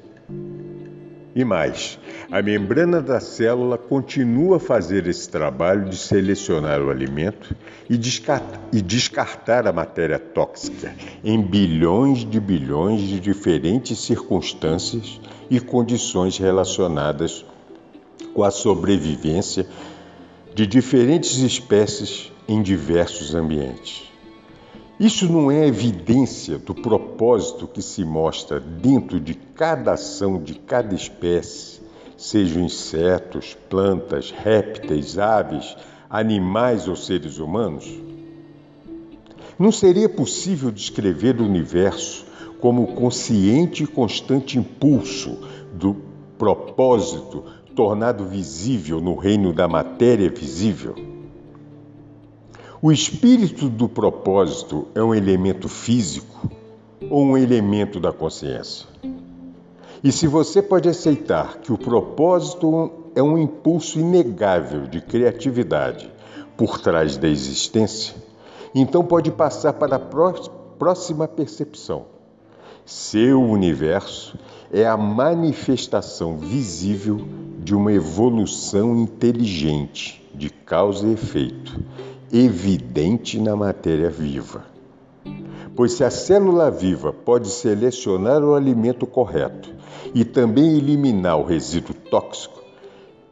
E 1.38 1.46
mais, 1.46 2.00
a 2.32 2.42
membrana 2.42 3.00
da 3.00 3.20
célula 3.20 3.78
continua 3.78 4.58
a 4.58 4.60
fazer 4.60 5.06
esse 5.06 5.30
trabalho 5.30 5.88
de 5.88 5.96
selecionar 5.96 6.82
o 6.82 6.90
alimento 6.90 7.56
e 7.88 7.96
descartar, 7.96 8.60
e 8.74 8.82
descartar 8.82 9.68
a 9.68 9.72
matéria 9.72 10.18
tóxica 10.18 10.96
em 11.24 11.40
bilhões 11.40 12.28
de 12.28 12.40
bilhões 12.40 13.02
de 13.02 13.20
diferentes 13.20 14.00
circunstâncias 14.00 15.22
e 15.48 15.60
condições 15.60 16.40
relacionadas 16.40 17.46
com 18.34 18.44
a 18.44 18.50
sobrevivência 18.50 19.68
de 20.56 20.66
diferentes 20.66 21.38
espécies 21.38 22.32
em 22.48 22.64
diversos 22.64 23.36
ambientes. 23.36 24.12
Isso 25.00 25.32
não 25.32 25.52
é 25.52 25.68
evidência 25.68 26.58
do 26.58 26.74
propósito 26.74 27.68
que 27.68 27.84
se 27.84 28.04
mostra 28.04 28.60
dentro 28.60 29.20
de 29.20 29.36
cada 29.36 29.94
ação 29.94 30.42
de 30.42 30.56
cada 30.56 30.96
espécie, 30.96 31.82
sejam 32.18 32.64
insetos, 32.64 33.56
plantas, 33.70 34.32
répteis, 34.32 35.20
aves, 35.20 35.78
animais 36.10 36.88
ou 36.88 36.96
seres 36.96 37.38
humanos? 37.38 37.88
Não 39.60 39.72
seria 39.72 40.10
possível 40.10 40.72
descrever 40.72 41.40
o 41.40 41.46
universo 41.46 42.26
como 42.60 42.82
o 42.82 42.96
consciente 42.96 43.84
e 43.84 43.88
constante 43.88 44.58
impulso 44.58 45.38
do 45.74 45.96
propósito 46.40 47.44
tornado 47.76 48.26
visível 48.26 49.00
no 49.00 49.16
reino 49.16 49.54
da 49.54 49.68
matéria 49.68 50.32
visível? 50.32 51.17
O 52.80 52.92
espírito 52.92 53.70
do 53.70 53.90
propósito 53.90 54.88
é 54.94 55.02
um 55.02 55.16
elemento 55.16 55.68
físico 55.68 56.48
ou 57.10 57.24
um 57.24 57.36
elemento 57.36 58.00
da 58.00 58.14
consciência? 58.14 58.86
E 60.04 60.12
se 60.12 60.28
você 60.28 60.62
pode 60.62 60.88
aceitar 60.88 61.58
que 61.58 61.74
o 61.74 61.78
propósito 61.78 62.92
é 63.16 63.24
um 63.24 63.36
impulso 63.36 64.00
inegável 64.00 64.86
de 64.86 65.02
criatividade 65.02 66.08
por 66.56 66.80
trás 66.80 67.18
da 67.18 67.28
existência, 67.28 68.14
então 68.76 69.04
pode 69.04 69.32
passar 69.32 69.74
para 69.74 69.96
a 69.96 70.00
próxima 70.78 71.28
percepção. 71.28 72.06
Seu 72.86 73.42
universo 73.42 74.38
é 74.72 74.86
a 74.86 74.96
manifestação 74.96 76.38
visível 76.38 77.28
de 77.58 77.74
uma 77.74 77.92
evolução 77.92 78.96
inteligente 78.96 80.24
de 80.36 80.52
causa 80.52 81.08
e 81.08 81.14
efeito 81.14 81.84
evidente 82.32 83.40
na 83.40 83.56
matéria 83.56 84.10
viva. 84.10 84.66
Pois 85.76 85.94
se 85.94 86.04
a 86.04 86.10
célula 86.10 86.72
viva 86.72 87.14
pode 87.14 87.50
selecionar 87.50 88.44
o 88.44 88.56
alimento 88.56 89.06
correto 89.06 89.74
e 90.14 90.26
também 90.26 90.78
eliminar 90.78 91.38
o 91.38 91.46
resíduo 91.46 91.94
tóxico, 91.94 92.62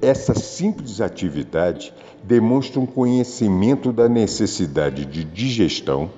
essa 0.01 0.33
simples 0.35 1.01
atividade 1.01 1.93
demonstra 2.23 2.79
um 2.79 2.85
conhecimento 2.85 3.91
da 3.91 4.07
necessidade 4.07 5.05
de 5.05 5.23
digestão 5.23 6.09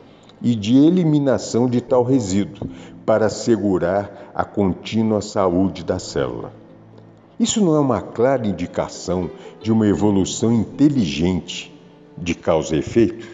e 0.42 0.56
de 0.56 0.78
eliminação 0.78 1.70
de 1.70 1.82
tal 1.82 2.04
resíduo 2.04 2.70
para 3.06 3.28
assegurar 3.28 4.32
a 4.36 4.44
contínua 4.44 5.22
saúde 5.22 5.84
da 5.84 5.98
célula. 6.00 6.52
Isso 7.40 7.64
não 7.64 7.76
é 7.76 7.80
uma 7.80 8.02
clara 8.02 8.46
indicação 8.46 9.30
de 9.62 9.72
uma 9.72 9.88
evolução 9.88 10.52
inteligente 10.52 11.77
de 12.18 12.36
causa 12.36 12.76
e 12.76 12.80
efeito? 12.80 13.28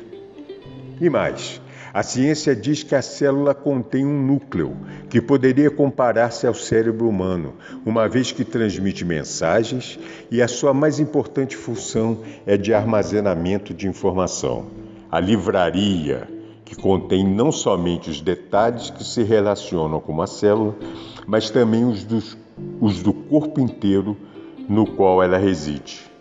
E 0.99 1.09
mais, 1.09 1.61
a 1.93 2.01
ciência 2.01 2.55
diz 2.55 2.81
que 2.81 2.95
a 2.95 3.03
célula 3.03 3.53
contém 3.53 4.03
um 4.03 4.25
núcleo 4.25 4.75
que 5.11 5.21
poderia 5.21 5.69
comparar-se 5.69 6.47
ao 6.47 6.53
cérebro 6.55 7.07
humano, 7.07 7.53
uma 7.85 8.09
vez 8.09 8.31
que 8.31 8.43
transmite 8.43 9.05
mensagens 9.05 9.99
e 10.31 10.41
a 10.41 10.47
sua 10.47 10.73
mais 10.73 10.99
importante 10.99 11.55
função 11.55 12.17
é 12.47 12.57
de 12.57 12.73
armazenamento 12.73 13.75
de 13.75 13.87
informação. 13.87 14.65
A 15.11 15.19
livraria, 15.19 16.27
que 16.65 16.75
contém 16.75 17.23
não 17.23 17.51
somente 17.51 18.09
os 18.09 18.19
detalhes 18.19 18.89
que 18.89 19.03
se 19.03 19.21
relacionam 19.21 19.99
com 19.99 20.11
uma 20.11 20.25
célula, 20.25 20.75
mas 21.27 21.51
também 21.51 21.85
os, 21.85 22.03
dos, 22.03 22.35
os 22.81 23.03
do 23.03 23.13
corpo 23.13 23.61
inteiro 23.61 24.17
no 24.67 24.87
qual 24.87 25.21
ela 25.21 25.37
reside. 25.37 26.12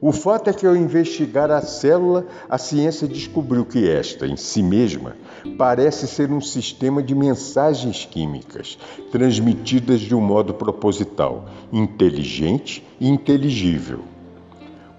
O 0.00 0.12
fato 0.12 0.50
é 0.50 0.52
que, 0.52 0.66
ao 0.66 0.76
investigar 0.76 1.50
a 1.50 1.62
célula, 1.62 2.26
a 2.50 2.58
ciência 2.58 3.08
descobriu 3.08 3.64
que 3.64 3.88
esta, 3.88 4.26
em 4.26 4.36
si 4.36 4.62
mesma, 4.62 5.16
parece 5.56 6.06
ser 6.06 6.30
um 6.30 6.40
sistema 6.40 7.02
de 7.02 7.14
mensagens 7.14 8.04
químicas 8.04 8.78
transmitidas 9.10 10.00
de 10.00 10.14
um 10.14 10.20
modo 10.20 10.52
proposital, 10.52 11.46
inteligente 11.72 12.86
e 13.00 13.08
inteligível. 13.08 14.00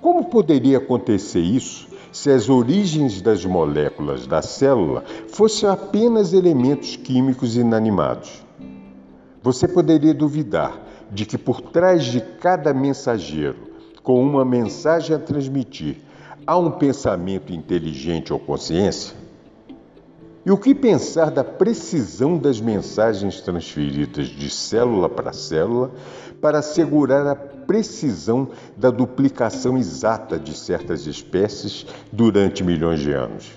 Como 0.02 0.26
poderia 0.26 0.80
acontecer 0.80 1.42
isso 1.42 1.88
se 2.12 2.32
as 2.32 2.50
origens 2.50 3.22
das 3.22 3.46
moléculas 3.46 4.26
da 4.26 4.42
célula 4.42 5.04
fossem 5.28 5.70
apenas 5.70 6.34
elementos 6.34 6.96
químicos 6.96 7.56
inanimados? 7.56 8.44
Você 9.44 9.68
poderia 9.68 10.14
duvidar 10.14 10.88
de 11.12 11.26
que 11.26 11.38
por 11.38 11.62
trás 11.62 12.06
de 12.06 12.20
cada 12.20 12.74
mensageiro 12.74 13.67
com 14.08 14.24
uma 14.24 14.46
mensagem 14.46 15.14
a 15.14 15.20
transmitir, 15.20 15.98
há 16.46 16.58
um 16.58 16.72
pensamento 16.72 17.52
inteligente 17.52 18.32
ou 18.32 18.40
consciência? 18.40 19.14
E 20.46 20.50
o 20.50 20.58
que 20.58 20.74
pensar 20.74 21.30
da 21.30 21.44
precisão 21.44 22.38
das 22.38 22.62
mensagens 22.62 23.42
transferidas 23.42 24.28
de 24.28 24.50
célula 24.50 25.10
para 25.10 25.34
célula 25.34 25.92
para 26.40 26.60
assegurar 26.60 27.28
a 27.28 27.36
precisão 27.36 28.48
da 28.78 28.90
duplicação 28.90 29.78
exata 29.78 30.40
de 30.40 30.58
certas 30.58 31.06
espécies 31.06 31.86
durante 32.10 32.64
milhões 32.64 33.02
de 33.02 33.12
anos? 33.12 33.52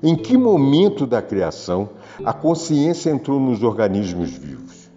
Em 0.00 0.14
que 0.14 0.36
momento 0.36 1.04
da 1.04 1.20
criação 1.20 1.90
a 2.24 2.32
consciência 2.32 3.10
entrou 3.10 3.40
nos 3.40 3.64
organismos 3.64 4.30
vivos? 4.30 4.88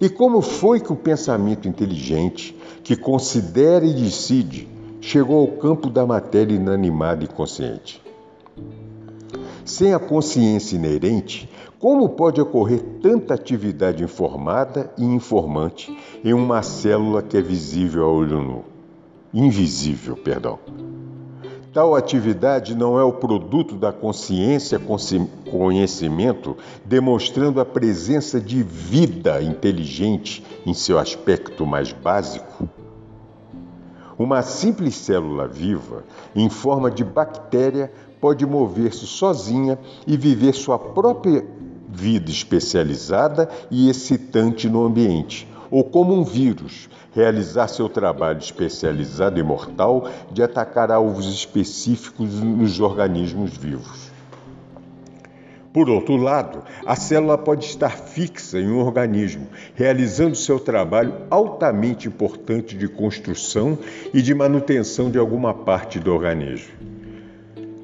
E 0.00 0.08
como 0.08 0.42
foi 0.42 0.80
que 0.80 0.92
o 0.92 0.96
pensamento 0.96 1.68
inteligente 1.68 2.58
que 2.82 2.96
considera 2.96 3.84
e 3.84 3.92
decide, 3.92 4.68
chegou 5.00 5.40
ao 5.40 5.58
campo 5.58 5.88
da 5.88 6.06
matéria 6.06 6.54
inanimada 6.54 7.24
e 7.24 7.28
consciente. 7.28 8.02
Sem 9.64 9.94
a 9.94 9.98
consciência 9.98 10.76
inerente, 10.76 11.48
como 11.78 12.10
pode 12.10 12.40
ocorrer 12.40 12.82
tanta 13.00 13.34
atividade 13.34 14.02
informada 14.02 14.92
e 14.98 15.04
informante 15.04 15.96
em 16.24 16.34
uma 16.34 16.62
célula 16.62 17.22
que 17.22 17.36
é 17.36 17.40
visível 17.40 18.04
a 18.04 18.12
olho 18.12 18.42
nu? 18.42 18.64
Invisível, 19.32 20.16
perdão. 20.16 20.58
Tal 21.72 21.94
atividade 21.94 22.74
não 22.74 22.98
é 22.98 23.04
o 23.04 23.12
produto 23.12 23.76
da 23.76 23.92
consciência, 23.92 24.80
conhecimento, 25.48 26.56
demonstrando 26.84 27.60
a 27.60 27.64
presença 27.64 28.40
de 28.40 28.60
vida 28.60 29.40
inteligente 29.40 30.44
em 30.66 30.74
seu 30.74 30.98
aspecto 30.98 31.64
mais 31.64 31.92
básico? 31.92 32.68
Uma 34.18 34.42
simples 34.42 34.96
célula 34.96 35.46
viva, 35.46 36.02
em 36.34 36.50
forma 36.50 36.90
de 36.90 37.04
bactéria, 37.04 37.92
pode 38.20 38.44
mover-se 38.44 39.06
sozinha 39.06 39.78
e 40.06 40.16
viver 40.16 40.54
sua 40.54 40.78
própria 40.78 41.46
vida 41.88 42.30
especializada 42.30 43.48
e 43.70 43.88
excitante 43.88 44.68
no 44.68 44.84
ambiente, 44.84 45.49
ou 45.70 45.84
como 45.84 46.12
um 46.14 46.24
vírus, 46.24 46.88
realizar 47.14 47.68
seu 47.68 47.88
trabalho 47.88 48.38
especializado 48.38 49.38
e 49.38 49.42
mortal 49.42 50.08
de 50.32 50.42
atacar 50.42 50.90
alvos 50.90 51.26
específicos 51.26 52.40
nos 52.40 52.80
organismos 52.80 53.56
vivos. 53.56 54.10
Por 55.72 55.88
outro 55.88 56.16
lado, 56.16 56.64
a 56.84 56.96
célula 56.96 57.38
pode 57.38 57.64
estar 57.64 57.96
fixa 57.96 58.58
em 58.58 58.68
um 58.68 58.80
organismo, 58.80 59.46
realizando 59.74 60.34
seu 60.34 60.58
trabalho 60.58 61.14
altamente 61.30 62.08
importante 62.08 62.76
de 62.76 62.88
construção 62.88 63.78
e 64.12 64.20
de 64.20 64.34
manutenção 64.34 65.08
de 65.08 65.18
alguma 65.18 65.54
parte 65.54 66.00
do 66.00 66.12
organismo. 66.12 66.72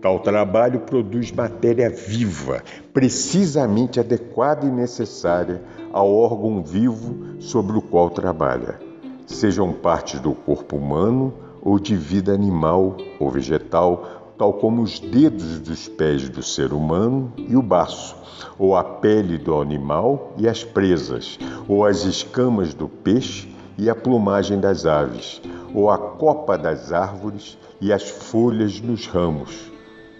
Tal 0.02 0.18
trabalho 0.18 0.80
produz 0.80 1.30
matéria 1.30 1.88
viva, 1.88 2.62
precisamente 2.92 4.00
adequada 4.00 4.66
e 4.66 4.70
necessária 4.70 5.62
ao 5.96 6.14
órgão 6.14 6.62
vivo 6.62 7.40
sobre 7.40 7.78
o 7.78 7.80
qual 7.80 8.10
trabalha 8.10 8.78
sejam 9.26 9.72
partes 9.72 10.20
do 10.20 10.32
corpo 10.32 10.76
humano 10.76 11.32
ou 11.62 11.78
de 11.78 11.96
vida 11.96 12.34
animal 12.34 12.98
ou 13.18 13.30
vegetal, 13.30 14.04
tal 14.36 14.52
como 14.52 14.82
os 14.82 15.00
dedos 15.00 15.58
dos 15.58 15.88
pés 15.88 16.28
do 16.28 16.42
ser 16.42 16.74
humano 16.74 17.32
e 17.36 17.56
o 17.56 17.62
baço, 17.62 18.14
ou 18.58 18.76
a 18.76 18.84
pele 18.84 19.38
do 19.38 19.58
animal 19.58 20.34
e 20.36 20.46
as 20.46 20.62
presas, 20.62 21.38
ou 21.66 21.84
as 21.84 22.04
escamas 22.04 22.74
do 22.74 22.88
peixe 22.88 23.50
e 23.78 23.88
a 23.88 23.94
plumagem 23.94 24.60
das 24.60 24.84
aves, 24.84 25.40
ou 25.74 25.90
a 25.90 25.96
copa 25.96 26.58
das 26.58 26.92
árvores 26.92 27.56
e 27.80 27.90
as 27.90 28.08
folhas 28.08 28.80
nos 28.82 29.06
ramos, 29.06 29.72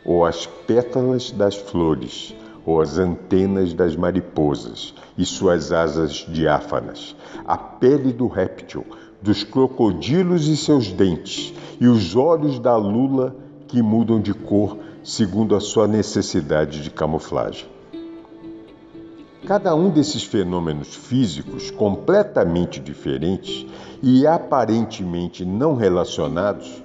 ou 0.06 0.24
as 0.24 0.46
pétalas 0.46 1.30
das 1.30 1.54
flores, 1.54 2.34
ou 2.66 2.80
as 2.80 2.98
antenas 2.98 3.72
das 3.72 3.94
mariposas 3.94 4.92
e 5.16 5.24
suas 5.24 5.70
asas 5.70 6.26
diáfanas, 6.28 7.14
a 7.46 7.56
pele 7.56 8.12
do 8.12 8.26
réptil, 8.26 8.84
dos 9.22 9.44
crocodilos 9.44 10.48
e 10.48 10.56
seus 10.56 10.90
dentes, 10.92 11.54
e 11.80 11.86
os 11.86 12.16
olhos 12.16 12.58
da 12.58 12.76
lula 12.76 13.36
que 13.68 13.80
mudam 13.80 14.20
de 14.20 14.34
cor 14.34 14.78
segundo 15.02 15.54
a 15.54 15.60
sua 15.60 15.86
necessidade 15.86 16.82
de 16.82 16.90
camuflagem. 16.90 17.68
Cada 19.46 19.72
um 19.76 19.88
desses 19.88 20.24
fenômenos 20.24 20.92
físicos 20.92 21.70
completamente 21.70 22.80
diferentes 22.80 23.64
e 24.02 24.26
aparentemente 24.26 25.44
não 25.44 25.76
relacionados 25.76 26.82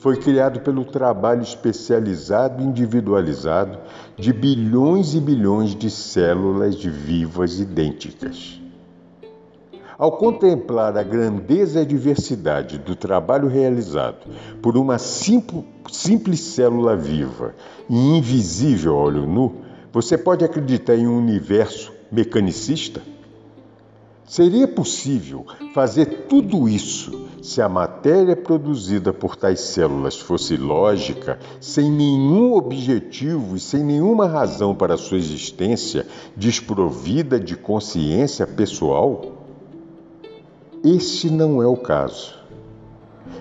foi 0.00 0.16
criado 0.16 0.60
pelo 0.60 0.82
trabalho 0.82 1.42
especializado 1.42 2.62
e 2.62 2.66
individualizado 2.66 3.78
de 4.16 4.32
bilhões 4.32 5.14
e 5.14 5.20
bilhões 5.20 5.74
de 5.74 5.90
células 5.90 6.74
vivas 6.88 7.60
idênticas. 7.60 8.58
Ao 9.98 10.12
contemplar 10.12 10.96
a 10.96 11.02
grandeza 11.02 11.78
e 11.78 11.82
a 11.82 11.84
diversidade 11.84 12.78
do 12.78 12.96
trabalho 12.96 13.46
realizado 13.46 14.26
por 14.62 14.78
uma 14.78 14.96
simples 14.96 16.40
célula 16.40 16.96
viva 16.96 17.54
e 17.86 18.16
invisível 18.16 18.96
a 18.96 19.02
olho 19.02 19.26
nu, 19.26 19.56
você 19.92 20.16
pode 20.16 20.42
acreditar 20.42 20.96
em 20.96 21.06
um 21.06 21.18
universo 21.18 21.92
mecanicista? 22.10 23.02
Seria 24.24 24.66
possível 24.66 25.44
fazer 25.74 26.26
tudo 26.26 26.66
isso 26.66 27.28
se 27.42 27.62
a 27.62 27.68
matéria 27.68 28.36
produzida 28.36 29.12
por 29.12 29.36
tais 29.36 29.60
células 29.60 30.18
fosse 30.18 30.56
lógica, 30.56 31.38
sem 31.60 31.90
nenhum 31.90 32.52
objetivo 32.54 33.56
e 33.56 33.60
sem 33.60 33.82
nenhuma 33.82 34.26
razão 34.26 34.74
para 34.74 34.96
sua 34.96 35.18
existência, 35.18 36.06
desprovida 36.36 37.40
de 37.40 37.56
consciência 37.56 38.46
pessoal? 38.46 39.46
Este 40.84 41.30
não 41.30 41.62
é 41.62 41.66
o 41.66 41.76
caso. 41.76 42.38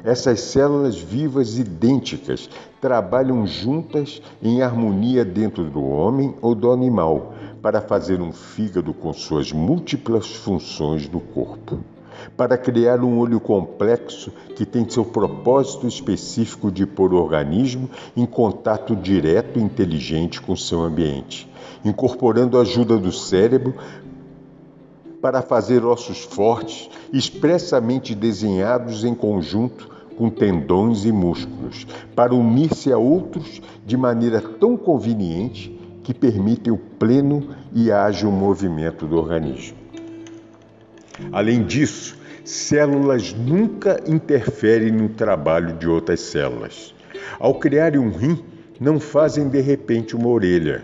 Essas 0.04 0.42
células 0.42 0.98
vivas 0.98 1.58
idênticas 1.58 2.50
trabalham 2.80 3.46
juntas 3.46 4.22
em 4.42 4.62
harmonia 4.62 5.26
dentro 5.26 5.70
do 5.70 5.84
homem 5.84 6.36
ou 6.42 6.56
do 6.56 6.72
animal 6.72 7.34
para 7.62 7.82
fazer 7.82 8.22
um 8.22 8.32
fígado 8.32 8.94
com 8.94 9.12
suas 9.12 9.52
múltiplas 9.52 10.28
funções 10.28 11.08
do 11.08 11.20
corpo, 11.20 11.80
para 12.36 12.58
criar 12.58 13.02
um 13.02 13.18
olho 13.18 13.40
complexo 13.40 14.32
que 14.56 14.66
tem 14.66 14.90
seu 14.90 15.06
propósito 15.06 15.88
específico 15.88 16.72
de 16.72 16.86
pôr 16.86 17.14
o 17.14 17.18
organismo 17.18 17.90
em 18.16 18.26
contato 18.26 18.96
direto 18.96 19.60
e 19.60 19.62
inteligente 19.62 20.42
com 20.42 20.56
seu 20.56 20.82
ambiente, 20.82 21.50
incorporando 21.84 22.58
a 22.58 22.62
ajuda 22.62 22.98
do 22.98 23.12
cérebro 23.12 23.74
para 25.22 25.42
fazer 25.42 25.84
ossos 25.84 26.24
fortes, 26.24 26.90
expressamente 27.12 28.16
desenhados 28.16 29.04
em 29.04 29.14
conjunto 29.14 29.90
com 30.18 30.30
tendões 30.30 31.06
e 31.06 31.12
músculos, 31.12 31.88
para 32.14 32.36
unir-se 32.36 32.92
a 32.92 32.98
outros 32.98 33.62
de 33.86 33.96
maneira 33.96 34.42
tão 34.42 34.76
conveniente 34.76 35.80
que 36.04 36.14
permitem 36.14 36.74
o 36.74 36.78
pleno 36.78 37.50
e 37.74 37.92
ágil 37.92 38.32
movimento 38.32 39.06
do 39.06 39.16
organismo. 39.16 39.78
Além 41.32 41.64
disso, 41.64 42.18
células 42.50 43.34
nunca 43.34 44.02
interferem 44.08 44.92
no 44.92 45.10
trabalho 45.10 45.76
de 45.76 45.88
outras 45.88 46.20
células. 46.22 46.94
Ao 47.40 47.54
criarem 47.56 48.00
um 48.00 48.10
rim, 48.10 48.44
não 48.80 49.00
fazem 49.00 49.48
de 49.48 49.62
repente 49.62 50.16
uma 50.16 50.30
orelha. 50.30 50.84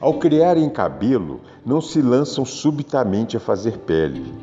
Ao 0.00 0.18
criarem 0.18 0.68
cabelo, 0.68 1.40
não 1.64 1.80
se 1.80 2.02
lançam 2.02 2.44
subitamente 2.44 3.36
a 3.36 3.40
fazer 3.40 3.78
pele. 3.78 4.34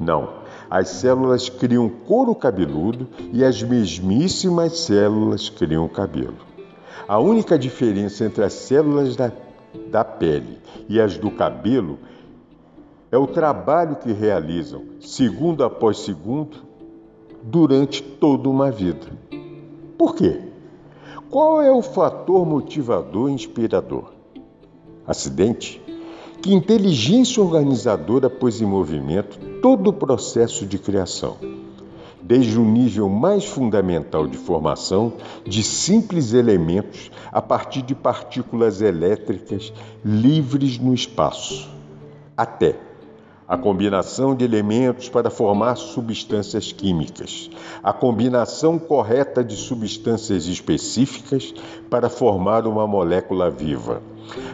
Não, 0.00 0.30
as 0.70 0.88
células 0.88 1.48
criam 1.48 1.88
couro 1.88 2.34
cabeludo 2.34 3.08
e 3.32 3.44
as 3.44 3.62
mesmíssimas 3.62 4.78
células 4.80 5.50
criam 5.50 5.86
cabelo. 5.88 6.38
A 7.06 7.18
única 7.18 7.58
diferença 7.58 8.24
entre 8.24 8.44
as 8.44 8.52
células 8.52 9.14
da 9.14 9.30
da 9.90 10.04
pele 10.04 10.58
e 10.88 11.00
as 11.00 11.16
do 11.16 11.30
cabelo 11.30 11.98
é 13.10 13.16
o 13.16 13.26
trabalho 13.26 13.96
que 13.96 14.12
realizam, 14.12 14.82
segundo 15.00 15.64
após 15.64 15.98
segundo, 15.98 16.58
durante 17.42 18.02
toda 18.02 18.48
uma 18.48 18.70
vida. 18.70 19.06
Por 19.96 20.14
quê? 20.14 20.42
Qual 21.30 21.60
é 21.62 21.70
o 21.70 21.82
fator 21.82 22.46
motivador 22.46 23.30
e 23.30 23.34
inspirador? 23.34 24.12
Acidente? 25.06 25.82
Que 26.42 26.52
inteligência 26.52 27.42
organizadora 27.42 28.30
pôs 28.30 28.60
em 28.60 28.66
movimento 28.66 29.38
todo 29.60 29.88
o 29.88 29.92
processo 29.92 30.64
de 30.66 30.78
criação 30.78 31.36
desde 32.28 32.58
o 32.58 32.64
nível 32.64 33.08
mais 33.08 33.46
fundamental 33.46 34.26
de 34.26 34.36
formação 34.36 35.14
de 35.46 35.62
simples 35.62 36.34
elementos 36.34 37.10
a 37.32 37.40
partir 37.40 37.80
de 37.80 37.94
partículas 37.94 38.82
elétricas 38.82 39.72
livres 40.04 40.78
no 40.78 40.92
espaço, 40.92 41.70
até 42.36 42.87
a 43.48 43.56
combinação 43.56 44.34
de 44.34 44.44
elementos 44.44 45.08
para 45.08 45.30
formar 45.30 45.76
substâncias 45.76 46.70
químicas, 46.70 47.48
a 47.82 47.94
combinação 47.94 48.78
correta 48.78 49.42
de 49.42 49.56
substâncias 49.56 50.46
específicas 50.46 51.54
para 51.88 52.10
formar 52.10 52.66
uma 52.66 52.86
molécula 52.86 53.50
viva, 53.50 54.02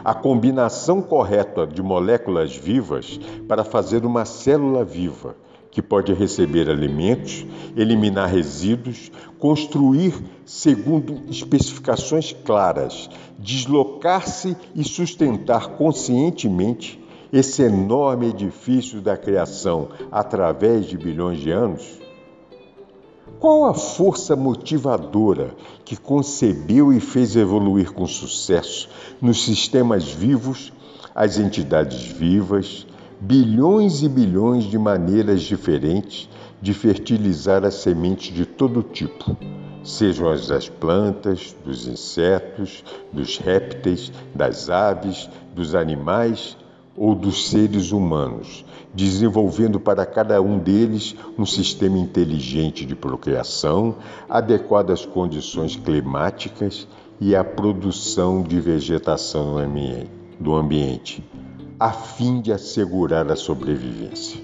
a 0.04 0.14
combinação 0.14 1.02
correta 1.02 1.66
de 1.66 1.82
moléculas 1.82 2.56
vivas 2.56 3.18
para 3.48 3.64
fazer 3.64 4.06
uma 4.06 4.24
célula 4.24 4.84
viva 4.84 5.34
que 5.72 5.82
pode 5.82 6.14
receber 6.14 6.70
alimentos, 6.70 7.44
eliminar 7.76 8.30
resíduos, 8.30 9.10
construir 9.40 10.14
segundo 10.44 11.22
especificações 11.28 12.32
claras, 12.44 13.10
deslocar-se 13.40 14.56
e 14.72 14.84
sustentar 14.84 15.70
conscientemente 15.70 17.03
esse 17.34 17.62
enorme 17.62 18.28
edifício 18.28 19.00
da 19.00 19.16
criação 19.16 19.88
através 20.12 20.86
de 20.86 20.96
bilhões 20.96 21.40
de 21.40 21.50
anos? 21.50 21.98
Qual 23.40 23.64
a 23.64 23.74
força 23.74 24.36
motivadora 24.36 25.52
que 25.84 25.96
concebeu 25.96 26.92
e 26.92 27.00
fez 27.00 27.34
evoluir 27.34 27.90
com 27.90 28.06
sucesso 28.06 28.88
nos 29.20 29.44
sistemas 29.44 30.04
vivos 30.12 30.72
as 31.12 31.36
entidades 31.36 32.04
vivas, 32.04 32.86
bilhões 33.20 34.04
e 34.04 34.08
bilhões 34.08 34.62
de 34.62 34.78
maneiras 34.78 35.42
diferentes 35.42 36.28
de 36.62 36.72
fertilizar 36.72 37.64
as 37.64 37.74
sementes 37.74 38.32
de 38.32 38.46
todo 38.46 38.80
tipo, 38.80 39.36
sejam 39.82 40.30
as 40.30 40.46
das 40.46 40.68
plantas, 40.68 41.54
dos 41.64 41.88
insetos, 41.88 42.84
dos 43.12 43.38
répteis, 43.38 44.12
das 44.32 44.70
aves, 44.70 45.28
dos 45.52 45.74
animais 45.74 46.56
ou 46.96 47.14
dos 47.14 47.50
seres 47.50 47.92
humanos, 47.92 48.64
desenvolvendo 48.94 49.80
para 49.80 50.06
cada 50.06 50.40
um 50.40 50.58
deles 50.58 51.16
um 51.38 51.44
sistema 51.44 51.98
inteligente 51.98 52.84
de 52.86 52.94
procriação, 52.94 53.96
adequado 54.28 54.90
às 54.90 55.04
condições 55.04 55.76
climáticas 55.76 56.86
e 57.20 57.34
à 57.34 57.42
produção 57.42 58.42
de 58.42 58.60
vegetação 58.60 59.56
do 60.38 60.54
ambiente 60.54 61.22
a 61.78 61.90
fim 61.90 62.40
de 62.40 62.52
assegurar 62.52 63.30
a 63.30 63.36
sobrevivência. 63.36 64.40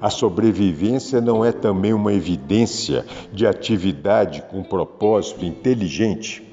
A 0.00 0.10
sobrevivência 0.10 1.20
não 1.20 1.44
é 1.44 1.52
também 1.52 1.92
uma 1.92 2.12
evidência 2.12 3.04
de 3.32 3.46
atividade 3.46 4.42
com 4.50 4.62
propósito 4.62 5.44
inteligente? 5.44 6.43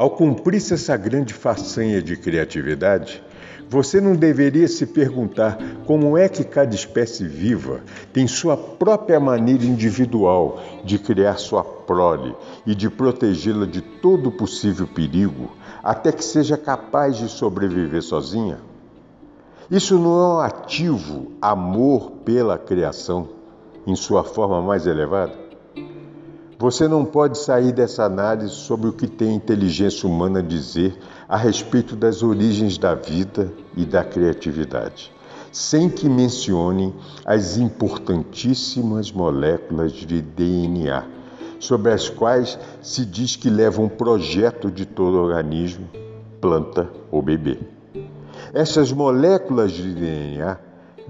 Ao 0.00 0.08
cumprir-se 0.08 0.72
essa 0.72 0.96
grande 0.96 1.34
façanha 1.34 2.00
de 2.00 2.16
criatividade, 2.16 3.22
você 3.68 4.00
não 4.00 4.16
deveria 4.16 4.66
se 4.66 4.86
perguntar 4.86 5.58
como 5.84 6.16
é 6.16 6.26
que 6.26 6.42
cada 6.42 6.74
espécie 6.74 7.28
viva 7.28 7.82
tem 8.10 8.26
sua 8.26 8.56
própria 8.56 9.20
maneira 9.20 9.62
individual 9.62 10.58
de 10.86 10.98
criar 10.98 11.36
sua 11.36 11.62
prole 11.62 12.34
e 12.64 12.74
de 12.74 12.88
protegê-la 12.88 13.66
de 13.66 13.82
todo 13.82 14.32
possível 14.32 14.86
perigo, 14.86 15.50
até 15.82 16.10
que 16.10 16.24
seja 16.24 16.56
capaz 16.56 17.18
de 17.18 17.28
sobreviver 17.28 18.00
sozinha? 18.00 18.58
Isso 19.70 19.98
não 19.98 20.18
é 20.18 20.34
um 20.34 20.40
ativo 20.40 21.32
amor 21.42 22.10
pela 22.24 22.56
criação 22.56 23.28
em 23.86 23.94
sua 23.94 24.24
forma 24.24 24.62
mais 24.62 24.86
elevada? 24.86 25.49
Você 26.60 26.86
não 26.86 27.06
pode 27.06 27.38
sair 27.38 27.72
dessa 27.72 28.04
análise 28.04 28.52
sobre 28.52 28.86
o 28.86 28.92
que 28.92 29.06
tem 29.06 29.30
a 29.30 29.34
inteligência 29.34 30.06
humana 30.06 30.40
a 30.40 30.42
dizer 30.42 30.94
a 31.26 31.34
respeito 31.34 31.96
das 31.96 32.22
origens 32.22 32.76
da 32.76 32.94
vida 32.94 33.50
e 33.74 33.86
da 33.86 34.04
criatividade, 34.04 35.10
sem 35.50 35.88
que 35.88 36.06
mencione 36.06 36.94
as 37.24 37.56
importantíssimas 37.56 39.10
moléculas 39.10 39.92
de 39.92 40.20
DNA, 40.20 41.02
sobre 41.58 41.92
as 41.92 42.10
quais 42.10 42.58
se 42.82 43.06
diz 43.06 43.36
que 43.36 43.48
levam 43.48 43.86
um 43.86 43.88
projeto 43.88 44.70
de 44.70 44.84
todo 44.84 45.16
organismo 45.16 45.88
planta 46.42 46.90
ou 47.10 47.22
bebê. 47.22 47.58
Essas 48.52 48.92
moléculas 48.92 49.72
de 49.72 49.94
DNA 49.94 50.58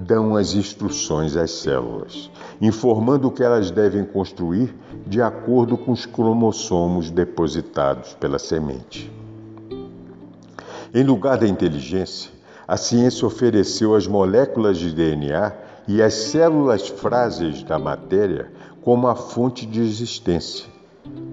dão 0.01 0.35
as 0.35 0.55
instruções 0.55 1.37
às 1.37 1.51
células, 1.51 2.31
informando 2.61 3.29
o 3.29 3.31
que 3.31 3.43
elas 3.43 3.71
devem 3.71 4.05
construir 4.05 4.75
de 5.07 5.21
acordo 5.21 5.77
com 5.77 5.93
os 5.93 6.07
cromossomos 6.07 7.11
depositados 7.11 8.15
pela 8.15 8.39
semente. 8.39 9.13
Em 10.95 11.05
lugar 11.05 11.39
da 11.39 11.47
inteligência, 11.47 12.31
a 12.67 12.77
ciência 12.77 13.27
ofereceu 13.27 13.95
as 13.95 14.07
moléculas 14.07 14.79
de 14.79 14.95
DNA 14.95 15.53
e 15.87 16.01
as 16.01 16.15
células 16.15 16.89
frágeis 16.89 17.63
da 17.63 17.79
matéria 17.79 18.51
como 18.83 19.07
a 19.07 19.15
fonte 19.15 19.67
de 19.67 19.81
existência, 19.81 20.67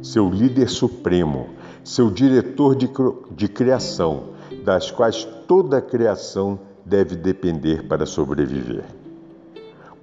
seu 0.02 0.30
líder 0.30 0.68
supremo, 0.68 1.48
seu 1.84 2.12
diretor 2.12 2.76
de, 2.76 2.90
de 3.32 3.48
criação, 3.48 4.36
das 4.66 4.92
quais 4.92 5.26
toda 5.48 5.78
a 5.78 5.82
criação 5.82 6.60
deve 6.88 7.16
depender 7.16 7.84
para 7.84 8.06
sobreviver. 8.06 8.86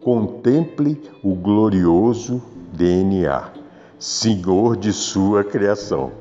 Contemple 0.00 1.00
o 1.22 1.34
glorioso 1.34 2.42
DNA, 2.74 3.52
Senhor 3.98 4.76
de 4.76 4.92
sua 4.92 5.42
criação. 5.42 6.12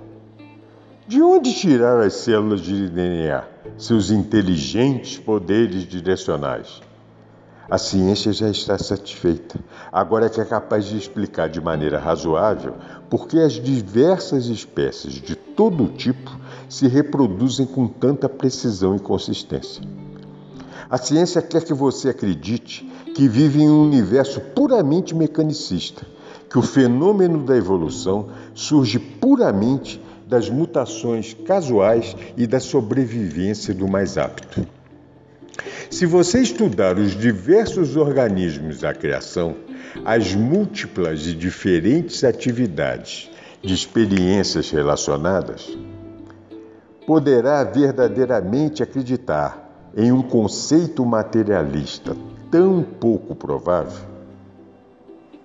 De 1.06 1.22
onde 1.22 1.54
tirar 1.54 2.00
as 2.00 2.14
células 2.14 2.62
de 2.62 2.90
DNA, 2.90 3.44
seus 3.78 4.10
inteligentes 4.10 5.20
poderes 5.20 5.84
direcionais? 5.84 6.82
A 7.70 7.78
ciência 7.78 8.32
já 8.32 8.50
está 8.50 8.78
satisfeita. 8.78 9.60
Agora 9.92 10.28
é 10.28 10.30
que 10.30 10.40
é 10.40 10.46
capaz 10.46 10.86
de 10.86 10.98
explicar 10.98 11.50
de 11.50 11.60
maneira 11.60 12.00
razoável 12.00 12.76
por 13.10 13.28
que 13.28 13.38
as 13.38 13.54
diversas 13.54 14.46
espécies 14.46 15.14
de 15.14 15.36
todo 15.36 15.88
tipo 15.88 16.32
se 16.70 16.88
reproduzem 16.88 17.66
com 17.66 17.86
tanta 17.86 18.30
precisão 18.30 18.96
e 18.96 19.00
consistência. 19.00 19.84
A 20.94 20.98
ciência 21.00 21.42
quer 21.42 21.64
que 21.64 21.74
você 21.74 22.10
acredite 22.10 22.88
que 23.16 23.28
vive 23.28 23.64
em 23.64 23.68
um 23.68 23.82
universo 23.82 24.40
puramente 24.40 25.16
mecanicista, 25.16 26.06
que 26.48 26.60
o 26.60 26.62
fenômeno 26.62 27.44
da 27.44 27.58
evolução 27.58 28.30
surge 28.54 29.00
puramente 29.00 30.00
das 30.28 30.52
mutações 30.52 31.36
casuais 31.48 32.16
e 32.38 32.46
da 32.46 32.60
sobrevivência 32.60 33.74
do 33.74 33.88
mais 33.88 34.20
apto. 34.20 34.68
Se 35.90 36.06
você 36.06 36.42
estudar 36.42 37.00
os 37.00 37.18
diversos 37.18 37.98
organismos 37.98 38.82
da 38.82 38.94
criação, 38.94 39.56
as 40.06 40.36
múltiplas 40.36 41.26
e 41.26 41.34
diferentes 41.34 42.24
atividades 42.24 43.32
de 43.64 43.74
experiências 43.74 44.70
relacionadas, 44.70 45.76
poderá 47.08 47.64
verdadeiramente 47.64 48.84
acreditar 48.84 49.63
em 49.96 50.12
um 50.12 50.22
conceito 50.22 51.06
materialista 51.06 52.16
tão 52.50 52.84
pouco 52.84 53.36
provável? 53.36 54.06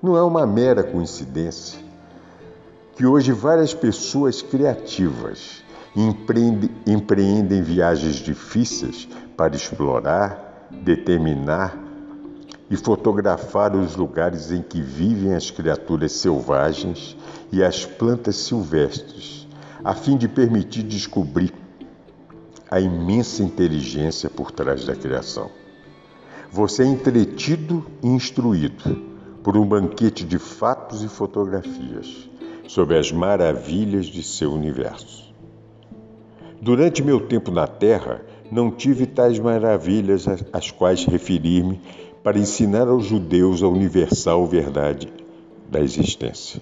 Não 0.02 0.16
é 0.16 0.22
uma 0.22 0.46
mera 0.46 0.82
coincidência 0.82 1.78
que 2.96 3.06
hoje 3.06 3.32
várias 3.32 3.74
pessoas 3.74 4.42
criativas 4.42 5.62
empreendem, 5.94 6.70
empreendem 6.86 7.62
viagens 7.62 8.16
difíceis 8.16 9.08
para 9.36 9.54
explorar, 9.54 10.68
determinar 10.70 11.76
e 12.70 12.76
fotografar 12.76 13.74
os 13.74 13.96
lugares 13.96 14.50
em 14.50 14.62
que 14.62 14.80
vivem 14.80 15.34
as 15.34 15.50
criaturas 15.50 16.12
selvagens 16.12 17.16
e 17.50 17.62
as 17.62 17.84
plantas 17.84 18.36
silvestres, 18.36 19.48
a 19.82 19.94
fim 19.94 20.16
de 20.16 20.28
permitir 20.28 20.82
descobrir 20.82 21.52
a 22.70 22.80
imensa 22.80 23.42
inteligência 23.42 24.28
por 24.28 24.50
trás 24.50 24.84
da 24.84 24.94
criação. 24.94 25.50
Você 26.50 26.82
é 26.82 26.86
entretido 26.86 27.84
e 28.02 28.08
instruído 28.08 29.06
por 29.42 29.56
um 29.56 29.66
banquete 29.66 30.24
de 30.24 30.38
fatos 30.38 31.02
e 31.02 31.08
fotografias 31.08 32.28
sobre 32.66 32.98
as 32.98 33.10
maravilhas 33.10 34.06
de 34.06 34.22
seu 34.22 34.52
universo. 34.52 35.32
Durante 36.60 37.02
meu 37.02 37.20
tempo 37.20 37.50
na 37.50 37.66
Terra, 37.66 38.20
não 38.50 38.70
tive 38.70 39.06
tais 39.06 39.38
maravilhas 39.38 40.26
às 40.52 40.70
quais 40.70 41.04
referir-me 41.04 41.80
para 42.22 42.38
ensinar 42.38 42.88
aos 42.88 43.06
judeus 43.06 43.62
a 43.62 43.68
universal 43.68 44.46
verdade 44.46 45.12
da 45.70 45.80
existência. 45.80 46.60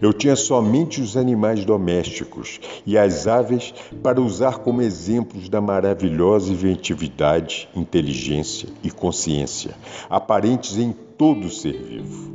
Eu 0.00 0.12
tinha 0.12 0.36
somente 0.36 1.00
os 1.00 1.16
animais 1.16 1.64
domésticos 1.64 2.60
e 2.86 2.96
as 2.96 3.26
aves 3.26 3.74
para 4.02 4.20
usar 4.20 4.58
como 4.58 4.82
exemplos 4.82 5.48
da 5.48 5.60
maravilhosa 5.60 6.52
inventividade, 6.52 7.68
inteligência 7.74 8.68
e 8.82 8.90
consciência 8.90 9.72
aparentes 10.08 10.78
em 10.78 10.92
todo 10.92 11.50
ser 11.50 11.82
vivo. 11.82 12.32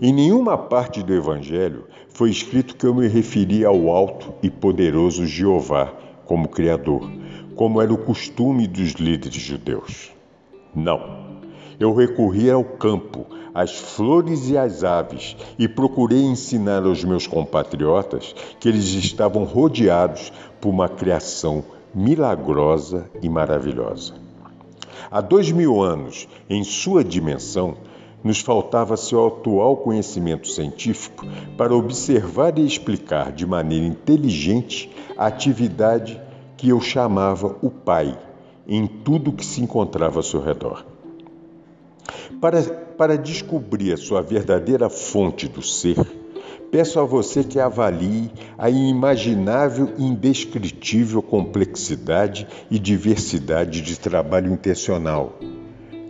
Em 0.00 0.12
nenhuma 0.12 0.56
parte 0.56 1.02
do 1.02 1.14
Evangelho 1.14 1.84
foi 2.08 2.30
escrito 2.30 2.76
que 2.76 2.86
eu 2.86 2.94
me 2.94 3.08
referia 3.08 3.68
ao 3.68 3.88
alto 3.88 4.34
e 4.42 4.50
poderoso 4.50 5.26
Jeová 5.26 5.92
como 6.24 6.48
Criador, 6.48 7.10
como 7.54 7.80
era 7.80 7.92
o 7.92 7.98
costume 7.98 8.66
dos 8.66 8.92
líderes 8.92 9.40
judeus. 9.40 10.10
Não. 10.74 11.29
Eu 11.80 11.94
recorri 11.94 12.50
ao 12.50 12.62
campo, 12.62 13.24
às 13.54 13.74
flores 13.74 14.50
e 14.50 14.58
às 14.58 14.84
aves, 14.84 15.34
e 15.58 15.66
procurei 15.66 16.20
ensinar 16.20 16.84
aos 16.84 17.02
meus 17.02 17.26
compatriotas 17.26 18.34
que 18.60 18.68
eles 18.68 18.84
estavam 18.88 19.44
rodeados 19.44 20.30
por 20.60 20.68
uma 20.68 20.90
criação 20.90 21.64
milagrosa 21.94 23.10
e 23.22 23.30
maravilhosa. 23.30 24.12
Há 25.10 25.22
dois 25.22 25.50
mil 25.50 25.80
anos, 25.80 26.28
em 26.50 26.62
sua 26.62 27.02
dimensão, 27.02 27.74
nos 28.22 28.40
faltava 28.40 28.94
seu 28.98 29.26
atual 29.26 29.78
conhecimento 29.78 30.48
científico 30.48 31.24
para 31.56 31.74
observar 31.74 32.58
e 32.58 32.66
explicar 32.66 33.32
de 33.32 33.46
maneira 33.46 33.86
inteligente 33.86 34.94
a 35.16 35.28
atividade 35.28 36.20
que 36.58 36.68
eu 36.68 36.78
chamava 36.78 37.56
o 37.62 37.70
Pai 37.70 38.18
em 38.68 38.86
tudo 38.86 39.32
que 39.32 39.46
se 39.46 39.62
encontrava 39.62 40.18
ao 40.18 40.22
seu 40.22 40.42
redor. 40.42 40.89
Para, 42.40 42.62
para 42.62 43.16
descobrir 43.18 43.92
a 43.92 43.96
sua 43.96 44.22
verdadeira 44.22 44.88
fonte 44.88 45.48
do 45.48 45.62
ser, 45.62 45.96
peço 46.70 47.00
a 47.00 47.04
você 47.04 47.42
que 47.42 47.58
avalie 47.58 48.30
a 48.56 48.70
inimaginável 48.70 49.92
e 49.98 50.04
indescritível 50.04 51.22
complexidade 51.22 52.46
e 52.70 52.78
diversidade 52.78 53.82
de 53.82 53.98
trabalho 53.98 54.52
intencional, 54.52 55.38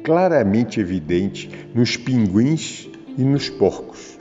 claramente 0.05 0.81
evidente 0.81 1.51
nos 1.75 1.97
pinguins 1.97 2.89
e 3.17 3.23
nos 3.23 3.49
porcos. 3.49 4.19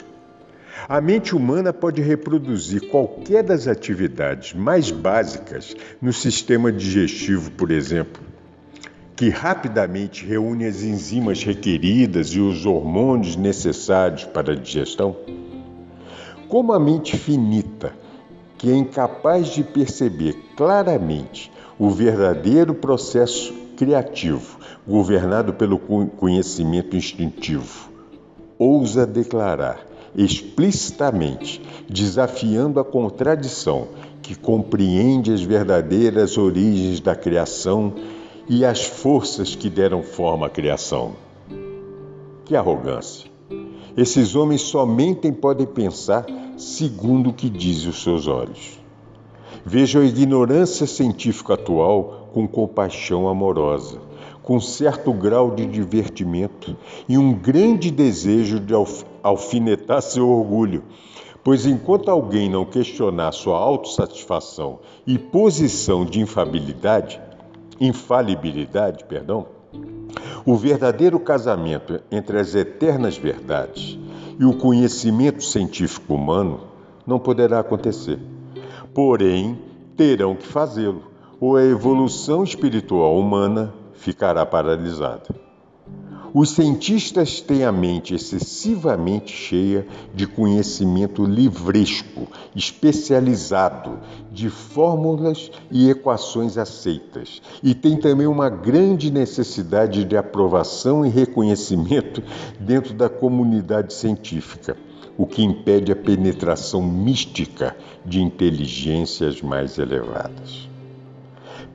A 0.88 1.00
mente 1.00 1.36
humana 1.36 1.72
pode 1.72 2.02
reproduzir 2.02 2.90
qualquer 2.90 3.44
das 3.44 3.68
atividades 3.68 4.54
mais 4.54 4.90
básicas 4.90 5.76
no 6.02 6.12
sistema 6.12 6.72
digestivo, 6.72 7.52
por 7.52 7.70
exemplo, 7.70 8.24
que 9.20 9.28
rapidamente 9.28 10.26
reúne 10.26 10.66
as 10.66 10.82
enzimas 10.82 11.44
requeridas 11.44 12.30
e 12.30 12.40
os 12.40 12.66
hormônios 12.66 13.36
necessários 13.36 14.24
para 14.24 14.54
a 14.54 14.56
digestão? 14.56 15.14
Como 16.48 16.72
a 16.72 16.80
mente 16.80 17.18
finita, 17.18 17.92
que 18.58 18.72
é 18.72 18.76
incapaz 18.78 19.50
de 19.50 19.62
perceber 19.62 20.38
claramente 20.56 21.52
o 21.78 21.90
verdadeiro 21.90 22.74
processo 22.74 23.54
criativo, 23.76 24.58
governado 24.88 25.52
pelo 25.54 25.78
conhecimento 25.78 26.96
instintivo, 26.96 27.90
ousa 28.58 29.06
declarar 29.06 29.86
explicitamente, 30.16 31.62
desafiando 31.90 32.80
a 32.80 32.86
contradição 32.86 33.90
que 34.22 34.34
compreende 34.34 35.34
as 35.34 35.42
verdadeiras 35.42 36.38
origens 36.38 37.02
da 37.02 37.18
criação 37.18 37.94
e 38.50 38.66
as 38.66 38.84
forças 38.84 39.54
que 39.54 39.70
deram 39.70 40.02
forma 40.02 40.48
à 40.48 40.50
criação. 40.50 41.14
Que 42.46 42.56
arrogância! 42.56 43.30
Esses 43.96 44.36
homens 44.36 44.62
somente 44.62 45.32
podem 45.32 45.68
pensar 45.68 46.26
segundo 46.58 47.30
o 47.30 47.34
que 47.34 47.48
dizem 47.48 47.90
os 47.90 48.02
seus 48.02 48.26
olhos. 48.26 48.80
Vejo 49.64 50.00
a 50.00 50.06
ignorância 50.06 50.88
científica 50.88 51.54
atual 51.54 52.30
com 52.34 52.48
compaixão 52.48 53.28
amorosa, 53.28 54.00
com 54.42 54.60
certo 54.60 55.14
grau 55.14 55.52
de 55.52 55.68
divertimento 55.68 56.76
e 57.08 57.20
um 57.20 57.34
grande 57.34 57.92
desejo 57.92 58.60
de 58.60 58.74
alfinetar 59.22 60.02
seu 60.02 60.28
orgulho, 60.28 60.84
pois 61.44 61.68
enquanto 61.68 62.10
alguém 62.10 62.50
não 62.50 62.66
questionar 62.66 63.32
sua 63.32 63.58
autossatisfação 63.58 64.80
e 65.06 65.20
posição 65.20 66.04
de 66.04 66.20
infabilidade, 66.20 67.22
infalibilidade, 67.80 69.04
perdão, 69.06 69.48
o 70.46 70.56
verdadeiro 70.56 71.20
casamento 71.20 72.00
entre 72.12 72.40
as 72.40 72.56
eternas 72.56 73.18
verdades 73.18 73.98
e 74.40 74.46
o 74.46 74.58
conhecimento 74.58 75.44
científico 75.44 76.16
humano 76.16 76.62
não 77.06 77.20
poderá 77.20 77.60
acontecer. 77.60 78.20
Porém, 78.94 79.60
terão 79.96 80.36
que 80.36 80.48
fazê-lo, 80.48 81.04
ou 81.40 81.56
a 81.56 81.64
evolução 81.64 82.44
espiritual 82.44 83.18
humana 83.18 83.74
ficará 83.94 84.46
paralisada. 84.46 85.49
Os 86.32 86.52
cientistas 86.52 87.42
têm 87.42 87.64
a 87.64 87.72
mente 87.72 88.14
excessivamente 88.14 89.32
cheia 89.32 89.88
de 90.14 90.28
conhecimento 90.28 91.26
livresco, 91.26 92.28
especializado, 92.56 93.98
de 94.32 94.48
fórmulas 94.48 95.50
e 95.72 95.90
equações 95.90 96.56
aceitas, 96.56 97.42
e 97.64 97.74
têm 97.74 97.98
também 97.98 98.28
uma 98.28 98.48
grande 98.48 99.10
necessidade 99.10 100.06
de 100.06 100.16
aprovação 100.16 101.04
e 101.04 101.10
reconhecimento 101.10 102.22
dentro 102.60 102.94
da 102.94 103.10
comunidade 103.10 103.92
científica, 103.92 104.78
o 105.18 105.26
que 105.26 105.42
impede 105.42 105.92
a 105.92 105.96
penetração 105.96 106.82
mística 106.84 107.76
de 108.06 108.22
inteligências 108.22 109.42
mais 109.42 109.80
elevadas. 109.80 110.69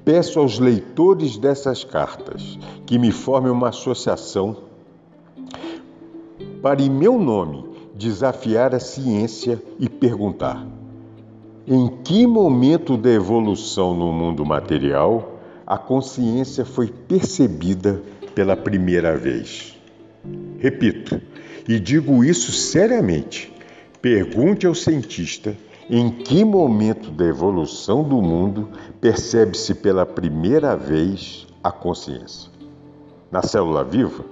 Peço 0.05 0.39
aos 0.39 0.59
leitores 0.59 1.39
dessas 1.39 1.83
cartas 1.83 2.59
que 2.85 2.99
me 2.99 3.11
formem 3.11 3.51
uma 3.51 3.71
associação 3.71 4.57
para, 6.61 6.83
em 6.83 6.91
meu 6.91 7.19
nome, 7.19 7.65
desafiar 7.95 8.75
a 8.75 8.81
ciência 8.81 9.63
e 9.81 9.89
perguntar: 9.89 10.67
em 11.67 11.89
que 12.05 12.27
momento 12.27 12.99
da 12.99 13.11
evolução 13.11 13.95
no 13.95 14.13
mundo 14.13 14.45
material 14.45 15.41
a 15.67 15.79
consciência 15.79 16.67
foi 16.67 16.89
percebida 16.89 18.03
pela 18.35 18.55
primeira 18.55 19.17
vez? 19.17 19.75
Repito, 20.59 21.19
e 21.67 21.81
digo 21.81 22.23
isso 22.23 22.53
seriamente: 22.53 23.51
pergunte 24.03 24.67
ao 24.67 24.75
cientista 24.75 25.57
em 25.89 26.11
que 26.11 26.45
momento 26.45 27.11
da 27.11 27.25
evolução 27.25 28.03
do 28.03 28.21
mundo 28.23 28.69
percebe-se 29.01 29.75
pela 29.75 30.07
primeira 30.07 30.77
vez 30.77 31.47
a 31.63 31.71
consciência? 31.71 32.51
Na 33.31 33.43
célula 33.43 33.85
viva? 33.85 34.25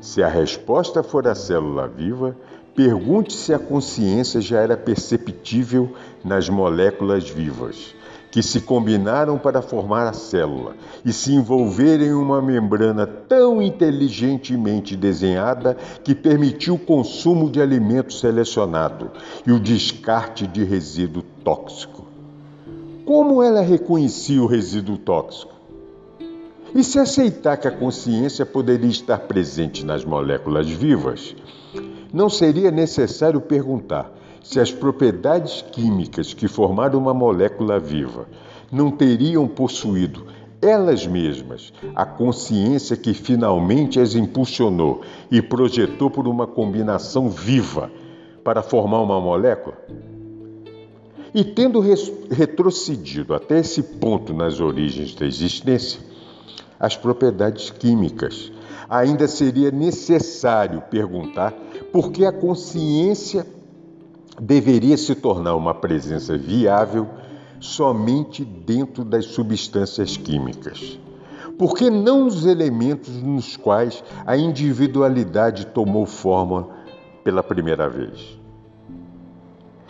Se 0.00 0.22
a 0.22 0.28
resposta 0.28 1.02
for 1.02 1.26
a 1.26 1.34
célula 1.34 1.88
viva, 1.88 2.36
pergunte 2.74 3.32
se 3.32 3.52
a 3.52 3.58
consciência 3.58 4.40
já 4.40 4.60
era 4.60 4.76
perceptível 4.76 5.92
nas 6.24 6.48
moléculas 6.48 7.28
vivas 7.28 7.94
que 8.30 8.42
se 8.42 8.60
combinaram 8.60 9.36
para 9.36 9.60
formar 9.60 10.06
a 10.06 10.12
célula 10.12 10.74
e 11.04 11.12
se 11.12 11.34
envolverem 11.34 12.08
em 12.08 12.12
uma 12.12 12.40
membrana 12.40 13.06
tão 13.06 13.60
inteligentemente 13.60 14.96
desenhada 14.96 15.76
que 16.04 16.14
permitiu 16.14 16.74
o 16.74 16.78
consumo 16.78 17.50
de 17.50 17.60
alimento 17.60 18.12
selecionado 18.12 19.10
e 19.46 19.50
o 19.50 19.58
descarte 19.58 20.46
de 20.46 20.62
resíduo 20.62 21.24
tóxico. 21.44 22.06
Como 23.04 23.42
ela 23.42 23.60
reconhecia 23.60 24.40
o 24.40 24.46
resíduo 24.46 24.96
tóxico? 24.96 25.54
E 26.72 26.84
se 26.84 27.00
aceitar 27.00 27.56
que 27.56 27.66
a 27.66 27.72
consciência 27.72 28.46
poderia 28.46 28.90
estar 28.90 29.18
presente 29.18 29.84
nas 29.84 30.04
moléculas 30.04 30.68
vivas, 30.68 31.34
não 32.12 32.30
seria 32.30 32.70
necessário 32.70 33.40
perguntar 33.40 34.19
se 34.42 34.58
as 34.58 34.70
propriedades 34.72 35.62
químicas 35.72 36.32
que 36.32 36.48
formaram 36.48 36.98
uma 36.98 37.14
molécula 37.14 37.78
viva 37.78 38.26
não 38.70 38.90
teriam 38.90 39.46
possuído 39.46 40.26
elas 40.62 41.06
mesmas 41.06 41.72
a 41.94 42.04
consciência 42.04 42.96
que 42.96 43.14
finalmente 43.14 43.98
as 43.98 44.14
impulsionou 44.14 45.00
e 45.30 45.40
projetou 45.40 46.10
por 46.10 46.28
uma 46.28 46.46
combinação 46.46 47.30
viva 47.30 47.90
para 48.44 48.62
formar 48.62 49.00
uma 49.00 49.20
molécula? 49.20 49.76
E 51.32 51.44
tendo 51.44 51.80
retrocedido 52.30 53.34
até 53.34 53.60
esse 53.60 53.82
ponto 53.82 54.34
nas 54.34 54.60
origens 54.60 55.14
da 55.14 55.24
existência, 55.24 56.00
as 56.78 56.96
propriedades 56.96 57.70
químicas, 57.70 58.52
ainda 58.88 59.28
seria 59.28 59.70
necessário 59.70 60.82
perguntar 60.90 61.54
por 61.92 62.10
que 62.10 62.24
a 62.24 62.32
consciência 62.32 63.46
deveria 64.40 64.96
se 64.96 65.14
tornar 65.14 65.54
uma 65.54 65.74
presença 65.74 66.36
viável 66.36 67.06
somente 67.60 68.44
dentro 68.44 69.04
das 69.04 69.26
substâncias 69.26 70.16
químicas. 70.16 70.98
Por 71.58 71.74
que 71.76 71.90
não 71.90 72.26
os 72.26 72.46
elementos 72.46 73.22
nos 73.22 73.54
quais 73.56 74.02
a 74.24 74.34
individualidade 74.36 75.66
tomou 75.66 76.06
forma 76.06 76.68
pela 77.22 77.42
primeira 77.42 77.86
vez? 77.86 78.38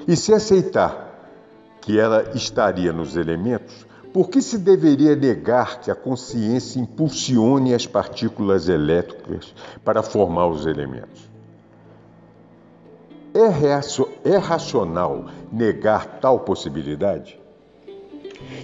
E 0.08 0.16
se 0.16 0.34
aceitar 0.34 1.08
que 1.80 1.98
ela 1.98 2.32
estaria 2.34 2.92
nos 2.92 3.16
elementos, 3.16 3.86
por 4.12 4.28
que 4.28 4.42
se 4.42 4.58
deveria 4.58 5.14
negar 5.14 5.80
que 5.80 5.90
a 5.90 5.94
consciência 5.94 6.80
impulsione 6.80 7.72
as 7.72 7.86
partículas 7.86 8.68
elétricas 8.68 9.54
para 9.84 10.02
formar 10.02 10.48
os 10.48 10.66
elementos? 10.66 11.29
É, 13.32 14.28
é 14.30 14.36
racional 14.36 15.26
negar 15.52 16.18
tal 16.20 16.40
possibilidade? 16.40 17.38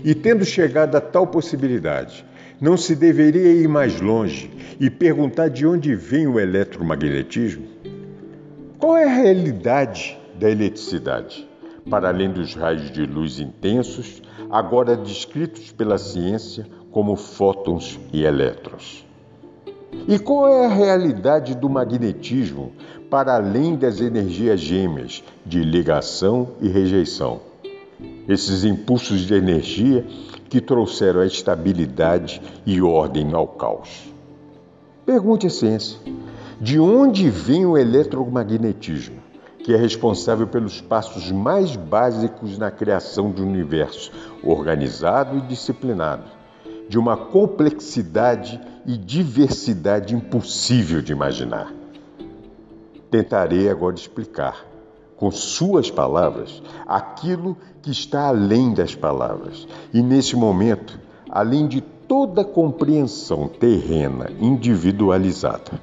E 0.05 0.15
tendo 0.15 0.45
chegado 0.45 0.97
a 0.97 1.01
tal 1.01 1.27
possibilidade, 1.27 2.25
não 2.61 2.77
se 2.77 2.97
deveria 2.97 3.53
ir 3.53 3.69
mais 3.69 4.01
longe 4.01 4.51
e 4.81 4.91
perguntar 4.91 5.49
de 5.49 5.67
onde 5.67 5.95
vem 5.95 6.27
o 6.27 6.41
eletromagnetismo? 6.41 7.67
Qual 8.79 8.97
é 8.97 9.05
a 9.05 9.15
realidade 9.15 10.19
da 10.39 10.51
eletricidade, 10.51 11.49
para 11.89 12.09
além 12.09 12.31
dos 12.31 12.55
raios 12.55 12.91
de 12.91 13.07
luz 13.07 13.39
intensos, 13.39 14.23
agora 14.51 14.97
descritos 14.97 15.71
pela 15.71 15.99
ciência 15.99 16.67
como 16.91 17.15
fótons 17.15 18.01
e 18.13 18.25
elétrons? 18.25 19.07
E 20.09 20.19
qual 20.19 20.49
é 20.49 20.67
a 20.67 20.75
realidade 20.75 21.55
do 21.55 21.69
magnetismo, 21.69 22.73
para 23.11 23.37
além 23.37 23.77
das 23.77 24.01
energias 24.01 24.61
gêmeas 24.61 25.23
de 25.45 25.63
ligação 25.63 26.49
e 26.61 26.69
rejeição. 26.69 27.41
Esses 28.29 28.65
impulsos 28.65 29.21
de 29.21 29.35
energia 29.35 30.05
que 30.49 30.61
trouxeram 30.61 31.21
a 31.21 31.27
estabilidade 31.27 32.41
e 32.65 32.81
ordem 32.83 33.33
ao 33.33 33.47
caos. 33.47 34.13
Pergunte 35.05 35.47
a 35.47 35.51
ciência: 35.51 35.99
de 36.61 36.81
onde 36.81 37.31
vem 37.31 37.65
o 37.65 37.77
eletromagnetismo, 37.77 39.17
que 39.59 39.73
é 39.73 39.77
responsável 39.77 40.47
pelos 40.47 40.81
passos 40.81 41.31
mais 41.31 41.77
básicos 41.77 42.59
na 42.59 42.71
criação 42.71 43.31
do 43.31 43.43
universo, 43.43 44.11
organizado 44.43 45.39
e 45.39 45.41
disciplinado, 45.43 46.25
de 46.89 46.99
uma 46.99 47.17
complexidade 47.17 48.61
e 48.87 48.97
diversidade 48.97 50.15
impossível 50.15 51.03
de 51.03 51.13
imaginar? 51.13 51.76
Tentarei 53.11 53.69
agora 53.69 53.95
explicar, 53.95 54.67
com 55.17 55.31
suas 55.31 55.91
palavras, 55.91 56.63
aquilo 56.87 57.57
que 57.83 57.91
está 57.91 58.29
além 58.29 58.75
das 58.75 58.95
palavras. 58.95 59.67
E 59.95 60.03
nesse 60.03 60.37
momento, 60.37 60.99
além 61.31 61.67
de 61.67 61.81
toda 61.81 62.45
compreensão 62.45 63.49
terrena 63.49 64.31
individualizada. 64.41 65.81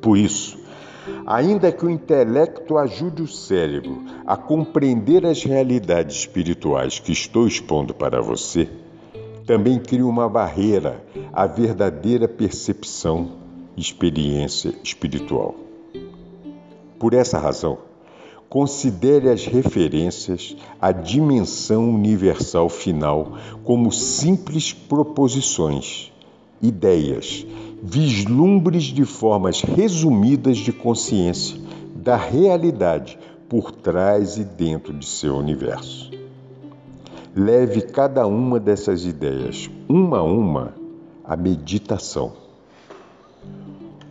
Por 0.00 0.16
isso, 0.16 0.58
ainda 1.26 1.70
que 1.70 1.84
o 1.84 1.90
intelecto 1.90 2.78
ajude 2.78 3.22
o 3.22 3.26
cérebro 3.26 4.02
a 4.26 4.36
compreender 4.36 5.26
as 5.26 5.42
realidades 5.44 6.16
espirituais 6.16 6.98
que 6.98 7.12
estou 7.12 7.46
expondo 7.46 7.94
para 7.94 8.20
você, 8.20 8.68
também 9.46 9.78
cria 9.78 10.06
uma 10.06 10.28
barreira 10.28 11.04
à 11.32 11.46
verdadeira 11.46 12.28
percepção, 12.28 13.32
experiência 13.76 14.74
espiritual. 14.82 15.69
Por 17.00 17.14
essa 17.14 17.38
razão, 17.38 17.78
considere 18.46 19.30
as 19.30 19.46
referências 19.46 20.54
à 20.78 20.92
dimensão 20.92 21.88
universal 21.88 22.68
final 22.68 23.38
como 23.64 23.90
simples 23.90 24.74
proposições, 24.74 26.12
ideias, 26.60 27.46
vislumbres 27.82 28.84
de 28.84 29.06
formas 29.06 29.62
resumidas 29.62 30.58
de 30.58 30.74
consciência 30.74 31.58
da 31.96 32.16
realidade 32.16 33.18
por 33.48 33.72
trás 33.72 34.36
e 34.36 34.44
dentro 34.44 34.92
de 34.92 35.06
seu 35.06 35.36
universo. 35.36 36.10
Leve 37.34 37.80
cada 37.80 38.26
uma 38.26 38.60
dessas 38.60 39.06
ideias, 39.06 39.70
uma 39.88 40.18
a 40.18 40.22
uma, 40.22 40.74
à 41.24 41.34
meditação. 41.34 42.39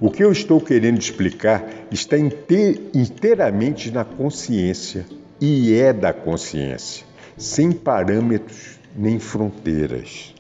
O 0.02 0.10
que 0.10 0.24
eu 0.24 0.32
estou 0.32 0.62
querendo 0.62 0.98
explicar 0.98 1.68
está 1.92 2.16
inteiramente 2.18 3.92
na 3.92 4.06
consciência 4.06 5.06
e 5.42 5.74
é 5.74 5.92
da 5.92 6.14
consciência, 6.14 7.06
sem 7.36 7.74
parâmetros 7.74 8.80
nem 8.96 9.20
fronteiras. 9.20 10.34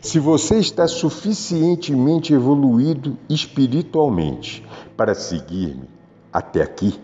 Se 0.00 0.20
você 0.20 0.60
está 0.60 0.86
suficientemente 0.86 2.32
evoluído 2.32 3.18
espiritualmente 3.28 4.64
para 4.96 5.12
seguir-me 5.14 5.88
até 6.32 6.62
aqui, 6.62 6.94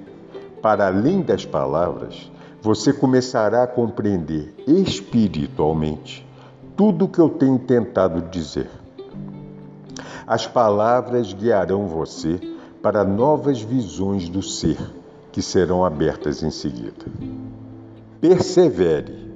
para 0.62 0.86
além 0.86 1.22
das 1.22 1.44
palavras, 1.44 2.30
você 2.62 2.92
começará 2.92 3.64
a 3.64 3.68
compreender 3.68 4.54
espiritualmente 4.64 6.24
tudo 6.76 7.06
o 7.06 7.08
que 7.08 7.18
eu 7.18 7.28
tenho 7.28 7.58
tentado 7.58 8.20
dizer. 8.30 8.68
As 10.26 10.46
palavras 10.46 11.32
guiarão 11.32 11.86
você 11.86 12.40
para 12.82 13.04
novas 13.04 13.60
visões 13.60 14.28
do 14.28 14.42
ser 14.42 14.78
que 15.32 15.42
serão 15.42 15.84
abertas 15.84 16.42
em 16.42 16.50
seguida. 16.50 17.06
Persevere. 18.20 19.28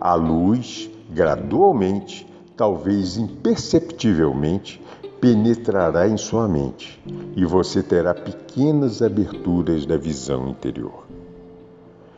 A 0.00 0.14
luz, 0.14 0.90
gradualmente, 1.10 2.26
talvez 2.56 3.16
imperceptivelmente, 3.16 4.80
penetrará 5.20 6.08
em 6.08 6.16
sua 6.16 6.48
mente 6.48 6.98
e 7.36 7.44
você 7.44 7.82
terá 7.82 8.14
pequenas 8.14 9.02
aberturas 9.02 9.84
da 9.84 9.96
visão 9.96 10.48
interior. 10.48 11.06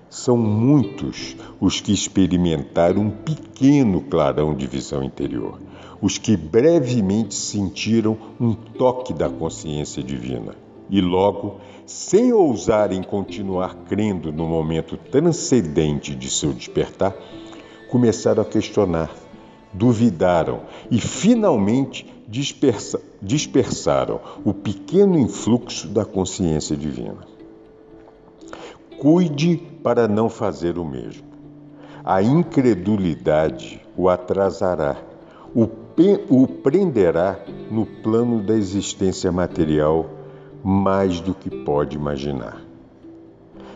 São 0.09 0.37
muitos 0.37 1.37
os 1.61 1.80
que 1.80 1.93
experimentaram 1.93 3.03
um 3.03 3.11
pequeno 3.11 4.03
clarão 4.03 4.55
de 4.55 4.66
visão 4.66 5.03
interior, 5.03 5.59
os 6.03 6.18
que 6.18 6.36
brevemente 6.36 7.34
sentiram 7.34 8.18
um 8.38 8.53
toque 8.53 9.14
da 9.14 9.30
consciência 9.30 10.03
divina 10.03 10.55
e 10.90 11.00
logo, 11.00 11.61
sem 11.86 12.32
ousarem 12.32 13.03
continuar 13.03 13.74
crendo 13.88 14.30
no 14.30 14.46
momento 14.46 14.96
transcendente 14.96 16.14
de 16.14 16.28
seu 16.28 16.53
despertar, 16.53 17.14
começaram 17.88 18.42
a 18.42 18.44
questionar, 18.44 19.11
duvidaram 19.72 20.62
e 20.90 21.00
finalmente 21.00 22.07
dispersa, 22.28 23.00
dispersaram 23.22 24.20
o 24.44 24.53
pequeno 24.53 25.18
influxo 25.18 25.88
da 25.88 26.05
consciência 26.05 26.76
divina. 26.76 27.26
Cuide 28.98 29.57
para 29.82 30.07
não 30.07 30.28
fazer 30.28 30.78
o 30.78 30.84
mesmo. 30.84 31.24
A 32.05 32.22
incredulidade 32.22 33.80
o 33.96 34.09
atrasará, 34.09 34.96
o, 36.28 36.47
prenderá 36.47 37.38
no 37.70 37.84
plano 37.84 38.43
da 38.43 38.55
existência 38.55 39.30
material 39.30 40.09
mais 40.64 41.20
do 41.20 41.34
que 41.34 41.51
pode 41.51 41.97
imaginar. 41.97 42.61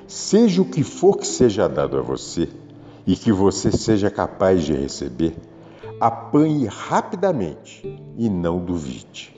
Seja 0.06 0.62
o 0.62 0.64
que 0.64 0.82
for 0.82 1.18
que 1.18 1.26
seja 1.26 1.68
dado 1.68 1.98
a 1.98 2.02
você 2.02 2.48
e 3.06 3.16
que 3.16 3.32
você 3.32 3.70
seja 3.70 4.10
capaz 4.10 4.64
de 4.64 4.72
receber, 4.72 5.36
apanhe 6.00 6.66
rapidamente 6.66 7.82
e 8.16 8.28
não 8.28 8.58
duvide. 8.58 9.34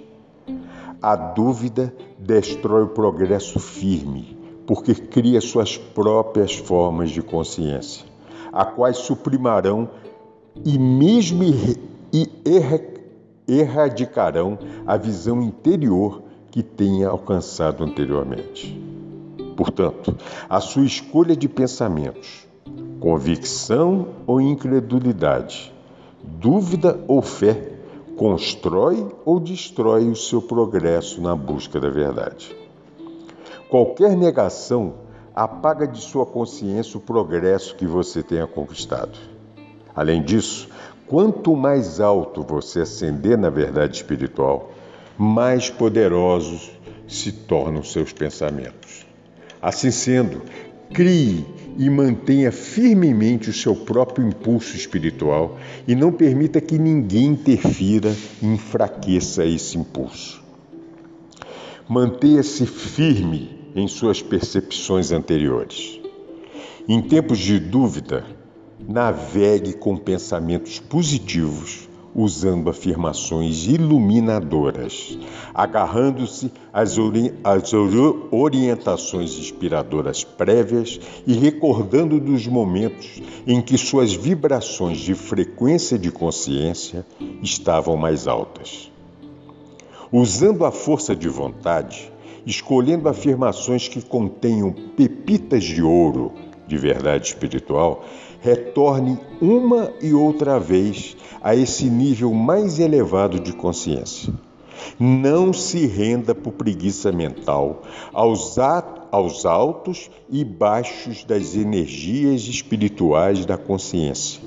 A 1.01 1.17
dúvida 1.17 1.95
destrói 2.19 2.83
o 2.83 2.89
progresso 2.89 3.59
firme, 3.59 4.37
porque 4.67 4.95
cria 4.95 5.41
suas 5.41 5.77
próprias 5.77 6.55
formas 6.55 7.11
de 7.11 7.23
consciência, 7.23 8.05
a 8.53 8.65
quais 8.65 8.99
suprimarão 8.99 9.89
e 10.65 10.79
mesmo 10.79 11.45
erradicarão 13.47 14.59
a 14.87 14.97
visão 14.97 15.43
interior 15.43 16.23
que 16.51 16.63
tenha 16.63 17.09
alcançado 17.09 17.85
anteriormente. 17.85 18.81
Portanto, 19.57 20.17
a 20.49 20.61
sua 20.61 20.85
escolha 20.85 21.37
de 21.37 21.49
pensamentos, 21.49 22.47
convicção 23.01 24.09
ou 24.27 24.41
incredulidade, 24.41 25.73
dúvida 26.23 27.03
ou 27.09 27.23
fé, 27.23 27.73
constrói 28.17 29.07
ou 29.25 29.39
destrói 29.39 30.09
o 30.09 30.17
seu 30.17 30.43
progresso 30.43 31.21
na 31.21 31.35
busca 31.37 31.81
da 31.81 31.89
verdade. 31.89 32.57
Qualquer 33.69 34.17
negação 34.17 34.95
apaga 35.35 35.87
de 35.87 36.01
sua 36.01 36.27
consciência 36.27 36.99
o 36.99 37.01
progresso 37.01 37.77
que 37.77 37.87
você 37.87 38.23
tenha 38.23 38.47
conquistado. 38.47 39.17
Além 39.95 40.23
disso, 40.23 40.69
quanto 41.09 41.57
mais 41.57 42.01
alto 42.01 42.43
você 42.43 42.81
ascender 42.81 43.37
na 43.37 43.51
verdade 43.51 43.97
espiritual, 43.97 44.73
mais 45.17 45.71
poderosos 45.71 46.71
se 47.09 47.33
tornam 47.33 47.83
seus 47.83 48.13
pensamentos. 48.13 49.07
Assim 49.61 49.91
sendo, 49.91 50.43
crie 50.93 51.45
e 51.77 51.89
mantenha 51.89 52.53
firmemente 52.53 53.51
o 53.51 53.53
seu 53.53 53.75
próprio 53.75 54.27
impulso 54.27 54.77
espiritual 54.77 55.59
e 55.87 55.95
não 55.95 56.13
permita 56.13 56.61
que 56.61 56.79
ninguém 56.79 57.27
interfira 57.27 58.15
e 58.43 58.47
enfraqueça 58.47 59.45
esse 59.45 59.79
impulso. 59.79 60.43
Mantenha-se 61.89 62.67
firme 62.67 63.59
em 63.75 63.89
suas 63.89 64.21
percepções 64.21 65.11
anteriores. 65.11 66.01
Em 66.87 67.01
tempos 67.01 67.39
de 67.39 67.59
dúvida, 67.59 68.25
navegue 68.89 69.75
com 69.75 69.99
pensamentos 69.99 70.81
positivos 70.81 71.87
usando 72.15 72.71
afirmações 72.71 73.67
iluminadoras, 73.67 75.19
agarrando-se 75.55 76.51
às, 76.73 76.97
ori 76.97 77.35
às 77.45 77.73
orientações 78.33 79.39
inspiradoras 79.39 80.25
prévias 80.25 80.99
e 81.27 81.35
recordando 81.35 82.19
dos 82.19 82.47
momentos 82.47 83.23
em 83.47 83.61
que 83.61 83.77
suas 83.77 84.15
vibrações 84.15 84.99
de 84.99 85.15
frequência 85.15 85.99
de 85.99 86.11
consciência 86.11 87.05
estavam 87.43 87.95
mais 87.95 88.27
altas. 88.27 88.91
Usando 90.11 90.65
a 90.65 90.73
força 90.73 91.15
de 91.15 91.29
vontade, 91.29 92.11
escolhendo 92.47 93.09
afirmações 93.09 93.87
que 93.87 94.01
contenham 94.01 94.73
pepitas 94.97 95.63
de 95.63 95.83
ouro 95.83 96.33
de 96.67 96.77
verdade 96.77 97.29
espiritual, 97.29 98.05
retorne 98.41 99.19
uma 99.41 99.93
e 100.01 100.13
outra 100.13 100.59
vez 100.59 101.17
a 101.43 101.55
esse 101.55 101.89
nível 101.89 102.33
mais 102.33 102.79
elevado 102.79 103.39
de 103.41 103.53
consciência. 103.53 104.33
Não 104.99 105.53
se 105.53 105.87
renda 105.87 106.35
por 106.35 106.53
preguiça 106.53 107.11
mental 107.11 107.83
aos, 108.13 108.57
aos 109.11 109.45
altos 109.45 110.11
e 110.31 110.45
baixos 110.45 111.25
das 111.25 111.57
energias 111.57 112.43
espirituais 112.43 113.45
da 113.45 113.57
consciência, 113.57 114.41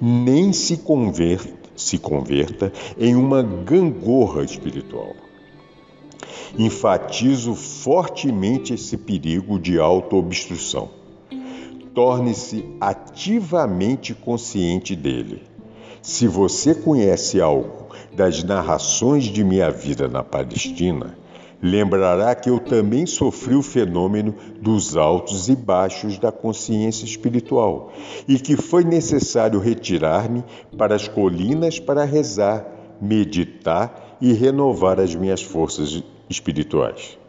nem 0.00 0.52
se 0.52 0.78
converta, 0.78 1.70
se 1.74 1.98
converta 1.98 2.72
em 2.98 3.16
uma 3.16 3.42
gangorra 3.42 4.44
espiritual. 4.44 5.14
Enfatizo 6.58 7.54
fortemente 7.54 8.74
esse 8.74 8.96
perigo 8.96 9.58
de 9.58 9.78
autoobstrução 9.78 11.01
torne-se 11.94 12.64
ativamente 12.80 14.14
consciente 14.14 14.96
dele. 14.96 15.42
Se 16.00 16.26
você 16.26 16.74
conhece 16.74 17.40
algo 17.40 17.86
das 18.12 18.42
narrações 18.42 19.24
de 19.24 19.44
minha 19.44 19.70
vida 19.70 20.08
na 20.08 20.22
Palestina, 20.22 21.16
lembrará 21.62 22.34
que 22.34 22.50
eu 22.50 22.58
também 22.58 23.06
sofri 23.06 23.54
o 23.54 23.62
fenômeno 23.62 24.34
dos 24.60 24.96
altos 24.96 25.48
e 25.48 25.54
baixos 25.54 26.18
da 26.18 26.32
consciência 26.32 27.04
espiritual 27.04 27.92
e 28.26 28.38
que 28.38 28.56
foi 28.56 28.82
necessário 28.82 29.60
retirar-me 29.60 30.42
para 30.76 30.96
as 30.96 31.06
colinas 31.06 31.78
para 31.78 32.04
rezar, 32.04 32.66
meditar 33.00 34.16
e 34.20 34.32
renovar 34.32 34.98
as 34.98 35.14
minhas 35.14 35.42
forças 35.42 36.02
espirituais. 36.28 37.21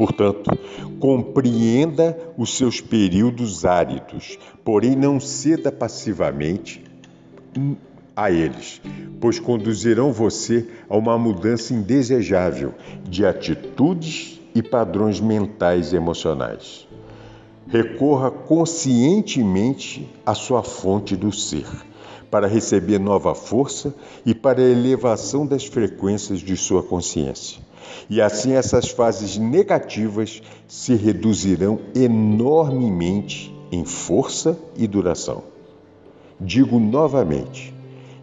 Portanto, 0.00 0.58
compreenda 0.98 2.16
os 2.38 2.56
seus 2.56 2.80
períodos 2.80 3.66
áridos, 3.66 4.38
porém 4.64 4.96
não 4.96 5.20
ceda 5.20 5.70
passivamente 5.70 6.82
a 8.16 8.30
eles, 8.30 8.80
pois 9.20 9.38
conduzirão 9.38 10.10
você 10.10 10.66
a 10.88 10.96
uma 10.96 11.18
mudança 11.18 11.74
indesejável 11.74 12.72
de 13.06 13.26
atitudes 13.26 14.40
e 14.54 14.62
padrões 14.62 15.20
mentais 15.20 15.92
e 15.92 15.96
emocionais. 15.96 16.88
Recorra 17.68 18.30
conscientemente 18.30 20.08
à 20.24 20.34
sua 20.34 20.62
fonte 20.62 21.14
do 21.14 21.30
ser, 21.30 21.66
para 22.30 22.46
receber 22.46 22.98
nova 22.98 23.34
força 23.34 23.94
e 24.24 24.34
para 24.34 24.62
a 24.62 24.70
elevação 24.70 25.46
das 25.46 25.66
frequências 25.66 26.40
de 26.40 26.56
sua 26.56 26.82
consciência. 26.82 27.68
E 28.08 28.20
assim 28.20 28.52
essas 28.52 28.88
fases 28.88 29.36
negativas 29.36 30.42
se 30.66 30.94
reduzirão 30.94 31.78
enormemente 31.94 33.54
em 33.70 33.84
força 33.84 34.58
e 34.76 34.86
duração. 34.86 35.42
Digo 36.40 36.78
novamente: 36.78 37.74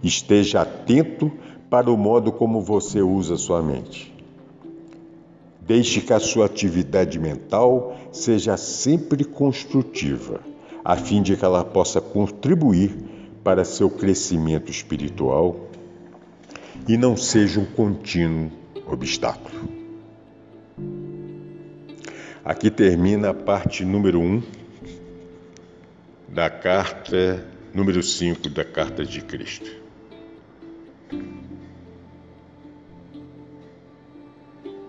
esteja 0.03 0.61
atento 0.61 1.31
para 1.69 1.91
o 1.91 1.98
modo 1.98 2.31
como 2.31 2.61
você 2.61 3.02
usa 3.02 3.38
sua 3.38 3.61
mente. 3.61 4.14
Deixe 5.61 5.99
que 5.99 6.14
a 6.14 6.19
sua 6.19 6.45
atividade 6.45 7.19
mental 7.19 7.98
seja 8.11 8.56
sempre 8.56 9.26
construtiva, 9.26 10.39
a 10.84 10.95
fim 10.95 11.22
de 11.22 11.35
que 11.35 11.44
ela 11.44 11.65
possa 11.65 11.99
contribuir 11.99 12.95
para 13.44 13.65
seu 13.65 13.89
crescimento 13.89 14.72
espiritual 14.72 15.57
e 16.88 16.98
não 16.98 17.18
seja 17.18 17.60
um 17.60 17.65
contínuo 17.65 18.49
obstáculo. 18.88 19.69
Aqui 22.43 22.72
termina 22.72 23.30
a 23.31 23.34
parte 23.34 23.84
número 23.84 24.19
1. 24.19 24.23
Um. 24.23 24.43
da 26.30 26.49
carta 26.49 27.45
número 27.73 28.01
5 28.01 28.49
da 28.49 28.65
Carta 28.65 29.05
de 29.05 29.22
Cristo. 29.22 29.69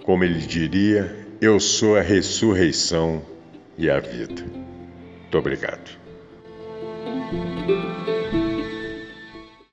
Como 0.04 0.24
ele 0.24 0.40
diria, 0.40 1.26
eu 1.40 1.60
sou 1.60 1.96
a 1.96 2.00
ressurreição 2.00 3.22
e 3.76 3.90
a 3.90 4.00
vida. 4.00 4.42
Muito 4.42 5.38
obrigado. 5.38 5.98